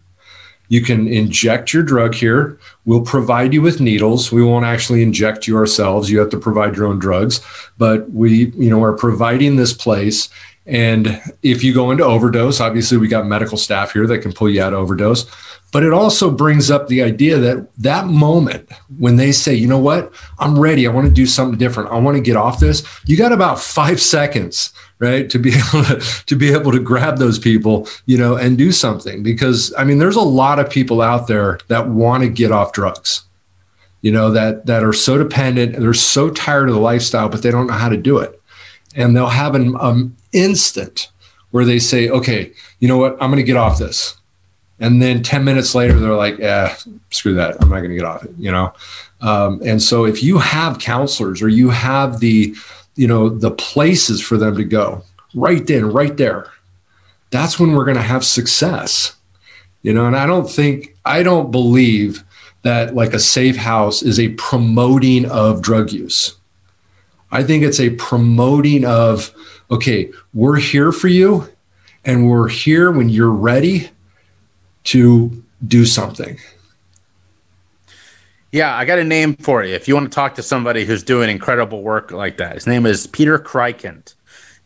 you 0.70 0.82
can 0.82 1.08
inject 1.08 1.74
your 1.74 1.84
drug 1.84 2.14
here. 2.14 2.58
We'll 2.86 3.02
provide 3.02 3.54
you 3.54 3.62
with 3.62 3.80
needles. 3.80 4.32
We 4.32 4.44
won't 4.44 4.66
actually 4.66 5.02
inject 5.02 5.48
you 5.48 5.56
ourselves. 5.58 6.10
You 6.10 6.20
have 6.20 6.30
to 6.32 6.40
provide 6.40 6.76
your 6.76 6.88
own 6.88 7.00
drugs, 7.00 7.42
but 7.78 8.10
we, 8.12 8.48
you 8.58 8.70
know, 8.70 8.84
are 8.84 8.94
providing 8.94 9.56
this 9.56 9.74
place. 9.74 10.30
And 10.68 11.22
if 11.44 11.64
you 11.64 11.74
go 11.74 11.92
into 11.92 12.04
overdose, 12.04 12.60
obviously 12.60 12.98
we 12.98 13.08
got 13.08 13.26
medical 13.26 13.58
staff 13.58 13.94
here 13.94 14.06
that 14.08 14.20
can 14.20 14.34
pull 14.34 14.50
you 14.50 14.62
out 14.62 14.74
of 14.74 14.80
overdose. 14.80 15.26
But 15.72 15.84
it 15.84 15.94
also 15.94 16.30
brings 16.30 16.70
up 16.70 16.88
the 16.88 17.02
idea 17.02 17.38
that 17.38 17.68
that 17.78 18.08
moment 18.08 18.70
when 18.98 19.16
they 19.16 19.32
say, 19.32 19.54
you 19.54 19.68
know 19.68 19.80
what, 19.80 20.14
I'm 20.40 20.60
ready. 20.60 20.88
I 20.88 20.92
want 20.92 21.08
to 21.08 21.14
do 21.14 21.26
something 21.26 21.58
different. 21.58 21.92
I 21.92 21.98
want 22.00 22.16
to 22.16 22.24
get 22.24 22.36
off 22.36 22.60
this. 22.60 22.84
You 23.06 23.18
got 23.18 23.32
about 23.32 23.60
five 23.60 24.02
seconds 24.02 24.74
right 25.00 25.30
to 25.30 25.40
be 25.40 25.50
able 25.74 25.84
to, 25.86 26.00
to 26.26 26.36
be 26.36 26.52
able 26.52 26.72
to 26.72 26.80
grab 26.80 27.18
those 27.18 27.40
people 27.40 27.88
you 28.06 28.18
know 28.18 28.36
and 28.36 28.58
do 28.58 28.72
something 28.72 29.24
because 29.24 29.74
i 29.78 29.84
mean 29.84 29.98
there's 29.98 30.16
a 30.16 30.22
lot 30.22 30.60
of 30.60 30.70
people 30.70 31.02
out 31.02 31.28
there 31.28 31.60
that 31.68 31.88
want 31.88 32.24
to 32.24 32.30
get 32.30 32.52
off 32.52 32.72
drugs 32.72 33.24
you 34.02 34.12
know 34.12 34.32
that 34.32 34.66
that 34.66 34.84
are 34.84 34.94
so 34.94 35.18
dependent 35.18 35.76
they're 35.78 35.94
so 35.94 36.30
tired 36.30 36.70
of 36.70 36.76
the 36.76 36.82
lifestyle 36.82 37.30
but 37.30 37.42
they 37.42 37.52
don't 37.52 37.68
know 37.68 37.74
how 37.74 37.90
to 37.90 37.98
do 37.98 38.18
it 38.18 38.37
and 38.98 39.16
they'll 39.16 39.28
have 39.28 39.56
an 39.56 39.78
um, 39.80 40.18
instant 40.34 41.10
where 41.52 41.64
they 41.64 41.80
say, 41.80 42.10
okay, 42.10 42.52
you 42.80 42.88
know 42.88 42.98
what, 42.98 43.14
I'm 43.14 43.30
going 43.30 43.38
to 43.38 43.44
get 43.44 43.56
off 43.56 43.78
this. 43.78 44.18
And 44.80 45.02
then 45.02 45.24
10 45.24 45.44
minutes 45.44 45.74
later, 45.74 46.00
they're 46.00 46.14
like, 46.14 46.38
yeah, 46.40 46.76
screw 47.12 47.34
that. 47.36 47.56
I'm 47.62 47.70
not 47.70 47.78
going 47.78 47.92
to 47.92 47.96
get 47.96 48.06
off 48.06 48.24
it, 48.26 48.32
you 48.38 48.52
know? 48.52 48.74
Um, 49.22 49.62
and 49.66 49.82
so 49.82 50.06
if 50.06 50.22
you 50.22 50.38
have 50.40 50.80
counselors 50.80 51.42
or 51.42 51.48
you 51.48 51.70
have 51.70 52.20
the, 52.20 52.54
you 52.96 53.08
know, 53.08 53.30
the 53.30 53.52
places 53.52 54.22
for 54.22 54.38
them 54.38 54.56
to 54.56 54.64
go 54.64 55.04
right 55.34 55.66
then, 55.66 55.92
right 55.92 56.18
there, 56.18 56.52
that's 57.30 57.60
when 57.60 57.74
we're 57.74 57.86
going 57.86 57.98
to 57.98 58.04
have 58.04 58.24
success, 58.26 59.16
you 59.82 59.94
know? 59.94 60.06
And 60.06 60.16
I 60.16 60.26
don't 60.26 60.50
think, 60.50 60.96
I 61.06 61.24
don't 61.24 61.50
believe 61.50 62.24
that 62.64 62.94
like 62.94 63.14
a 63.14 63.20
safe 63.20 63.56
house 63.56 64.04
is 64.04 64.20
a 64.20 64.30
promoting 64.34 65.26
of 65.26 65.62
drug 65.62 65.92
use. 65.92 66.37
I 67.32 67.44
think 67.44 67.64
it's 67.64 67.80
a 67.80 67.90
promoting 67.92 68.86
of, 68.86 69.32
okay, 69.70 70.12
we're 70.34 70.58
here 70.58 70.92
for 70.92 71.08
you 71.08 71.48
and 72.06 72.30
we're 72.30 72.48
here 72.48 72.92
when 72.92 73.10
you're 73.10 73.32
ready 73.32 73.90
to 74.86 75.44
do 75.68 75.86
something. 75.86 76.40
Yeah, 78.54 78.76
I 78.76 78.86
got 78.86 78.98
a 78.98 79.04
name 79.04 79.36
for 79.36 79.64
you. 79.64 79.76
If 79.76 79.88
you 79.88 79.96
want 79.96 80.10
to 80.10 80.16
talk 80.16 80.36
to 80.36 80.44
somebody 80.44 80.86
who's 80.86 81.04
doing 81.04 81.30
incredible 81.30 81.84
work 81.84 82.12
like 82.12 82.38
that, 82.38 82.56
his 82.56 82.66
name 82.66 82.86
is 82.86 83.06
Peter 83.08 83.38
Krykant. 83.38 84.14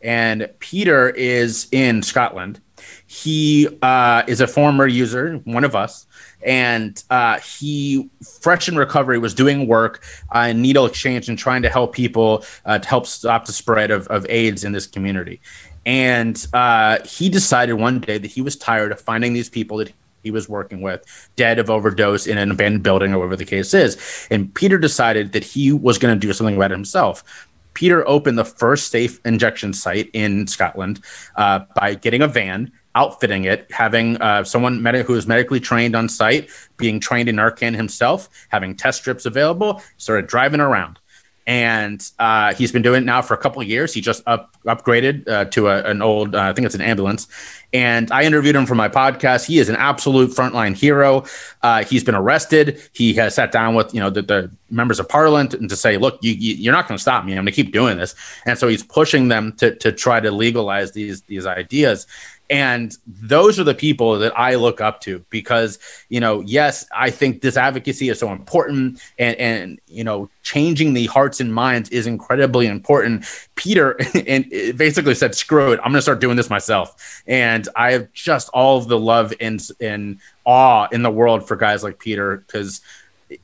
And 0.00 0.48
Peter 0.60 1.10
is 1.10 1.68
in 1.72 2.02
Scotland. 2.02 2.60
He 3.06 3.68
uh, 3.82 4.22
is 4.26 4.40
a 4.40 4.46
former 4.46 4.86
user, 4.86 5.34
one 5.44 5.64
of 5.64 5.76
us, 5.76 6.06
and 6.44 7.02
uh, 7.10 7.38
he, 7.40 8.08
fresh 8.40 8.68
in 8.68 8.76
recovery, 8.76 9.18
was 9.18 9.34
doing 9.34 9.66
work 9.66 10.04
uh, 10.34 10.48
in 10.50 10.62
needle 10.62 10.86
exchange 10.86 11.28
and 11.28 11.38
trying 11.38 11.62
to 11.62 11.68
help 11.68 11.94
people 11.94 12.44
uh, 12.64 12.78
to 12.78 12.88
help 12.88 13.06
stop 13.06 13.46
the 13.46 13.52
spread 13.52 13.90
of, 13.90 14.06
of 14.08 14.26
AIDS 14.28 14.64
in 14.64 14.72
this 14.72 14.86
community. 14.86 15.40
And 15.84 16.46
uh, 16.52 16.98
he 17.04 17.28
decided 17.28 17.74
one 17.74 18.00
day 18.00 18.18
that 18.18 18.30
he 18.30 18.40
was 18.40 18.56
tired 18.56 18.92
of 18.92 19.00
finding 19.00 19.32
these 19.32 19.48
people 19.48 19.78
that 19.78 19.92
he 20.22 20.30
was 20.30 20.48
working 20.48 20.80
with 20.80 21.04
dead 21.36 21.58
of 21.58 21.68
overdose 21.68 22.26
in 22.26 22.38
an 22.38 22.50
abandoned 22.50 22.84
building 22.84 23.12
or 23.12 23.18
whatever 23.18 23.36
the 23.36 23.44
case 23.44 23.74
is. 23.74 24.28
And 24.30 24.52
Peter 24.54 24.78
decided 24.78 25.32
that 25.32 25.44
he 25.44 25.72
was 25.72 25.98
going 25.98 26.14
to 26.14 26.26
do 26.26 26.32
something 26.32 26.56
about 26.56 26.70
it 26.70 26.74
himself. 26.74 27.48
Peter 27.74 28.06
opened 28.06 28.38
the 28.38 28.44
first 28.44 28.90
safe 28.90 29.18
injection 29.24 29.72
site 29.72 30.10
in 30.12 30.46
Scotland 30.46 31.00
uh, 31.36 31.60
by 31.74 31.94
getting 31.94 32.22
a 32.22 32.28
van, 32.28 32.70
outfitting 32.94 33.44
it, 33.44 33.66
having 33.70 34.20
uh, 34.20 34.44
someone 34.44 34.82
med- 34.82 35.06
who 35.06 35.14
is 35.14 35.26
medically 35.26 35.60
trained 35.60 35.96
on 35.96 36.08
site, 36.08 36.50
being 36.76 37.00
trained 37.00 37.28
in 37.28 37.36
Narcan 37.36 37.74
himself, 37.74 38.28
having 38.48 38.76
test 38.76 38.98
strips 39.00 39.26
available, 39.26 39.82
started 39.96 40.26
driving 40.26 40.60
around 40.60 40.98
and 41.46 42.08
uh, 42.20 42.54
he's 42.54 42.70
been 42.70 42.82
doing 42.82 43.02
it 43.02 43.06
now 43.06 43.20
for 43.20 43.34
a 43.34 43.36
couple 43.36 43.60
of 43.60 43.68
years. 43.68 43.92
He 43.92 44.00
just 44.00 44.22
up, 44.26 44.54
upgraded 44.64 45.28
uh, 45.28 45.46
to 45.46 45.68
a, 45.68 45.82
an 45.82 46.00
old, 46.00 46.34
uh, 46.36 46.40
I 46.40 46.52
think 46.52 46.66
it's 46.66 46.74
an 46.74 46.80
ambulance. 46.80 47.26
And 47.72 48.12
I 48.12 48.22
interviewed 48.22 48.54
him 48.54 48.66
for 48.66 48.74
my 48.74 48.88
podcast. 48.88 49.46
He 49.46 49.58
is 49.58 49.68
an 49.68 49.76
absolute 49.76 50.30
frontline 50.30 50.76
hero. 50.76 51.24
Uh, 51.62 51.84
he's 51.84 52.04
been 52.04 52.14
arrested. 52.14 52.80
He 52.92 53.14
has 53.14 53.34
sat 53.34 53.50
down 53.50 53.74
with 53.74 53.92
you 53.94 54.00
know 54.00 54.10
the, 54.10 54.22
the 54.22 54.50
members 54.70 55.00
of 55.00 55.08
parliament 55.08 55.54
and 55.54 55.68
to 55.70 55.76
say, 55.76 55.96
look, 55.96 56.18
you, 56.22 56.32
you, 56.32 56.70
are 56.70 56.72
not 56.72 56.86
going 56.86 56.98
to 56.98 57.02
stop 57.02 57.24
me. 57.24 57.32
I'm 57.32 57.44
going 57.44 57.46
to 57.46 57.52
keep 57.52 57.72
doing 57.72 57.96
this. 57.96 58.14
And 58.46 58.58
so 58.58 58.68
he's 58.68 58.82
pushing 58.82 59.28
them 59.28 59.52
to 59.54 59.74
to 59.76 59.90
try 59.90 60.20
to 60.20 60.30
legalize 60.30 60.92
these 60.92 61.22
these 61.22 61.46
ideas. 61.46 62.06
And 62.50 62.94
those 63.06 63.58
are 63.58 63.64
the 63.64 63.74
people 63.74 64.18
that 64.18 64.38
I 64.38 64.56
look 64.56 64.80
up 64.80 65.00
to 65.02 65.24
because, 65.30 65.78
you 66.10 66.20
know, 66.20 66.40
yes, 66.40 66.84
I 66.94 67.08
think 67.10 67.40
this 67.40 67.56
advocacy 67.56 68.10
is 68.10 68.18
so 68.18 68.30
important 68.30 69.00
and, 69.18 69.36
and 69.36 69.80
you 69.86 70.04
know, 70.04 70.28
changing 70.42 70.92
the 70.92 71.06
hearts 71.06 71.40
and 71.40 71.54
minds 71.54 71.88
is 71.90 72.06
incredibly 72.06 72.66
important. 72.66 73.24
Peter 73.54 73.98
and 74.26 74.50
basically 74.76 75.14
said, 75.14 75.34
screw 75.34 75.72
it, 75.72 75.80
I'm 75.82 75.92
going 75.92 75.94
to 75.94 76.02
start 76.02 76.20
doing 76.20 76.36
this 76.36 76.50
myself. 76.50 77.22
And 77.26 77.68
I 77.74 77.92
have 77.92 78.12
just 78.12 78.50
all 78.50 78.76
of 78.76 78.88
the 78.88 78.98
love 78.98 79.32
and, 79.40 79.66
and 79.80 80.18
awe 80.44 80.88
in 80.92 81.02
the 81.02 81.10
world 81.10 81.48
for 81.48 81.56
guys 81.56 81.82
like 81.82 81.98
Peter 81.98 82.38
because 82.38 82.82
eh, 83.30 83.36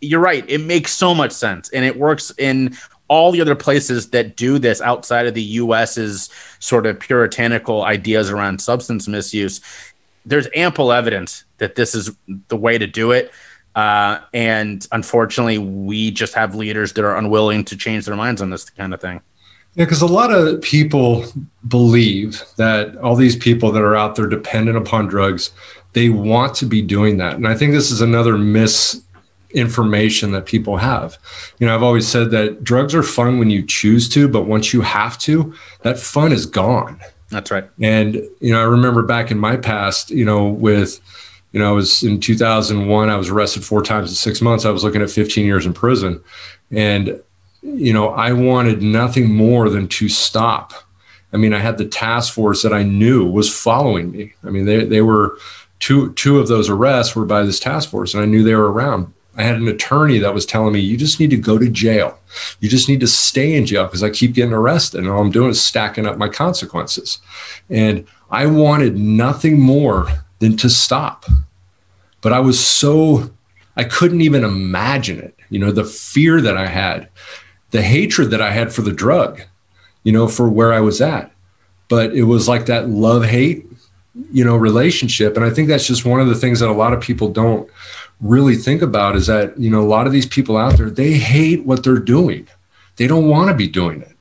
you're 0.00 0.20
right. 0.20 0.44
It 0.48 0.62
makes 0.62 0.92
so 0.92 1.14
much 1.14 1.32
sense 1.32 1.68
and 1.70 1.84
it 1.84 1.96
works 1.96 2.32
in 2.36 2.76
all 3.08 3.30
the 3.30 3.40
other 3.40 3.54
places 3.54 4.10
that 4.10 4.36
do 4.36 4.58
this 4.58 4.80
outside 4.80 5.26
of 5.26 5.34
the 5.34 5.42
US's 5.42 6.30
sort 6.58 6.86
of 6.86 6.98
puritanical 6.98 7.84
ideas 7.84 8.30
around 8.30 8.60
substance 8.60 9.06
misuse, 9.06 9.60
there's 10.24 10.48
ample 10.54 10.92
evidence 10.92 11.44
that 11.58 11.76
this 11.76 11.94
is 11.94 12.10
the 12.48 12.56
way 12.56 12.78
to 12.78 12.86
do 12.86 13.12
it. 13.12 13.32
Uh, 13.74 14.20
and 14.32 14.88
unfortunately, 14.92 15.58
we 15.58 16.10
just 16.10 16.34
have 16.34 16.54
leaders 16.54 16.94
that 16.94 17.04
are 17.04 17.16
unwilling 17.16 17.64
to 17.66 17.76
change 17.76 18.06
their 18.06 18.16
minds 18.16 18.40
on 18.40 18.50
this 18.50 18.68
kind 18.70 18.92
of 18.94 19.00
thing. 19.00 19.20
Yeah, 19.74 19.84
because 19.84 20.00
a 20.00 20.06
lot 20.06 20.32
of 20.32 20.62
people 20.62 21.26
believe 21.68 22.42
that 22.56 22.96
all 22.96 23.14
these 23.14 23.36
people 23.36 23.70
that 23.72 23.82
are 23.82 23.94
out 23.94 24.16
there 24.16 24.26
dependent 24.26 24.78
upon 24.78 25.06
drugs, 25.06 25.50
they 25.92 26.08
want 26.08 26.54
to 26.56 26.66
be 26.66 26.80
doing 26.80 27.18
that. 27.18 27.34
And 27.34 27.46
I 27.46 27.54
think 27.54 27.72
this 27.72 27.90
is 27.90 28.00
another 28.00 28.38
mis 28.38 29.02
information 29.56 30.32
that 30.32 30.44
people 30.44 30.76
have. 30.76 31.18
You 31.58 31.66
know, 31.66 31.74
I've 31.74 31.82
always 31.82 32.06
said 32.06 32.30
that 32.30 32.62
drugs 32.62 32.94
are 32.94 33.02
fun 33.02 33.38
when 33.38 33.50
you 33.50 33.64
choose 33.64 34.08
to, 34.10 34.28
but 34.28 34.42
once 34.42 34.72
you 34.72 34.82
have 34.82 35.18
to, 35.20 35.52
that 35.82 35.98
fun 35.98 36.30
is 36.30 36.44
gone. 36.44 37.00
That's 37.30 37.50
right. 37.50 37.68
And, 37.80 38.16
you 38.40 38.52
know, 38.52 38.60
I 38.60 38.64
remember 38.64 39.02
back 39.02 39.30
in 39.30 39.38
my 39.38 39.56
past, 39.56 40.10
you 40.10 40.24
know, 40.24 40.46
with, 40.46 41.00
you 41.52 41.58
know, 41.58 41.70
I 41.70 41.72
was 41.72 42.02
in 42.02 42.20
2001, 42.20 43.08
I 43.08 43.16
was 43.16 43.30
arrested 43.30 43.64
four 43.64 43.82
times 43.82 44.10
in 44.10 44.14
six 44.14 44.42
months. 44.42 44.66
I 44.66 44.70
was 44.70 44.84
looking 44.84 45.02
at 45.02 45.10
15 45.10 45.46
years 45.46 45.64
in 45.64 45.72
prison. 45.72 46.22
And, 46.70 47.20
you 47.62 47.92
know, 47.92 48.10
I 48.10 48.32
wanted 48.32 48.82
nothing 48.82 49.34
more 49.34 49.70
than 49.70 49.88
to 49.88 50.08
stop. 50.08 50.74
I 51.32 51.38
mean, 51.38 51.54
I 51.54 51.58
had 51.58 51.78
the 51.78 51.86
task 51.86 52.34
force 52.34 52.62
that 52.62 52.74
I 52.74 52.82
knew 52.82 53.28
was 53.28 53.52
following 53.52 54.12
me. 54.12 54.34
I 54.44 54.50
mean, 54.50 54.66
they, 54.66 54.84
they 54.84 55.02
were 55.02 55.38
two, 55.78 56.12
two 56.12 56.38
of 56.38 56.48
those 56.48 56.68
arrests 56.68 57.16
were 57.16 57.24
by 57.24 57.42
this 57.42 57.58
task 57.58 57.90
force 57.90 58.12
and 58.14 58.22
I 58.22 58.26
knew 58.26 58.42
they 58.42 58.54
were 58.54 58.70
around 58.70 59.12
I 59.36 59.42
had 59.42 59.56
an 59.56 59.68
attorney 59.68 60.18
that 60.18 60.32
was 60.32 60.46
telling 60.46 60.72
me, 60.72 60.80
you 60.80 60.96
just 60.96 61.20
need 61.20 61.30
to 61.30 61.36
go 61.36 61.58
to 61.58 61.68
jail. 61.68 62.18
You 62.60 62.68
just 62.68 62.88
need 62.88 63.00
to 63.00 63.06
stay 63.06 63.54
in 63.54 63.66
jail 63.66 63.84
because 63.84 64.02
I 64.02 64.10
keep 64.10 64.32
getting 64.32 64.52
arrested 64.52 65.00
and 65.00 65.08
all 65.08 65.20
I'm 65.20 65.30
doing 65.30 65.50
is 65.50 65.60
stacking 65.60 66.06
up 66.06 66.16
my 66.16 66.28
consequences. 66.28 67.18
And 67.68 68.06
I 68.30 68.46
wanted 68.46 68.96
nothing 68.96 69.60
more 69.60 70.08
than 70.38 70.56
to 70.58 70.70
stop. 70.70 71.26
But 72.22 72.32
I 72.32 72.40
was 72.40 72.58
so, 72.58 73.30
I 73.76 73.84
couldn't 73.84 74.22
even 74.22 74.42
imagine 74.42 75.20
it. 75.20 75.34
You 75.50 75.58
know, 75.58 75.70
the 75.70 75.84
fear 75.84 76.40
that 76.40 76.56
I 76.56 76.66
had, 76.66 77.08
the 77.70 77.82
hatred 77.82 78.30
that 78.30 78.40
I 78.40 78.50
had 78.50 78.72
for 78.72 78.82
the 78.82 78.92
drug, 78.92 79.42
you 80.02 80.12
know, 80.12 80.28
for 80.28 80.48
where 80.48 80.72
I 80.72 80.80
was 80.80 81.00
at. 81.00 81.30
But 81.88 82.14
it 82.14 82.24
was 82.24 82.48
like 82.48 82.66
that 82.66 82.88
love 82.88 83.24
hate, 83.24 83.66
you 84.32 84.44
know, 84.44 84.56
relationship. 84.56 85.36
And 85.36 85.44
I 85.44 85.50
think 85.50 85.68
that's 85.68 85.86
just 85.86 86.06
one 86.06 86.20
of 86.20 86.26
the 86.26 86.34
things 86.34 86.60
that 86.60 86.70
a 86.70 86.72
lot 86.72 86.94
of 86.94 87.00
people 87.00 87.28
don't 87.28 87.70
really 88.20 88.56
think 88.56 88.82
about 88.82 89.16
is 89.16 89.26
that 89.26 89.58
you 89.58 89.70
know 89.70 89.80
a 89.80 89.88
lot 89.88 90.06
of 90.06 90.12
these 90.12 90.26
people 90.26 90.56
out 90.56 90.76
there 90.78 90.90
they 90.90 91.14
hate 91.14 91.64
what 91.64 91.84
they're 91.84 91.98
doing. 91.98 92.48
They 92.96 93.06
don't 93.06 93.28
want 93.28 93.50
to 93.50 93.54
be 93.54 93.68
doing 93.68 94.02
it. 94.02 94.16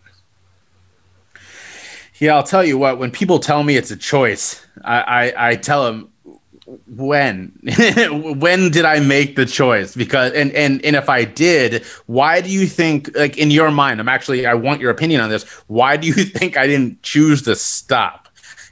Yeah 2.19 2.35
i'll 2.35 2.43
tell 2.43 2.63
you 2.63 2.77
what 2.77 2.97
when 2.97 3.11
people 3.11 3.39
tell 3.39 3.63
me 3.63 3.75
it's 3.75 3.91
a 3.91 3.97
choice 3.97 4.65
i 4.83 5.01
i, 5.01 5.49
I 5.49 5.55
tell 5.55 5.83
them 5.83 6.09
when? 6.87 7.51
When 8.39 8.71
did 8.71 8.85
i 8.85 8.99
make 8.99 9.35
the 9.35 9.45
choice? 9.45 9.95
Because 9.95 10.31
and 10.33 10.51
and 10.53 10.83
and 10.83 10.95
if 10.95 11.09
i 11.09 11.23
did 11.23 11.83
why 12.07 12.41
do 12.41 12.49
you 12.49 12.65
think 12.65 13.15
like 13.15 13.37
in 13.37 13.51
your 13.51 13.71
mind 13.71 13.99
i'm 13.99 14.09
actually 14.09 14.45
i 14.45 14.53
want 14.53 14.81
your 14.81 14.91
opinion 14.91 15.21
on 15.21 15.29
this 15.29 15.43
why 15.67 15.97
do 15.97 16.07
you 16.07 16.13
think 16.37 16.57
i 16.57 16.65
didn't 16.65 17.01
choose 17.03 17.41
to 17.43 17.55
stop 17.55 18.24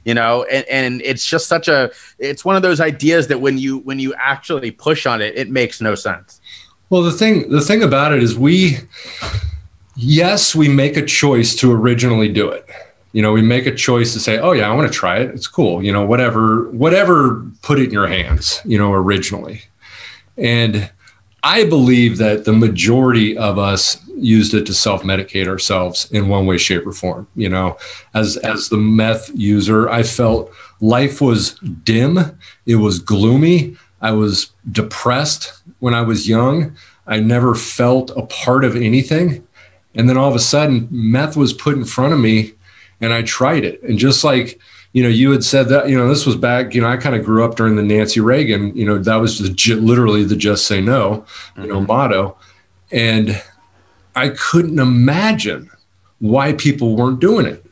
you 0.04 0.14
know 0.14 0.44
and, 0.44 0.66
and 0.68 1.02
it's 1.02 1.26
just 1.26 1.48
such 1.48 1.68
a 1.68 1.90
it's 2.18 2.44
one 2.44 2.56
of 2.56 2.62
those 2.62 2.80
ideas 2.80 3.28
that 3.28 3.40
when 3.40 3.58
you 3.58 3.78
when 3.78 3.98
you 3.98 4.14
actually 4.14 4.70
push 4.70 5.06
on 5.06 5.20
it 5.20 5.36
it 5.36 5.50
makes 5.50 5.80
no 5.80 5.94
sense. 5.94 6.40
Well 6.90 7.02
the 7.02 7.12
thing 7.12 7.50
the 7.50 7.60
thing 7.60 7.82
about 7.82 8.12
it 8.12 8.22
is 8.22 8.36
we 8.38 8.78
yes 9.96 10.54
we 10.54 10.68
make 10.68 10.96
a 10.96 11.04
choice 11.04 11.54
to 11.56 11.72
originally 11.72 12.28
do 12.28 12.48
it. 12.48 12.68
You 13.12 13.22
know 13.22 13.32
we 13.32 13.42
make 13.42 13.66
a 13.66 13.74
choice 13.74 14.12
to 14.12 14.20
say 14.20 14.38
oh 14.38 14.52
yeah 14.52 14.70
i 14.70 14.74
want 14.74 14.90
to 14.90 14.98
try 14.98 15.18
it. 15.18 15.30
It's 15.30 15.46
cool. 15.46 15.82
You 15.82 15.92
know 15.92 16.04
whatever 16.04 16.70
whatever 16.70 17.42
put 17.62 17.78
it 17.78 17.84
in 17.84 17.90
your 17.90 18.06
hands 18.06 18.60
you 18.64 18.78
know 18.78 18.92
originally. 18.92 19.62
And 20.36 20.90
i 21.44 21.64
believe 21.64 22.18
that 22.18 22.44
the 22.44 22.52
majority 22.52 23.36
of 23.36 23.58
us 23.58 24.00
used 24.16 24.54
it 24.54 24.64
to 24.66 24.74
self-medicate 24.74 25.46
ourselves 25.46 26.10
in 26.10 26.28
one 26.28 26.46
way 26.46 26.56
shape 26.58 26.86
or 26.86 26.92
form 26.92 27.26
you 27.36 27.48
know? 27.48 27.76
As 28.14 28.36
as 28.38 28.68
the 28.68 28.76
meth 28.76 29.30
user 29.34 29.88
i 29.88 30.02
felt 30.02 30.50
life 30.80 31.20
was 31.20 31.54
dim 31.84 32.18
it 32.66 32.76
was 32.76 32.98
gloomy 32.98 33.76
i 34.00 34.10
was 34.10 34.50
depressed 34.72 35.52
when 35.78 35.94
i 35.94 36.02
was 36.02 36.28
young 36.28 36.74
i 37.06 37.20
never 37.20 37.54
felt 37.54 38.10
a 38.16 38.22
part 38.26 38.64
of 38.64 38.76
anything 38.76 39.46
and 39.94 40.08
then 40.08 40.16
all 40.16 40.28
of 40.28 40.34
a 40.34 40.40
sudden 40.40 40.88
meth 40.90 41.36
was 41.36 41.52
put 41.52 41.76
in 41.76 41.84
front 41.84 42.12
of 42.12 42.18
me 42.18 42.54
and 43.00 43.12
i 43.12 43.22
tried 43.22 43.64
it. 43.64 43.82
And 43.82 43.98
just 43.98 44.24
like 44.24 44.58
you 44.94 45.02
know 45.02 45.08
you 45.10 45.30
had 45.30 45.44
said 45.44 45.68
that 45.68 45.90
you 45.90 45.98
know 45.98 46.08
this 46.08 46.24
was 46.24 46.36
back 46.36 46.74
you 46.74 46.80
know 46.80 46.88
i 46.88 46.96
kind 46.96 47.14
of 47.14 47.22
grew 47.22 47.44
up 47.44 47.56
during 47.56 47.76
the 47.76 47.82
nancy 47.82 48.20
reagan 48.20 48.74
you 48.74 48.86
know 48.86 48.96
that 48.96 49.16
was 49.16 49.38
the, 49.38 49.74
literally 49.74 50.24
the 50.24 50.36
just 50.36 50.66
say 50.66 50.80
no 50.80 51.26
you 51.58 51.66
know 51.66 51.76
mm-hmm. 51.76 51.86
motto 51.86 52.36
and 52.94 53.42
I 54.14 54.28
couldn't 54.30 54.78
imagine 54.78 55.70
why 56.20 56.52
people 56.52 56.96
weren't 56.96 57.20
doing 57.20 57.46
it. 57.46 57.64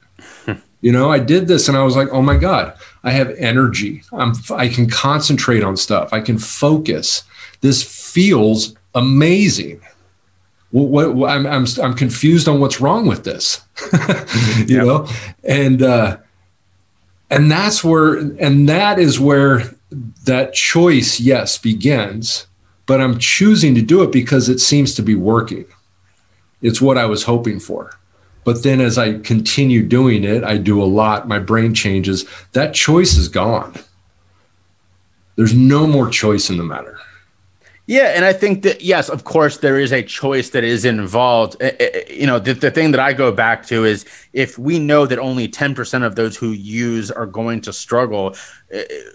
You 0.84 0.90
know, 0.90 1.12
I 1.12 1.20
did 1.20 1.46
this 1.46 1.68
and 1.68 1.76
I 1.76 1.84
was 1.84 1.94
like, 1.94 2.08
oh 2.10 2.22
my 2.22 2.36
God, 2.36 2.76
I 3.04 3.12
have 3.12 3.30
energy. 3.38 4.02
I'm, 4.10 4.32
I 4.50 4.66
can 4.66 4.90
concentrate 4.90 5.62
on 5.62 5.76
stuff. 5.76 6.12
I 6.12 6.20
can 6.20 6.38
focus. 6.38 7.22
This 7.60 7.84
feels 7.84 8.74
amazing. 8.92 9.80
What, 10.72 11.14
what, 11.14 11.30
I'm, 11.30 11.46
I'm, 11.46 11.66
I'm 11.80 11.94
confused 11.94 12.48
on 12.48 12.58
what's 12.58 12.80
wrong 12.80 13.06
with 13.06 13.22
this, 13.22 13.60
you 14.66 14.78
yep. 14.78 14.84
know? 14.84 15.08
And, 15.44 15.82
uh, 15.84 16.16
and 17.32 17.50
that's 17.50 17.82
where, 17.82 18.16
and 18.16 18.68
that 18.68 18.98
is 18.98 19.18
where 19.18 19.74
that 20.24 20.52
choice, 20.52 21.18
yes, 21.18 21.56
begins, 21.56 22.46
but 22.84 23.00
I'm 23.00 23.18
choosing 23.18 23.74
to 23.74 23.80
do 23.80 24.02
it 24.02 24.12
because 24.12 24.50
it 24.50 24.58
seems 24.58 24.94
to 24.96 25.02
be 25.02 25.14
working. 25.14 25.64
It's 26.60 26.82
what 26.82 26.98
I 26.98 27.06
was 27.06 27.24
hoping 27.24 27.58
for. 27.58 27.98
But 28.44 28.62
then 28.62 28.82
as 28.82 28.98
I 28.98 29.18
continue 29.20 29.82
doing 29.82 30.24
it, 30.24 30.44
I 30.44 30.58
do 30.58 30.82
a 30.82 30.84
lot, 30.84 31.26
my 31.26 31.38
brain 31.38 31.72
changes. 31.72 32.26
That 32.52 32.74
choice 32.74 33.16
is 33.16 33.28
gone. 33.28 33.76
There's 35.36 35.54
no 35.54 35.86
more 35.86 36.10
choice 36.10 36.50
in 36.50 36.58
the 36.58 36.64
matter. 36.64 36.98
Yeah, 37.88 38.12
and 38.14 38.24
I 38.24 38.32
think 38.32 38.62
that 38.62 38.80
yes, 38.80 39.08
of 39.08 39.24
course, 39.24 39.58
there 39.58 39.76
is 39.78 39.92
a 39.92 40.04
choice 40.04 40.50
that 40.50 40.62
is 40.62 40.84
involved. 40.84 41.56
Eh, 41.60 41.72
eh, 41.80 41.90
eh, 41.94 42.12
you 42.12 42.26
know, 42.26 42.38
the, 42.38 42.52
the 42.52 42.70
thing 42.70 42.92
that 42.92 43.00
I 43.00 43.12
go 43.12 43.32
back 43.32 43.66
to 43.66 43.84
is 43.84 44.06
if 44.32 44.56
we 44.56 44.78
know 44.78 45.04
that 45.04 45.18
only 45.18 45.48
ten 45.48 45.74
percent 45.74 46.04
of 46.04 46.14
those 46.14 46.36
who 46.36 46.52
use 46.52 47.10
are 47.10 47.26
going 47.26 47.60
to 47.62 47.72
struggle, 47.72 48.36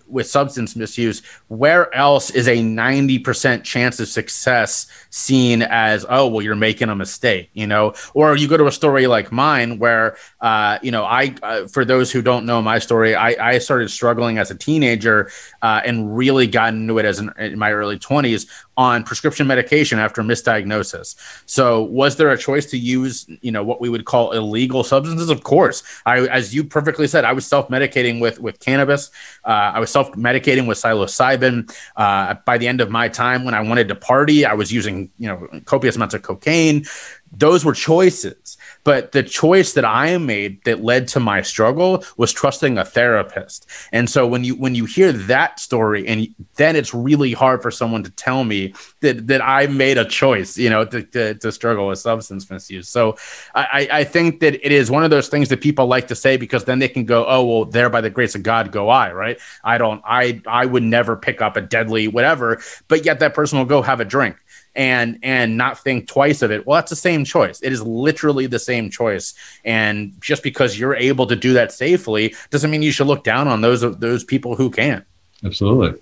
with 0.08 0.28
substance 0.28 0.76
misuse, 0.76 1.22
where 1.48 1.94
else 1.96 2.30
is 2.30 2.48
a 2.48 2.58
90% 2.58 3.64
chance 3.64 4.00
of 4.00 4.08
success 4.08 4.88
seen 5.10 5.62
as, 5.64 6.06
oh, 6.10 6.28
well, 6.28 6.42
you're 6.42 6.56
making 6.56 6.90
a 6.90 6.96
mistake, 6.96 7.50
you 7.54 7.68
know? 7.68 7.94
Or 8.14 8.36
you 8.36 8.48
go 8.48 8.58
to 8.58 8.68
a 8.68 8.72
story 8.72 9.08
like 9.08 9.32
mine 9.32 9.80
where, 9.80 10.18
uh, 10.42 10.78
you 10.82 10.92
know, 10.92 11.06
I, 11.06 11.36
uh, 11.42 11.68
for 11.68 11.86
those 11.86 12.12
who 12.12 12.22
don't 12.22 12.46
know 12.46 12.62
my 12.62 12.80
story, 12.80 13.16
I, 13.16 13.54
I 13.54 13.58
started 13.58 13.90
struggling 13.90 14.38
as 14.38 14.52
a 14.52 14.56
teenager 14.56 15.32
uh, 15.62 15.82
and 15.84 16.16
really 16.16 16.48
got 16.48 16.74
into 16.74 17.00
it 17.00 17.06
as 17.06 17.20
an, 17.20 17.32
in 17.38 17.58
my 17.58 17.72
early 17.72 17.98
20s 17.98 18.48
on 18.78 19.04
prescription 19.04 19.48
medication 19.48 20.00
after 20.00 20.22
misdiagnosis. 20.22 21.16
So, 21.46 21.84
was 21.84 22.16
there 22.16 22.30
a 22.30 22.38
choice 22.38 22.66
to 22.68 22.78
use, 22.78 23.28
you 23.42 23.52
know, 23.52 23.64
what 23.64 23.82
we 23.82 23.90
would 23.90 24.06
call 24.06 24.32
illegal 24.32 24.84
substances? 24.84 25.30
Of 25.30 25.44
course. 25.44 25.84
I, 26.06 26.28
as 26.28 26.54
you 26.54 26.64
perfectly 26.64 27.08
said, 27.08 27.26
I 27.26 27.34
was 27.34 27.46
self-medicating 27.46 28.22
with 28.22 28.40
with 28.40 28.60
cannabis. 28.60 29.10
Uh, 29.44 29.72
I 29.76 29.80
was 29.80 29.90
self-medicating 29.90 30.68
with 30.68 30.78
psilocybin. 30.78 31.74
Uh, 31.96 32.36
by 32.46 32.58
the 32.58 32.68
end 32.68 32.80
of 32.80 32.90
my 32.90 33.10
time, 33.10 33.44
when 33.44 33.54
I 33.54 33.62
wanted 33.62 33.88
to 33.90 33.96
party, 33.96 34.46
I 34.46 34.54
was 34.54 34.72
using, 34.72 35.10
you 35.18 35.28
know, 35.28 35.48
copious 35.66 35.96
amounts 35.96 36.14
of 36.14 36.22
cocaine 36.22 36.86
those 37.32 37.66
were 37.66 37.74
choices. 37.74 38.58
But 38.84 39.12
the 39.12 39.24
choice 39.24 39.74
that 39.74 39.84
I 39.84 40.18
made 40.18 40.64
that 40.64 40.82
led 40.82 41.08
to 41.10 41.20
my 41.20 41.42
struggle 41.42 42.04
was 42.16 42.32
trusting 42.32 42.78
a 42.78 42.86
therapist. 42.86 43.68
And 43.92 44.10
so 44.10 44.26
when 44.26 44.44
you 44.44 44.56
when 44.56 44.76
you 44.76 44.86
hear 44.86 45.12
that 45.12 45.60
story, 45.60 46.08
and 46.08 46.34
then 46.56 46.76
it's 46.76 46.94
really 46.94 47.34
hard 47.34 47.62
for 47.62 47.70
someone 47.70 48.04
to 48.04 48.10
tell 48.12 48.46
me 48.46 48.74
that 49.02 49.28
that 49.28 49.42
I 49.42 49.68
made 49.68 49.98
a 49.98 50.06
choice, 50.06 50.58
you 50.58 50.70
know, 50.70 50.86
to, 50.86 51.04
to, 51.04 51.34
to 51.36 51.52
struggle 51.52 51.88
with 51.88 52.00
substance 52.00 52.50
misuse. 52.50 52.88
So 52.88 53.18
I, 53.56 53.88
I 53.92 54.04
think 54.04 54.40
that 54.40 54.56
it 54.66 54.72
is 54.72 54.90
one 54.90 55.04
of 55.04 55.10
those 55.10 55.28
things 55.28 55.50
that 55.50 55.60
people 55.60 55.88
like 55.88 56.08
to 56.08 56.16
say 56.16 56.38
because 56.38 56.64
then 56.64 56.80
they 56.80 56.88
can 56.88 57.04
go, 57.04 57.26
oh 57.28 57.46
well, 57.46 57.66
there 57.66 57.90
by 57.90 58.02
the 58.02 58.10
grace 58.10 58.36
of 58.36 58.44
God 58.44 58.72
go 58.72 58.90
I, 58.90 59.12
right? 59.12 59.38
I 59.66 59.78
don't 59.78 60.02
I 60.06 60.42
I 60.48 60.66
would 60.66 60.84
never 60.84 61.18
pick 61.18 61.42
up 61.42 61.58
a 61.58 61.62
deadly 61.62 62.08
whatever, 62.08 62.62
but 62.88 63.04
yet 63.04 63.20
that 63.20 63.34
person 63.34 63.58
will 63.58 63.66
go 63.66 63.82
have 63.82 64.00
a 64.00 64.06
drink 64.06 64.38
and 64.78 65.20
and 65.24 65.58
not 65.58 65.80
think 65.80 66.08
twice 66.08 66.42
of 66.42 66.52
it. 66.52 66.66
Well 66.66 66.76
that's 66.76 66.92
the 66.92 66.96
same 66.96 67.26
choice. 67.26 67.60
It 67.62 67.74
is 67.74 67.82
literally 67.82 68.46
the 68.46 68.60
same 68.60 68.90
choice. 68.90 69.34
And 69.66 70.14
just 70.22 70.44
because 70.44 70.80
you're 70.80 70.96
able 70.96 71.28
to 71.28 71.36
do 71.36 71.52
that 71.54 71.74
safely 71.74 72.34
doesn't 72.52 72.72
mean 72.72 72.84
you 72.84 72.92
should 72.92 73.08
look 73.08 73.24
down 73.24 73.48
on 73.48 73.62
those 73.62 73.82
those 73.98 74.24
people 74.24 74.56
who 74.56 74.70
can't. 74.70 75.04
Absolutely. 75.44 76.00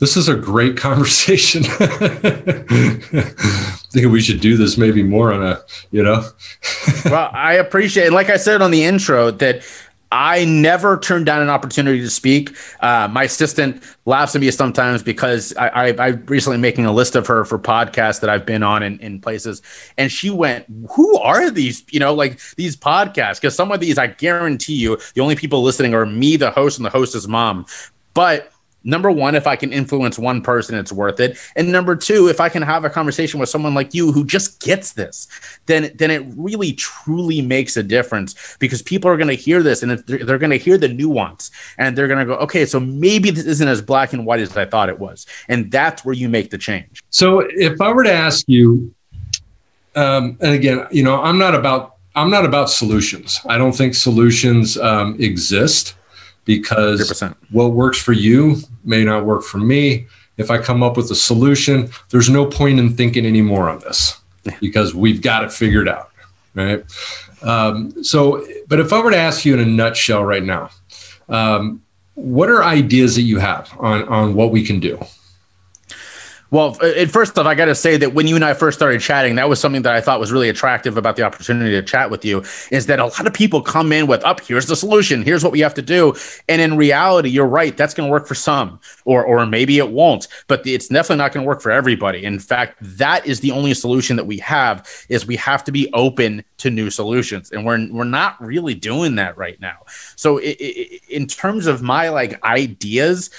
This 0.00 0.16
is 0.16 0.28
a 0.28 0.34
great 0.34 0.76
conversation. 0.88 1.62
I 1.64 2.64
think 3.90 4.12
we 4.12 4.20
should 4.20 4.40
do 4.40 4.56
this 4.56 4.76
maybe 4.76 5.02
more 5.02 5.32
on 5.32 5.42
a, 5.42 5.62
you 5.90 6.02
know. 6.02 6.28
well, 7.06 7.30
I 7.32 7.54
appreciate, 7.54 8.06
and 8.06 8.14
like 8.14 8.28
I 8.28 8.36
said 8.36 8.60
on 8.60 8.70
the 8.70 8.84
intro, 8.84 9.30
that 9.30 9.62
I 10.12 10.44
never 10.44 10.98
turned 10.98 11.24
down 11.24 11.40
an 11.40 11.48
opportunity 11.48 12.00
to 12.02 12.10
speak. 12.10 12.54
Uh, 12.80 13.08
my 13.10 13.24
assistant 13.24 13.82
laughs 14.04 14.34
at 14.34 14.42
me 14.42 14.50
sometimes 14.50 15.02
because 15.02 15.56
I, 15.56 15.68
I, 15.68 15.86
I 15.98 16.08
recently 16.08 16.58
making 16.58 16.84
a 16.84 16.92
list 16.92 17.16
of 17.16 17.26
her 17.28 17.46
for 17.46 17.58
podcasts 17.58 18.20
that 18.20 18.28
I've 18.28 18.44
been 18.44 18.62
on 18.62 18.82
in, 18.82 19.00
in 19.00 19.22
places, 19.22 19.62
and 19.96 20.12
she 20.12 20.28
went, 20.28 20.66
"Who 20.90 21.18
are 21.18 21.50
these? 21.50 21.82
You 21.90 21.98
know, 21.98 22.12
like 22.12 22.38
these 22.56 22.76
podcasts? 22.76 23.40
Because 23.40 23.56
some 23.56 23.72
of 23.72 23.80
these, 23.80 23.96
I 23.96 24.08
guarantee 24.08 24.74
you, 24.74 24.98
the 25.14 25.22
only 25.22 25.34
people 25.34 25.62
listening 25.62 25.94
are 25.94 26.04
me, 26.04 26.36
the 26.36 26.50
host, 26.50 26.78
and 26.78 26.84
the 26.84 26.90
host's 26.90 27.26
mom." 27.26 27.64
But 28.12 28.51
number 28.84 29.10
one, 29.10 29.34
if 29.34 29.46
I 29.46 29.56
can 29.56 29.72
influence 29.72 30.18
one 30.18 30.42
person, 30.42 30.76
it's 30.76 30.92
worth 30.92 31.20
it. 31.20 31.38
And 31.56 31.70
number 31.70 31.96
two, 31.96 32.28
if 32.28 32.40
I 32.40 32.48
can 32.48 32.62
have 32.62 32.84
a 32.84 32.90
conversation 32.90 33.40
with 33.40 33.48
someone 33.48 33.74
like 33.74 33.94
you 33.94 34.12
who 34.12 34.24
just 34.24 34.60
gets 34.60 34.92
this, 34.92 35.28
then 35.66 35.90
then 35.94 36.10
it 36.10 36.24
really 36.36 36.72
truly 36.72 37.42
makes 37.42 37.76
a 37.76 37.82
difference 37.82 38.56
because 38.58 38.82
people 38.82 39.10
are 39.10 39.16
going 39.16 39.28
to 39.28 39.34
hear 39.34 39.62
this 39.62 39.82
and 39.82 39.92
they're, 39.92 40.24
they're 40.24 40.38
going 40.38 40.50
to 40.50 40.58
hear 40.58 40.78
the 40.78 40.88
nuance 40.88 41.50
and 41.78 41.96
they're 41.96 42.08
going 42.08 42.20
to 42.20 42.26
go, 42.26 42.34
okay, 42.40 42.66
so 42.66 42.80
maybe 42.80 43.30
this 43.30 43.46
isn't 43.46 43.68
as 43.68 43.82
black 43.82 44.12
and 44.12 44.26
white 44.26 44.40
as 44.40 44.56
I 44.56 44.64
thought 44.64 44.88
it 44.88 44.98
was, 44.98 45.26
and 45.48 45.70
that's 45.70 46.04
where 46.04 46.14
you 46.14 46.28
make 46.28 46.50
the 46.50 46.58
change. 46.58 47.02
So 47.10 47.40
if 47.40 47.80
I 47.80 47.92
were 47.92 48.04
to 48.04 48.12
ask 48.12 48.44
you, 48.48 48.94
um, 49.94 50.38
and 50.40 50.54
again, 50.54 50.86
you 50.90 51.02
know, 51.02 51.22
I'm 51.22 51.38
not 51.38 51.54
about 51.54 51.96
I'm 52.14 52.30
not 52.30 52.44
about 52.44 52.68
solutions. 52.68 53.40
I 53.46 53.56
don't 53.56 53.72
think 53.72 53.94
solutions 53.94 54.76
um, 54.76 55.16
exist 55.18 55.94
because 56.44 57.10
100%. 57.10 57.34
what 57.50 57.72
works 57.72 58.00
for 58.00 58.12
you 58.12 58.56
may 58.84 59.04
not 59.04 59.24
work 59.24 59.42
for 59.42 59.58
me. 59.58 60.06
If 60.36 60.50
I 60.50 60.58
come 60.58 60.82
up 60.82 60.96
with 60.96 61.10
a 61.10 61.14
solution, 61.14 61.90
there's 62.10 62.30
no 62.30 62.46
point 62.46 62.78
in 62.78 62.96
thinking 62.96 63.26
anymore 63.26 63.68
on 63.68 63.78
this 63.80 64.18
because 64.60 64.94
we've 64.94 65.22
got 65.22 65.44
it 65.44 65.52
figured 65.52 65.88
out. 65.88 66.10
Right. 66.54 66.84
Um, 67.42 68.04
so, 68.04 68.46
but 68.68 68.80
if 68.80 68.92
I 68.92 69.00
were 69.00 69.10
to 69.10 69.16
ask 69.16 69.44
you 69.44 69.54
in 69.54 69.60
a 69.60 69.66
nutshell 69.66 70.24
right 70.24 70.42
now, 70.42 70.70
um, 71.28 71.82
what 72.14 72.48
are 72.48 72.62
ideas 72.62 73.16
that 73.16 73.22
you 73.22 73.38
have 73.38 73.70
on, 73.78 74.06
on 74.08 74.34
what 74.34 74.50
we 74.50 74.64
can 74.64 74.80
do? 74.80 74.98
Well, 76.52 76.76
uh, 76.82 76.88
at 76.88 77.10
first 77.10 77.38
off, 77.38 77.46
I 77.46 77.54
got 77.54 77.64
to 77.64 77.74
say 77.74 77.96
that 77.96 78.12
when 78.12 78.26
you 78.26 78.36
and 78.36 78.44
I 78.44 78.52
first 78.52 78.78
started 78.78 79.00
chatting, 79.00 79.36
that 79.36 79.48
was 79.48 79.58
something 79.58 79.80
that 79.82 79.94
I 79.94 80.02
thought 80.02 80.20
was 80.20 80.30
really 80.30 80.50
attractive 80.50 80.98
about 80.98 81.16
the 81.16 81.22
opportunity 81.22 81.70
to 81.70 81.82
chat 81.82 82.10
with 82.10 82.26
you. 82.26 82.44
Is 82.70 82.84
that 82.86 83.00
a 83.00 83.06
lot 83.06 83.26
of 83.26 83.32
people 83.32 83.62
come 83.62 83.90
in 83.90 84.06
with, 84.06 84.22
"Up, 84.22 84.40
oh, 84.42 84.44
here's 84.46 84.66
the 84.66 84.76
solution. 84.76 85.22
Here's 85.22 85.42
what 85.42 85.50
we 85.50 85.60
have 85.60 85.72
to 85.74 85.82
do," 85.82 86.14
and 86.50 86.60
in 86.60 86.76
reality, 86.76 87.30
you're 87.30 87.46
right. 87.46 87.74
That's 87.74 87.94
going 87.94 88.06
to 88.06 88.12
work 88.12 88.26
for 88.26 88.34
some, 88.34 88.78
or 89.06 89.24
or 89.24 89.46
maybe 89.46 89.78
it 89.78 89.90
won't. 89.92 90.28
But 90.46 90.66
it's 90.66 90.88
definitely 90.88 91.16
not 91.16 91.32
going 91.32 91.42
to 91.44 91.48
work 91.48 91.62
for 91.62 91.70
everybody. 91.72 92.22
In 92.22 92.38
fact, 92.38 92.76
that 92.82 93.26
is 93.26 93.40
the 93.40 93.50
only 93.50 93.72
solution 93.72 94.16
that 94.16 94.26
we 94.26 94.36
have. 94.38 94.86
Is 95.08 95.26
we 95.26 95.36
have 95.36 95.64
to 95.64 95.72
be 95.72 95.90
open 95.94 96.44
to 96.58 96.68
new 96.68 96.90
solutions, 96.90 97.50
and 97.50 97.64
we're 97.64 97.88
we're 97.90 98.04
not 98.04 98.38
really 98.42 98.74
doing 98.74 99.14
that 99.14 99.38
right 99.38 99.58
now. 99.58 99.78
So, 100.16 100.36
it, 100.36 100.56
it, 100.60 101.02
in 101.08 101.26
terms 101.26 101.66
of 101.66 101.80
my 101.80 102.10
like 102.10 102.44
ideas, 102.44 103.30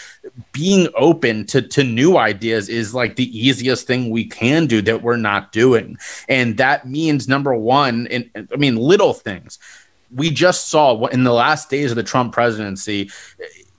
being 0.52 0.88
open 0.96 1.46
to 1.46 1.62
to 1.62 1.84
new 1.84 2.18
ideas 2.18 2.70
is 2.70 2.94
like 2.94 3.16
the 3.16 3.38
easiest 3.38 3.86
thing 3.86 4.10
we 4.10 4.26
can 4.26 4.66
do 4.66 4.82
that 4.82 5.02
we're 5.02 5.18
not 5.18 5.52
doing 5.52 5.98
and 6.30 6.58
that 6.58 6.88
means 6.88 7.28
number 7.28 7.54
one 7.54 8.08
and 8.08 8.48
i 8.54 8.56
mean 8.56 8.76
little 8.76 9.14
things 9.14 9.60
we 10.16 10.30
just 10.30 10.70
saw 10.70 11.06
in 11.08 11.24
the 11.24 11.34
last 11.34 11.70
days 11.70 11.92
of 11.92 11.96
the 11.96 12.04
trump 12.04 12.34
presidency 12.34 13.10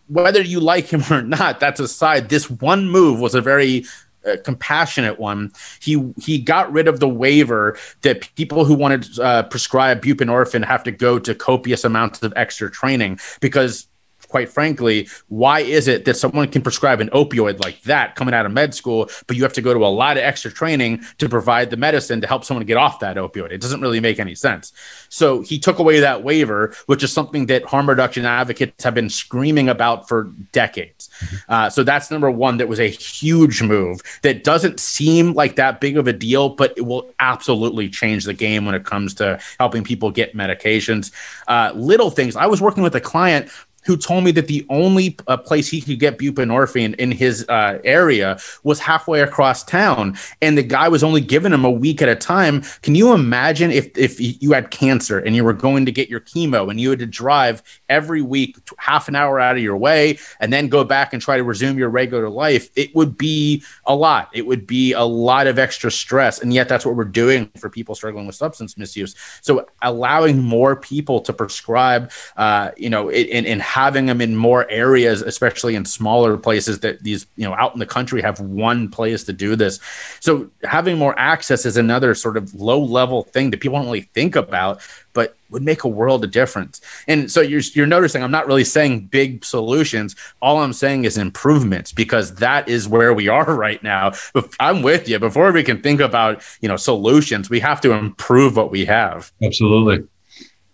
whether 0.09 0.43
you 0.43 0.61
like 0.61 0.87
him 0.87 1.03
or 1.11 1.23
not 1.23 1.61
that's 1.61 1.81
aside 1.81 2.29
this 2.29 2.51
one 2.51 2.89
move 2.89 3.21
was 3.21 3.35
a 3.35 3.41
very 3.41 3.85
uh, 4.27 4.37
compassionate 4.43 5.19
one. 5.19 5.53
He 5.81 6.03
he 6.19 6.39
got 6.39 6.73
rid 6.73 6.89
of 6.89 6.99
the 6.99 7.09
waiver 7.09 7.77
that 8.01 8.35
people 8.37 8.65
who 8.65 8.75
wanted 8.75 9.03
to 9.03 9.23
uh, 9.23 9.43
prescribe 9.43 10.03
buprenorphine 10.03 10.65
have 10.65 10.83
to 10.85 10.91
go 10.91 11.19
to 11.19 11.35
copious 11.35 11.85
amounts 11.85 12.23
of 12.23 12.33
extra 12.35 12.71
training 12.71 13.19
because 13.41 13.87
quite 14.35 14.49
frankly, 14.49 15.09
why 15.29 15.61
is 15.61 15.87
it 15.87 16.07
that 16.07 16.17
someone 16.17 16.49
can 16.49 16.61
prescribe 16.61 17.01
an 17.01 17.09
opioid 17.11 17.63
like 17.63 17.81
that 17.83 18.17
coming 18.17 18.35
out 18.35 18.45
of 18.45 18.51
med 18.51 18.75
school, 18.75 19.09
but 19.29 19.37
you 19.37 19.45
have 19.45 19.53
to 19.53 19.63
go 19.63 19.73
to 19.73 19.87
a 19.87 19.87
lot 19.87 20.17
of 20.17 20.25
extra 20.25 20.51
training 20.51 21.01
to 21.19 21.29
provide 21.29 21.71
the 21.71 21.77
medicine 21.77 22.21
to 22.21 22.27
help 22.27 22.45
someone 22.45 22.67
get 22.67 22.77
off 22.77 22.99
that 22.99 23.17
opioid? 23.17 23.53
It 23.53 23.61
doesn't 23.61 23.81
really 23.81 24.01
make 24.01 24.19
any 24.19 24.35
sense. 24.35 24.73
So 25.09 25.41
he 25.43 25.57
took 25.61 25.79
away 25.79 26.01
that 26.01 26.25
waiver, 26.25 26.75
which 26.87 27.05
is 27.05 27.13
something 27.13 27.47
that 27.47 27.65
harm 27.65 27.89
reduction 27.89 28.25
advocates 28.25 28.83
have 28.83 28.93
been 28.93 29.09
screaming 29.09 29.69
about 29.69 30.09
for 30.09 30.25
decades. 30.51 31.11
Mm-hmm. 31.21 31.37
Uh, 31.49 31.71
so 31.71 31.85
that's 31.85 32.11
number 32.11 32.29
one. 32.29 32.57
That 32.57 32.67
was 32.67 32.81
a 32.81 32.89
huge 32.89 33.63
move 33.63 34.01
that 34.23 34.43
doesn't 34.43 34.81
seem 34.81 35.35
like 35.35 35.55
that 35.55 35.81
big 35.81 35.97
of 35.97 36.09
a 36.09 36.13
deal, 36.13 36.49
but 36.49 36.75
it 36.77 36.87
will 36.87 37.09
absolutely 37.21 37.89
change 37.89 38.25
the 38.25 38.35
game 38.35 38.67
when 38.67 38.75
it 38.75 38.85
comes 38.85 39.15
to 39.15 39.39
helping 39.61 39.85
people 39.85 40.11
get 40.11 40.35
medications. 40.35 41.13
Uh, 41.47 41.71
little 41.77 42.11
things. 42.11 42.35
I 42.35 42.47
was 42.47 42.61
working 42.61 42.83
with 42.83 42.97
a 42.97 43.01
client 43.01 43.49
who 43.85 43.97
told 43.97 44.25
me 44.25 44.31
that 44.33 44.47
the 44.47 44.67
only 44.71 45.17
uh, 45.27 45.37
place 45.37 45.69
he 45.69 45.81
could 45.81 45.99
get 45.99 46.19
buprenorphine 46.19 46.95
in 46.97 47.11
his 47.11 47.47
uh, 47.49 47.79
area 47.85 48.39
was 48.63 48.81
halfway 48.81 49.21
across 49.21 49.63
town, 49.65 50.17
and 50.43 50.57
the 50.57 50.63
guy 50.63 50.89
was 50.89 51.05
only 51.05 51.21
giving 51.21 51.53
him 51.53 51.65
a 51.65 51.71
week 51.71 52.03
at 52.03 52.09
a 52.09 52.17
time. 52.17 52.63
Can 52.83 52.95
you 52.95 53.13
imagine 53.13 53.71
if 53.71 53.97
if 53.97 54.21
you 54.21 54.53
had 54.53 54.71
cancer 54.71 55.19
and 55.19 55.37
you 55.37 55.45
were 55.45 55.53
going 55.53 55.87
to 55.87 55.93
get 55.93 56.09
your 56.09 56.21
chemo 56.21 56.71
and 56.71 56.81
you 56.81 56.91
had 56.91 56.99
to 56.99 57.07
drive 57.07 57.63
every 57.89 58.23
week 58.23 58.57
half 58.79 59.09
an 59.09 59.15
hour 59.15 59.39
out 59.41 59.57
of 59.57 59.63
your 59.63 59.77
way 59.77 60.19
and 60.41 60.53
then 60.53 60.69
go 60.69 60.85
back 60.85 61.13
and 61.13 61.23
try 61.23 61.37
to 61.37 61.45
resume 61.45 61.79
your 61.79 61.91
regular 61.91 62.29
life? 62.29 62.71
It 62.77 62.95
would 62.95 63.17
be 63.19 63.63
a 63.87 63.95
lot. 63.95 64.31
It 64.33 64.47
would 64.47 64.67
be 64.67 64.93
a 64.93 65.05
lot 65.05 65.47
of 65.47 65.59
extra 65.59 65.91
stress, 65.91 66.41
and 66.41 66.53
yet 66.53 66.69
that's 66.69 66.87
what 66.87 66.97
we're 66.97 67.05
doing 67.05 67.51
for 67.59 67.69
people 67.69 67.95
struggling 67.95 68.27
with 68.27 68.37
substance 68.37 68.77
misuse. 68.77 69.15
So 69.43 69.67
allowing 69.83 70.43
more 70.43 70.77
people 70.77 71.21
to 71.21 71.33
prescribe, 71.33 72.11
uh, 72.37 72.71
you 72.77 72.91
know, 72.91 73.09
in, 73.09 73.45
in 73.45 73.61
having 73.75 74.07
them 74.07 74.21
in 74.21 74.37
more 74.37 74.71
areas, 74.71 75.21
especially 75.21 75.75
in 75.75 75.85
smaller 75.85 76.37
places 76.37 76.79
that 76.79 77.03
these, 77.03 77.27
you 77.35 77.45
know, 77.45 77.55
out 77.55 77.73
in 77.73 77.81
the 77.81 77.87
country 77.87 78.23
have 78.23 78.39
one 78.39 78.89
place 78.89 79.25
to 79.25 79.33
do 79.33 79.57
this. 79.57 79.81
So 80.21 80.49
having 80.63 80.97
more 80.97 81.19
access 81.19 81.67
is 81.67 81.77
another 81.77 82.15
sort 82.15 82.37
of 82.37 82.55
low 82.55 82.79
level 82.79 83.25
thing 83.25 83.51
that 83.51 83.59
people 83.59 83.77
don't 83.77 83.87
really 83.87 84.03
think 84.15 84.37
about, 84.37 84.81
but 85.13 85.37
would 85.51 85.65
make 85.65 85.83
a 85.83 85.89
world 85.89 86.23
of 86.23 86.31
difference. 86.31 86.81
And 87.09 87.29
so 87.29 87.41
you're, 87.41 87.63
you're 87.73 87.85
noticing 87.85 88.23
I'm 88.23 88.31
not 88.31 88.47
really 88.47 88.63
saying 88.63 89.07
big 89.07 89.45
solutions. 89.45 90.15
All 90.41 90.61
I'm 90.61 90.73
saying 90.73 91.05
is 91.05 91.19
improvements 91.19 91.91
because 91.91 92.37
that 92.37 92.69
is 92.69 92.87
where 92.87 93.13
we 93.13 93.27
are 93.27 93.57
right 93.57 93.83
now. 93.83 94.13
I'm 94.61 94.83
with 94.83 95.09
you. 95.09 95.19
Before 95.19 95.51
we 95.51 95.65
can 95.65 95.83
think 95.83 95.99
about, 96.01 96.45
you 96.61 96.69
know, 96.69 96.77
solutions, 96.77 97.51
we 97.51 97.59
have 97.59 97.81
to 97.81 97.91
improve 97.91 98.57
what 98.57 98.71
we 98.71 98.85
have. 98.85 99.33
Absolutely. 99.43 100.07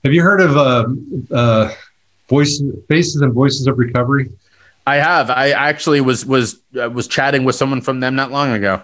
Have 0.05 0.13
you 0.13 0.21
heard 0.21 0.43
of 0.43 0.57
uh, 0.59 0.87
uh, 1.35 1.75
voices, 2.31 2.63
faces 2.89 3.21
and 3.21 3.35
voices 3.35 3.67
of 3.67 3.79
recovery? 3.79 4.31
I 4.87 4.97
have. 4.97 5.29
I 5.29 5.51
actually 5.51 6.01
was 6.01 6.25
was 6.25 6.63
uh, 6.81 6.89
was 6.89 7.07
chatting 7.07 7.45
with 7.45 7.57
someone 7.57 7.83
from 7.83 8.01
them 8.01 8.15
not 8.15 8.31
long 8.31 8.53
ago. 8.53 8.81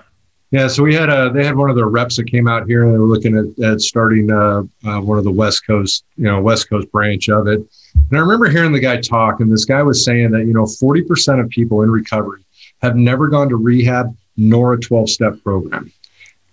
Yeah, 0.51 0.69
so 0.69 0.83
we 0.83 0.95
had 0.95 1.09
a 1.09 1.31
they 1.31 1.45
had 1.45 1.57
one 1.57 1.71
of 1.71 1.77
their 1.77 1.89
reps 1.89 2.17
that 2.17 2.31
came 2.31 2.47
out 2.47 2.67
here 2.67 2.85
and 2.85 2.95
they 2.95 2.99
were 2.99 3.07
looking 3.07 3.37
at, 3.37 3.65
at 3.65 3.81
starting 3.81 4.31
uh, 4.31 4.63
uh, 4.85 5.01
one 5.01 5.19
of 5.19 5.25
the 5.25 5.31
West 5.31 5.67
Coast, 5.67 6.05
you 6.17 6.25
know, 6.25 6.41
West 6.41 6.69
Coast 6.69 6.91
branch 6.93 7.29
of 7.29 7.49
it. 7.49 7.61
And 7.95 8.19
I 8.19 8.19
remember 8.19 8.49
hearing 8.49 8.73
the 8.73 8.79
guy 8.79 9.01
talk, 9.01 9.41
and 9.41 9.51
this 9.51 9.65
guy 9.65 9.83
was 9.83 10.05
saying 10.05 10.31
that 10.33 10.47
you 10.47 10.53
know 10.53 10.67
forty 10.67 11.03
percent 11.03 11.41
of 11.41 11.49
people 11.49 11.83
in 11.83 11.91
recovery 11.91 12.45
have 12.83 12.95
never 12.95 13.29
gone 13.29 13.49
to 13.49 13.57
rehab 13.57 14.15
nor 14.37 14.75
a 14.75 14.79
twelve 14.79 15.09
step 15.09 15.43
program, 15.43 15.91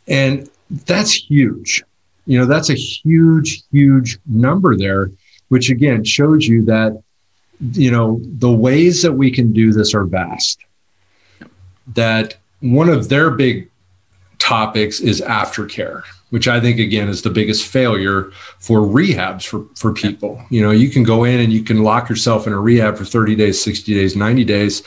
and 0.08 0.50
that's 0.86 1.14
huge. 1.14 1.84
You 2.26 2.40
know, 2.40 2.46
that's 2.46 2.70
a 2.70 2.76
huge, 2.76 3.64
huge 3.70 4.18
number 4.26 4.78
there 4.78 5.12
which 5.54 5.70
again 5.70 6.04
shows 6.04 6.48
you 6.48 6.66
that 6.66 7.00
you 7.74 7.92
know 7.92 8.20
the 8.40 8.52
ways 8.52 9.04
that 9.04 9.14
we 9.14 9.30
can 9.30 9.54
do 9.54 9.72
this 9.72 9.94
are 9.94 10.04
vast. 10.04 10.66
That 11.94 12.38
one 12.62 12.90
of 12.90 13.10
their 13.10 13.30
big 13.30 13.70
topics 14.40 15.00
is 15.00 15.22
aftercare 15.22 16.02
which 16.32 16.48
i 16.48 16.60
think 16.60 16.80
again 16.80 17.08
is 17.08 17.22
the 17.22 17.30
biggest 17.30 17.68
failure 17.68 18.32
for 18.58 18.80
rehabs 18.80 19.46
for, 19.46 19.68
for 19.76 19.94
people. 19.94 20.44
You 20.50 20.64
know 20.64 20.72
you 20.72 20.90
can 20.90 21.04
go 21.04 21.24
in 21.26 21.40
and 21.40 21.54
you 21.54 21.62
can 21.64 21.84
lock 21.84 22.10
yourself 22.10 22.48
in 22.48 22.54
a 22.54 22.60
rehab 22.60 22.98
for 22.98 23.06
30 23.06 23.36
days 23.36 23.62
60 23.62 23.94
days 23.94 24.16
90 24.16 24.44
days 24.44 24.82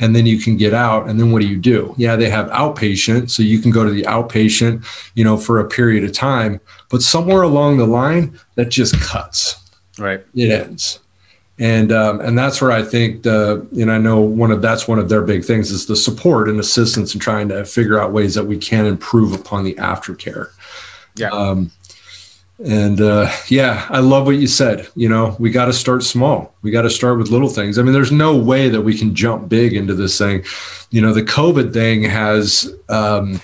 and 0.00 0.14
then 0.14 0.26
you 0.26 0.38
can 0.40 0.56
get 0.56 0.74
out. 0.74 1.08
And 1.08 1.18
then 1.18 1.30
what 1.30 1.40
do 1.42 1.46
you 1.46 1.56
do? 1.56 1.94
Yeah 1.96 2.16
they 2.16 2.28
have 2.28 2.48
outpatient 2.50 3.30
so 3.30 3.44
you 3.44 3.60
can 3.60 3.70
go 3.70 3.84
to 3.84 3.92
the 3.92 4.02
outpatient 4.02 4.84
you 5.14 5.22
know 5.22 5.36
for 5.36 5.60
a 5.60 5.68
period 5.68 6.02
of 6.02 6.12
time. 6.12 6.60
But 6.90 7.02
somewhere 7.02 7.42
along 7.42 7.76
the 7.76 7.86
line 7.86 8.36
that 8.56 8.68
just 8.68 9.00
cuts 9.00 9.67
right 9.98 10.24
it 10.34 10.50
ends 10.50 11.00
and 11.60 11.90
um, 11.90 12.20
and 12.20 12.38
that's 12.38 12.60
where 12.60 12.70
I 12.70 12.82
think 12.82 13.24
the 13.24 13.66
and 13.72 13.90
I 13.90 13.98
know 13.98 14.20
one 14.20 14.52
of 14.52 14.62
that's 14.62 14.86
one 14.86 14.98
of 14.98 15.08
their 15.08 15.22
big 15.22 15.44
things 15.44 15.70
is 15.70 15.86
the 15.86 15.96
support 15.96 16.48
and 16.48 16.60
assistance 16.60 17.14
in 17.14 17.20
trying 17.20 17.48
to 17.48 17.64
figure 17.64 18.00
out 18.00 18.12
ways 18.12 18.34
that 18.34 18.44
we 18.44 18.58
can 18.58 18.86
improve 18.86 19.32
upon 19.32 19.64
the 19.64 19.74
aftercare. 19.74 20.50
Yeah. 21.16 21.30
Um, 21.30 21.72
and 22.64 23.00
uh, 23.00 23.30
yeah, 23.48 23.86
I 23.88 24.00
love 24.00 24.26
what 24.26 24.36
you 24.36 24.46
said. 24.46 24.88
You 24.94 25.08
know, 25.08 25.36
we 25.38 25.50
got 25.50 25.66
to 25.66 25.72
start 25.72 26.02
small. 26.02 26.54
We 26.62 26.70
got 26.70 26.82
to 26.82 26.90
start 26.90 27.18
with 27.18 27.28
little 27.28 27.48
things. 27.48 27.78
I 27.78 27.82
mean, 27.82 27.92
there's 27.92 28.12
no 28.12 28.36
way 28.36 28.68
that 28.68 28.82
we 28.82 28.98
can 28.98 29.14
jump 29.14 29.48
big 29.48 29.74
into 29.74 29.94
this 29.94 30.18
thing. 30.18 30.44
You 30.90 31.00
know, 31.00 31.12
the 31.12 31.22
COVID 31.22 31.72
thing 31.72 32.02
has, 32.02 32.72
um, 32.88 33.40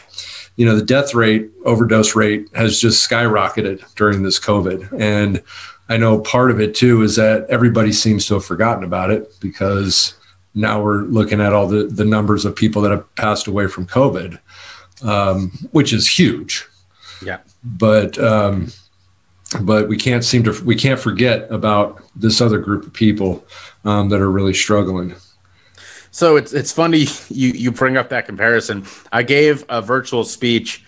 you 0.57 0.66
know, 0.66 0.74
the 0.74 0.84
death 0.84 1.14
rate, 1.14 1.48
overdose 1.64 2.16
rate 2.16 2.48
has 2.55 2.80
just 2.80 3.09
skyrocketed 3.09 3.84
during 3.94 4.24
this 4.24 4.40
COVID, 4.40 5.00
and 5.00 5.42
I 5.89 5.97
know 5.97 6.20
part 6.20 6.51
of 6.51 6.61
it 6.61 6.74
too 6.74 7.03
is 7.03 7.16
that 7.16 7.47
everybody 7.51 7.93
seems 7.93 8.26
to 8.26 8.35
have 8.35 8.45
forgotten 8.45 8.85
about 8.85 9.11
it 9.11 9.28
because 9.41 10.14
now 10.55 10.82
we're 10.82 11.03
looking 11.03 11.41
at 11.41 11.53
all 11.53 11.66
the, 11.66 11.85
the 11.85 12.05
numbers 12.05 12.45
of 12.45 12.57
people 12.57 12.80
that 12.82 12.91
have 12.91 13.14
passed 13.16 13.47
away 13.47 13.66
from 13.66 13.87
COVID, 13.87 14.39
um, 15.03 15.51
which 15.72 15.93
is 15.93 16.09
huge. 16.09 16.66
Yeah. 17.22 17.41
But 17.62 18.18
um, 18.18 18.68
but 19.61 19.89
we 19.89 19.97
can't 19.97 20.24
seem 20.24 20.45
to 20.45 20.64
we 20.64 20.76
can't 20.76 20.99
forget 20.99 21.51
about 21.51 22.03
this 22.16 22.41
other 22.41 22.59
group 22.59 22.87
of 22.87 22.93
people 22.93 23.45
um, 23.85 24.09
that 24.09 24.20
are 24.20 24.30
really 24.30 24.55
struggling. 24.55 25.14
So 26.11 26.37
it's 26.37 26.53
it's 26.53 26.72
funny 26.72 27.07
you 27.28 27.49
you 27.49 27.70
bring 27.70 27.97
up 27.97 28.09
that 28.11 28.26
comparison. 28.26 28.87
I 29.12 29.22
gave 29.22 29.64
a 29.68 29.82
virtual 29.82 30.24
speech. 30.24 30.85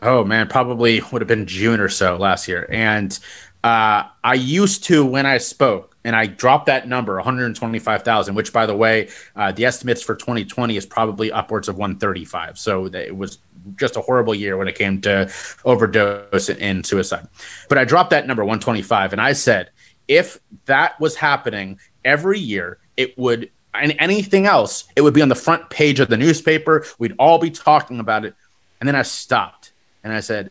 Oh 0.00 0.24
man, 0.24 0.48
probably 0.48 1.00
would 1.12 1.22
have 1.22 1.28
been 1.28 1.46
June 1.46 1.80
or 1.80 1.88
so 1.88 2.16
last 2.16 2.48
year, 2.48 2.68
and 2.70 3.18
uh, 3.64 4.04
I 4.24 4.34
used 4.34 4.84
to 4.84 5.04
when 5.04 5.24
I 5.24 5.38
spoke, 5.38 5.96
and 6.04 6.16
I 6.16 6.26
dropped 6.26 6.66
that 6.66 6.88
number, 6.88 7.14
125,000, 7.14 8.34
which, 8.34 8.52
by 8.52 8.66
the 8.66 8.76
way, 8.76 9.08
uh, 9.36 9.52
the 9.52 9.64
estimates 9.64 10.02
for 10.02 10.16
2020 10.16 10.76
is 10.76 10.84
probably 10.84 11.30
upwards 11.30 11.68
of 11.68 11.76
135. 11.76 12.58
So 12.58 12.86
it 12.86 13.16
was 13.16 13.38
just 13.76 13.96
a 13.96 14.00
horrible 14.00 14.34
year 14.34 14.56
when 14.56 14.66
it 14.66 14.74
came 14.74 15.00
to 15.02 15.30
overdose 15.64 16.50
and 16.50 16.84
suicide. 16.84 17.28
But 17.68 17.78
I 17.78 17.84
dropped 17.84 18.10
that 18.10 18.26
number, 18.26 18.42
125, 18.42 19.12
and 19.12 19.20
I 19.20 19.32
said, 19.32 19.70
if 20.08 20.40
that 20.66 20.98
was 21.00 21.14
happening 21.14 21.78
every 22.04 22.40
year, 22.40 22.78
it 22.96 23.16
would, 23.16 23.48
and 23.74 23.94
anything 24.00 24.46
else, 24.46 24.84
it 24.96 25.02
would 25.02 25.14
be 25.14 25.22
on 25.22 25.28
the 25.28 25.36
front 25.36 25.70
page 25.70 26.00
of 26.00 26.08
the 26.08 26.16
newspaper. 26.16 26.84
We'd 26.98 27.14
all 27.18 27.38
be 27.38 27.50
talking 27.50 28.00
about 28.00 28.24
it. 28.24 28.34
And 28.80 28.88
then 28.88 28.96
I 28.96 29.02
stopped 29.02 29.72
and 30.02 30.12
I 30.12 30.18
said, 30.18 30.50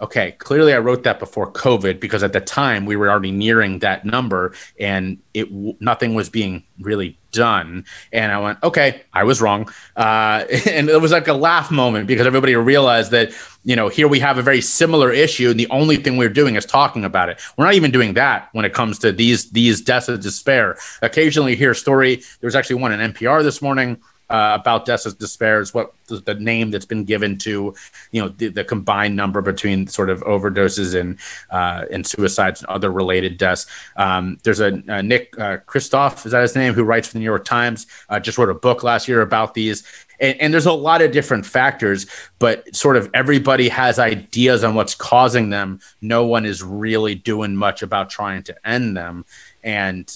okay, 0.00 0.32
clearly 0.32 0.74
I 0.74 0.78
wrote 0.78 1.04
that 1.04 1.18
before 1.18 1.50
COVID 1.50 2.00
because 2.00 2.22
at 2.22 2.32
the 2.32 2.40
time 2.40 2.84
we 2.84 2.96
were 2.96 3.10
already 3.10 3.30
nearing 3.30 3.78
that 3.78 4.04
number 4.04 4.54
and 4.78 5.18
it 5.34 5.50
nothing 5.80 6.14
was 6.14 6.28
being 6.28 6.64
really 6.80 7.18
done. 7.30 7.84
And 8.12 8.32
I 8.32 8.38
went, 8.38 8.62
okay, 8.62 9.02
I 9.12 9.24
was 9.24 9.40
wrong. 9.40 9.68
Uh, 9.96 10.44
and 10.66 10.88
it 10.88 11.00
was 11.00 11.12
like 11.12 11.28
a 11.28 11.32
laugh 11.32 11.70
moment 11.70 12.06
because 12.06 12.26
everybody 12.26 12.54
realized 12.56 13.10
that 13.12 13.32
you 13.64 13.76
know 13.76 13.88
here 13.88 14.08
we 14.08 14.20
have 14.20 14.36
a 14.36 14.42
very 14.42 14.60
similar 14.60 15.10
issue, 15.12 15.50
and 15.50 15.58
the 15.58 15.68
only 15.70 15.96
thing 15.96 16.16
we're 16.16 16.28
doing 16.28 16.56
is 16.56 16.66
talking 16.66 17.04
about 17.04 17.28
it. 17.28 17.40
We're 17.56 17.64
not 17.64 17.74
even 17.74 17.90
doing 17.90 18.14
that 18.14 18.48
when 18.52 18.64
it 18.64 18.74
comes 18.74 18.98
to 19.00 19.12
these 19.12 19.50
these 19.52 19.80
deaths 19.80 20.08
of 20.08 20.20
despair. 20.20 20.76
Occasionally, 21.02 21.56
hear 21.56 21.70
a 21.70 21.74
story. 21.74 22.16
There 22.40 22.46
was 22.46 22.54
actually 22.54 22.76
one 22.76 22.92
in 22.92 23.12
NPR 23.12 23.42
this 23.42 23.62
morning 23.62 24.00
uh, 24.34 24.56
about 24.60 24.84
deaths 24.84 25.06
of 25.06 25.16
despair 25.18 25.60
is 25.60 25.72
what 25.72 25.94
the, 26.08 26.34
name 26.34 26.72
that's 26.72 26.84
been 26.84 27.04
given 27.04 27.38
to 27.38 27.72
you 28.10 28.20
know 28.20 28.28
the, 28.28 28.48
the, 28.48 28.64
combined 28.64 29.14
number 29.14 29.40
between 29.40 29.86
sort 29.86 30.10
of 30.10 30.20
overdoses 30.22 30.98
and 30.98 31.18
uh, 31.50 31.84
and 31.92 32.04
suicides 32.04 32.60
and 32.60 32.68
other 32.68 32.90
related 32.90 33.38
deaths. 33.38 33.66
Um, 33.96 34.38
there's 34.42 34.58
a, 34.58 34.82
a 34.88 35.02
Nick 35.02 35.38
uh, 35.38 35.58
Kristof 35.68 36.26
is 36.26 36.32
that 36.32 36.42
his 36.42 36.56
name 36.56 36.74
who 36.74 36.82
writes 36.82 37.06
for 37.06 37.12
the 37.14 37.20
New 37.20 37.24
York 37.24 37.44
Times 37.44 37.86
uh, 38.08 38.18
just 38.18 38.36
wrote 38.36 38.50
a 38.50 38.54
book 38.54 38.82
last 38.82 39.06
year 39.06 39.22
about 39.22 39.54
these. 39.54 39.84
And, 40.18 40.40
and 40.40 40.52
there's 40.52 40.66
a 40.66 40.72
lot 40.72 41.00
of 41.00 41.12
different 41.12 41.46
factors, 41.46 42.06
but 42.38 42.74
sort 42.74 42.96
of 42.96 43.08
everybody 43.14 43.68
has 43.68 43.98
ideas 43.98 44.64
on 44.64 44.74
what's 44.74 44.94
causing 44.96 45.50
them. 45.50 45.80
No 46.00 46.26
one 46.26 46.44
is 46.44 46.62
really 46.62 47.14
doing 47.14 47.54
much 47.54 47.82
about 47.82 48.10
trying 48.10 48.42
to 48.44 48.68
end 48.68 48.96
them. 48.96 49.24
And 49.62 50.12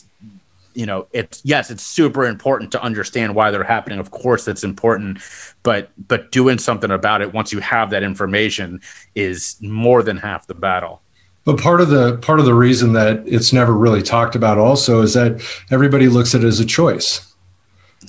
you 0.78 0.86
know 0.86 1.08
it's 1.12 1.42
yes 1.44 1.72
it's 1.72 1.82
super 1.82 2.24
important 2.24 2.70
to 2.70 2.80
understand 2.80 3.34
why 3.34 3.50
they're 3.50 3.64
happening. 3.64 3.98
Of 3.98 4.12
course 4.12 4.46
it's 4.46 4.62
important 4.62 5.18
but 5.64 5.90
but 6.06 6.30
doing 6.30 6.58
something 6.58 6.92
about 6.92 7.20
it 7.20 7.34
once 7.34 7.52
you 7.52 7.58
have 7.58 7.90
that 7.90 8.04
information 8.04 8.80
is 9.16 9.56
more 9.60 10.04
than 10.04 10.16
half 10.16 10.46
the 10.46 10.54
battle. 10.54 11.02
But 11.44 11.58
part 11.58 11.80
of 11.80 11.90
the 11.90 12.18
part 12.18 12.38
of 12.38 12.46
the 12.46 12.54
reason 12.54 12.92
that 12.92 13.24
it's 13.26 13.52
never 13.52 13.72
really 13.72 14.02
talked 14.02 14.36
about 14.36 14.56
also 14.56 15.02
is 15.02 15.14
that 15.14 15.42
everybody 15.72 16.06
looks 16.06 16.32
at 16.36 16.44
it 16.44 16.46
as 16.46 16.60
a 16.60 16.64
choice. 16.64 17.34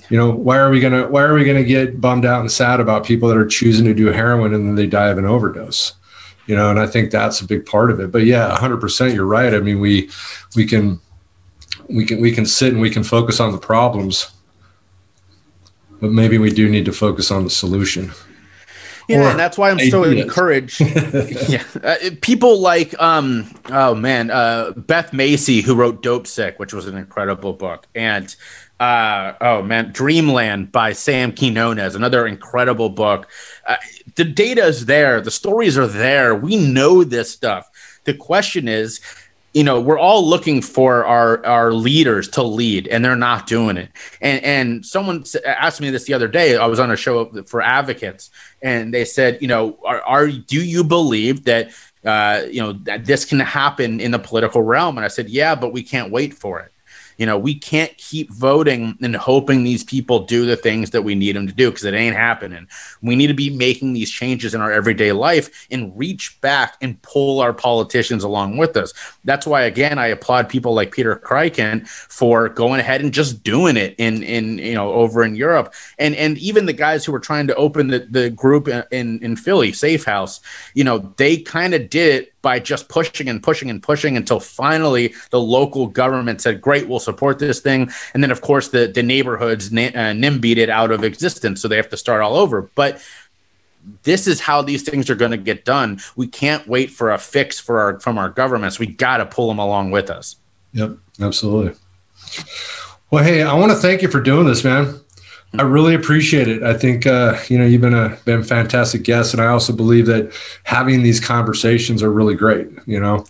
You 0.08 0.16
know 0.16 0.30
why 0.30 0.58
are 0.58 0.70
we 0.70 0.78
gonna 0.78 1.08
why 1.08 1.22
are 1.22 1.34
we 1.34 1.44
gonna 1.44 1.64
get 1.64 2.00
bummed 2.00 2.24
out 2.24 2.40
and 2.40 2.52
sad 2.52 2.78
about 2.78 3.04
people 3.04 3.28
that 3.30 3.36
are 3.36 3.46
choosing 3.46 3.84
to 3.86 3.94
do 3.94 4.06
heroin 4.06 4.54
and 4.54 4.64
then 4.64 4.74
they 4.76 4.86
die 4.86 5.08
of 5.08 5.18
an 5.18 5.24
overdose? 5.24 5.94
You 6.46 6.54
know 6.54 6.70
and 6.70 6.78
i 6.78 6.86
think 6.86 7.10
that's 7.10 7.40
a 7.40 7.46
big 7.46 7.66
part 7.66 7.90
of 7.90 7.98
it. 7.98 8.12
But 8.12 8.26
yeah 8.26 8.56
100% 8.56 9.12
you're 9.12 9.26
right. 9.26 9.54
I 9.54 9.58
mean 9.58 9.80
we 9.80 10.08
we 10.54 10.66
can 10.66 11.00
we 11.92 12.04
can 12.04 12.20
we 12.20 12.32
can 12.32 12.46
sit 12.46 12.72
and 12.72 12.80
we 12.80 12.90
can 12.90 13.04
focus 13.04 13.40
on 13.40 13.52
the 13.52 13.58
problems 13.58 14.32
but 16.00 16.10
maybe 16.10 16.38
we 16.38 16.50
do 16.50 16.68
need 16.68 16.84
to 16.84 16.92
focus 16.92 17.30
on 17.30 17.44
the 17.44 17.50
solution 17.50 18.12
Yeah, 19.08 19.26
or 19.26 19.30
and 19.30 19.38
that's 19.38 19.58
why 19.58 19.70
I'm 19.70 19.80
so 19.90 20.04
encouraged. 20.04 20.80
yeah, 21.48 21.64
uh, 21.82 21.96
people 22.22 22.60
like 22.60 22.94
um, 23.02 23.52
oh 23.68 23.92
man, 23.92 24.30
uh, 24.30 24.70
Beth 24.76 25.12
Macy, 25.12 25.62
who 25.62 25.74
wrote 25.74 26.00
Dopesick, 26.00 26.60
which 26.60 26.72
was 26.72 26.86
an 26.86 26.96
incredible 26.96 27.52
book, 27.52 27.88
and 27.96 28.34
uh, 28.78 29.34
oh 29.40 29.62
man, 29.62 29.90
Dreamland 29.92 30.70
by 30.70 30.92
Sam 30.92 31.32
Quinones, 31.32 31.96
another 31.96 32.26
incredible 32.26 32.88
book. 32.88 33.28
Uh, 33.66 33.76
the 34.14 34.24
data 34.24 34.64
is 34.64 34.86
there, 34.86 35.20
the 35.20 35.30
stories 35.30 35.76
are 35.76 35.88
there. 35.88 36.34
We 36.34 36.56
know 36.56 37.02
this 37.02 37.30
stuff. 37.30 37.68
The 38.04 38.14
question 38.14 38.68
is, 38.68 39.00
you 39.52 39.64
know, 39.64 39.80
we're 39.80 39.98
all 39.98 40.26
looking 40.26 40.62
for 40.62 41.04
our 41.04 41.44
our 41.44 41.72
leaders 41.72 42.28
to 42.28 42.42
lead, 42.42 42.86
and 42.88 43.04
they're 43.04 43.16
not 43.16 43.46
doing 43.46 43.76
it. 43.76 43.90
And 44.20 44.44
and 44.44 44.86
someone 44.86 45.24
asked 45.44 45.80
me 45.80 45.90
this 45.90 46.04
the 46.04 46.14
other 46.14 46.28
day. 46.28 46.56
I 46.56 46.66
was 46.66 46.78
on 46.78 46.90
a 46.90 46.96
show 46.96 47.26
for 47.44 47.60
advocates, 47.60 48.30
and 48.62 48.94
they 48.94 49.04
said, 49.04 49.38
you 49.40 49.48
know, 49.48 49.78
are, 49.84 50.00
are 50.02 50.28
do 50.28 50.64
you 50.64 50.84
believe 50.84 51.44
that 51.44 51.70
uh, 52.04 52.42
you 52.48 52.60
know 52.60 52.74
that 52.84 53.06
this 53.06 53.24
can 53.24 53.40
happen 53.40 54.00
in 54.00 54.12
the 54.12 54.20
political 54.20 54.62
realm? 54.62 54.96
And 54.96 55.04
I 55.04 55.08
said, 55.08 55.28
yeah, 55.28 55.56
but 55.56 55.72
we 55.72 55.82
can't 55.82 56.12
wait 56.12 56.32
for 56.32 56.60
it. 56.60 56.72
You 57.20 57.26
know, 57.26 57.38
we 57.38 57.54
can't 57.54 57.94
keep 57.98 58.30
voting 58.30 58.96
and 59.02 59.14
hoping 59.14 59.62
these 59.62 59.84
people 59.84 60.20
do 60.20 60.46
the 60.46 60.56
things 60.56 60.88
that 60.92 61.02
we 61.02 61.14
need 61.14 61.36
them 61.36 61.46
to 61.46 61.52
do 61.52 61.68
because 61.68 61.84
it 61.84 61.92
ain't 61.92 62.16
happening. 62.16 62.66
We 63.02 63.14
need 63.14 63.26
to 63.26 63.34
be 63.34 63.50
making 63.50 63.92
these 63.92 64.10
changes 64.10 64.54
in 64.54 64.62
our 64.62 64.72
everyday 64.72 65.12
life 65.12 65.66
and 65.70 65.92
reach 65.98 66.40
back 66.40 66.78
and 66.80 67.00
pull 67.02 67.40
our 67.40 67.52
politicians 67.52 68.24
along 68.24 68.56
with 68.56 68.74
us. 68.74 68.94
That's 69.24 69.46
why, 69.46 69.64
again, 69.64 69.98
I 69.98 70.06
applaud 70.06 70.48
people 70.48 70.72
like 70.72 70.92
Peter 70.92 71.14
Krykant 71.14 71.86
for 71.88 72.48
going 72.48 72.80
ahead 72.80 73.02
and 73.02 73.12
just 73.12 73.44
doing 73.44 73.76
it 73.76 73.94
in, 73.98 74.22
in 74.22 74.56
you 74.56 74.72
know, 74.72 74.90
over 74.90 75.22
in 75.22 75.34
Europe. 75.34 75.74
And 75.98 76.14
and 76.14 76.38
even 76.38 76.64
the 76.64 76.72
guys 76.72 77.04
who 77.04 77.12
were 77.12 77.20
trying 77.20 77.46
to 77.48 77.54
open 77.56 77.88
the, 77.88 77.98
the 77.98 78.30
group 78.30 78.66
in, 78.66 78.82
in, 78.92 79.22
in 79.22 79.36
Philly, 79.36 79.72
Safe 79.72 80.04
House, 80.06 80.40
you 80.72 80.84
know, 80.84 81.12
they 81.18 81.36
kind 81.36 81.74
of 81.74 81.90
did 81.90 82.22
it 82.22 82.39
by 82.42 82.58
just 82.58 82.88
pushing 82.88 83.28
and 83.28 83.42
pushing 83.42 83.70
and 83.70 83.82
pushing 83.82 84.16
until 84.16 84.40
finally 84.40 85.14
the 85.30 85.40
local 85.40 85.86
government 85.86 86.40
said, 86.40 86.60
"Great, 86.60 86.88
we'll 86.88 86.98
support 86.98 87.38
this 87.38 87.60
thing." 87.60 87.90
And 88.14 88.22
then, 88.22 88.30
of 88.30 88.40
course, 88.40 88.68
the 88.68 88.86
the 88.86 89.02
neighborhoods 89.02 89.68
uh, 89.68 89.72
NIMBY'd 89.72 90.58
it 90.58 90.70
out 90.70 90.90
of 90.90 91.04
existence, 91.04 91.60
so 91.60 91.68
they 91.68 91.76
have 91.76 91.90
to 91.90 91.96
start 91.96 92.22
all 92.22 92.36
over. 92.36 92.62
But 92.74 93.02
this 94.02 94.26
is 94.26 94.40
how 94.40 94.62
these 94.62 94.82
things 94.82 95.08
are 95.10 95.14
going 95.14 95.30
to 95.30 95.36
get 95.36 95.64
done. 95.64 96.00
We 96.16 96.26
can't 96.26 96.66
wait 96.66 96.90
for 96.90 97.10
a 97.10 97.18
fix 97.18 97.58
for 97.58 97.80
our 97.80 98.00
from 98.00 98.18
our 98.18 98.28
governments. 98.28 98.78
We 98.78 98.86
got 98.86 99.18
to 99.18 99.26
pull 99.26 99.48
them 99.48 99.58
along 99.58 99.90
with 99.90 100.10
us. 100.10 100.36
Yep, 100.72 100.96
absolutely. 101.20 101.74
Well, 103.10 103.24
hey, 103.24 103.42
I 103.42 103.54
want 103.54 103.72
to 103.72 103.78
thank 103.78 104.02
you 104.02 104.08
for 104.08 104.20
doing 104.20 104.46
this, 104.46 104.62
man. 104.62 105.00
I 105.58 105.62
really 105.62 105.94
appreciate 105.94 106.46
it. 106.46 106.62
I 106.62 106.74
think 106.74 107.06
uh, 107.06 107.36
you 107.48 107.58
know 107.58 107.66
you've 107.66 107.80
been 107.80 107.94
a 107.94 108.16
been 108.24 108.40
a 108.40 108.44
fantastic 108.44 109.02
guest, 109.02 109.34
and 109.34 109.42
I 109.42 109.46
also 109.46 109.72
believe 109.72 110.06
that 110.06 110.32
having 110.64 111.02
these 111.02 111.18
conversations 111.18 112.02
are 112.02 112.12
really 112.12 112.34
great. 112.34 112.68
You 112.86 113.00
know, 113.00 113.24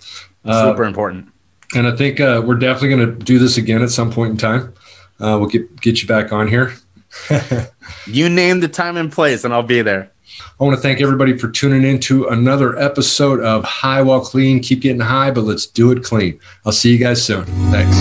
uh, 0.45 0.71
super 0.71 0.85
important. 0.85 1.33
And 1.75 1.87
I 1.87 1.97
think 1.97 2.21
uh, 2.21 2.43
we're 2.45 2.57
definitely 2.57 2.89
going 2.91 3.19
to 3.19 3.25
do 3.25 3.39
this 3.39 3.57
again 3.57 3.81
at 3.83 3.91
some 3.91 4.11
point 4.11 4.33
in 4.33 4.37
time. 4.37 4.75
Uh, 5.19 5.39
we'll 5.41 5.49
get 5.49 5.81
get 5.81 6.03
you 6.03 6.09
back 6.09 6.33
on 6.33 6.49
here. 6.49 6.75
you 8.07 8.29
name 8.29 8.61
the 8.61 8.69
time 8.69 8.97
and 8.97 9.11
place, 9.11 9.45
and 9.45 9.55
I'll 9.55 9.63
be 9.63 9.81
there. 9.83 10.11
I 10.61 10.65
want 10.65 10.77
to 10.77 10.83
thank 10.83 11.01
everybody 11.01 11.37
for 11.39 11.51
tuning 11.51 11.85
in 11.85 12.01
to 12.01 12.29
another 12.29 12.79
episode 12.79 13.41
of 13.41 13.65
High 13.65 14.03
While 14.03 14.21
Clean. 14.21 14.61
Keep 14.61 14.83
getting 14.83 15.01
high, 15.01 15.31
but 15.31 15.43
let's 15.43 15.67
do 15.67 15.91
it 15.91 16.05
clean. 16.05 16.39
I'll 16.67 16.73
see 16.73 16.93
you 16.93 16.99
guys 16.99 17.25
soon. 17.25 17.45
Thanks. 17.71 17.97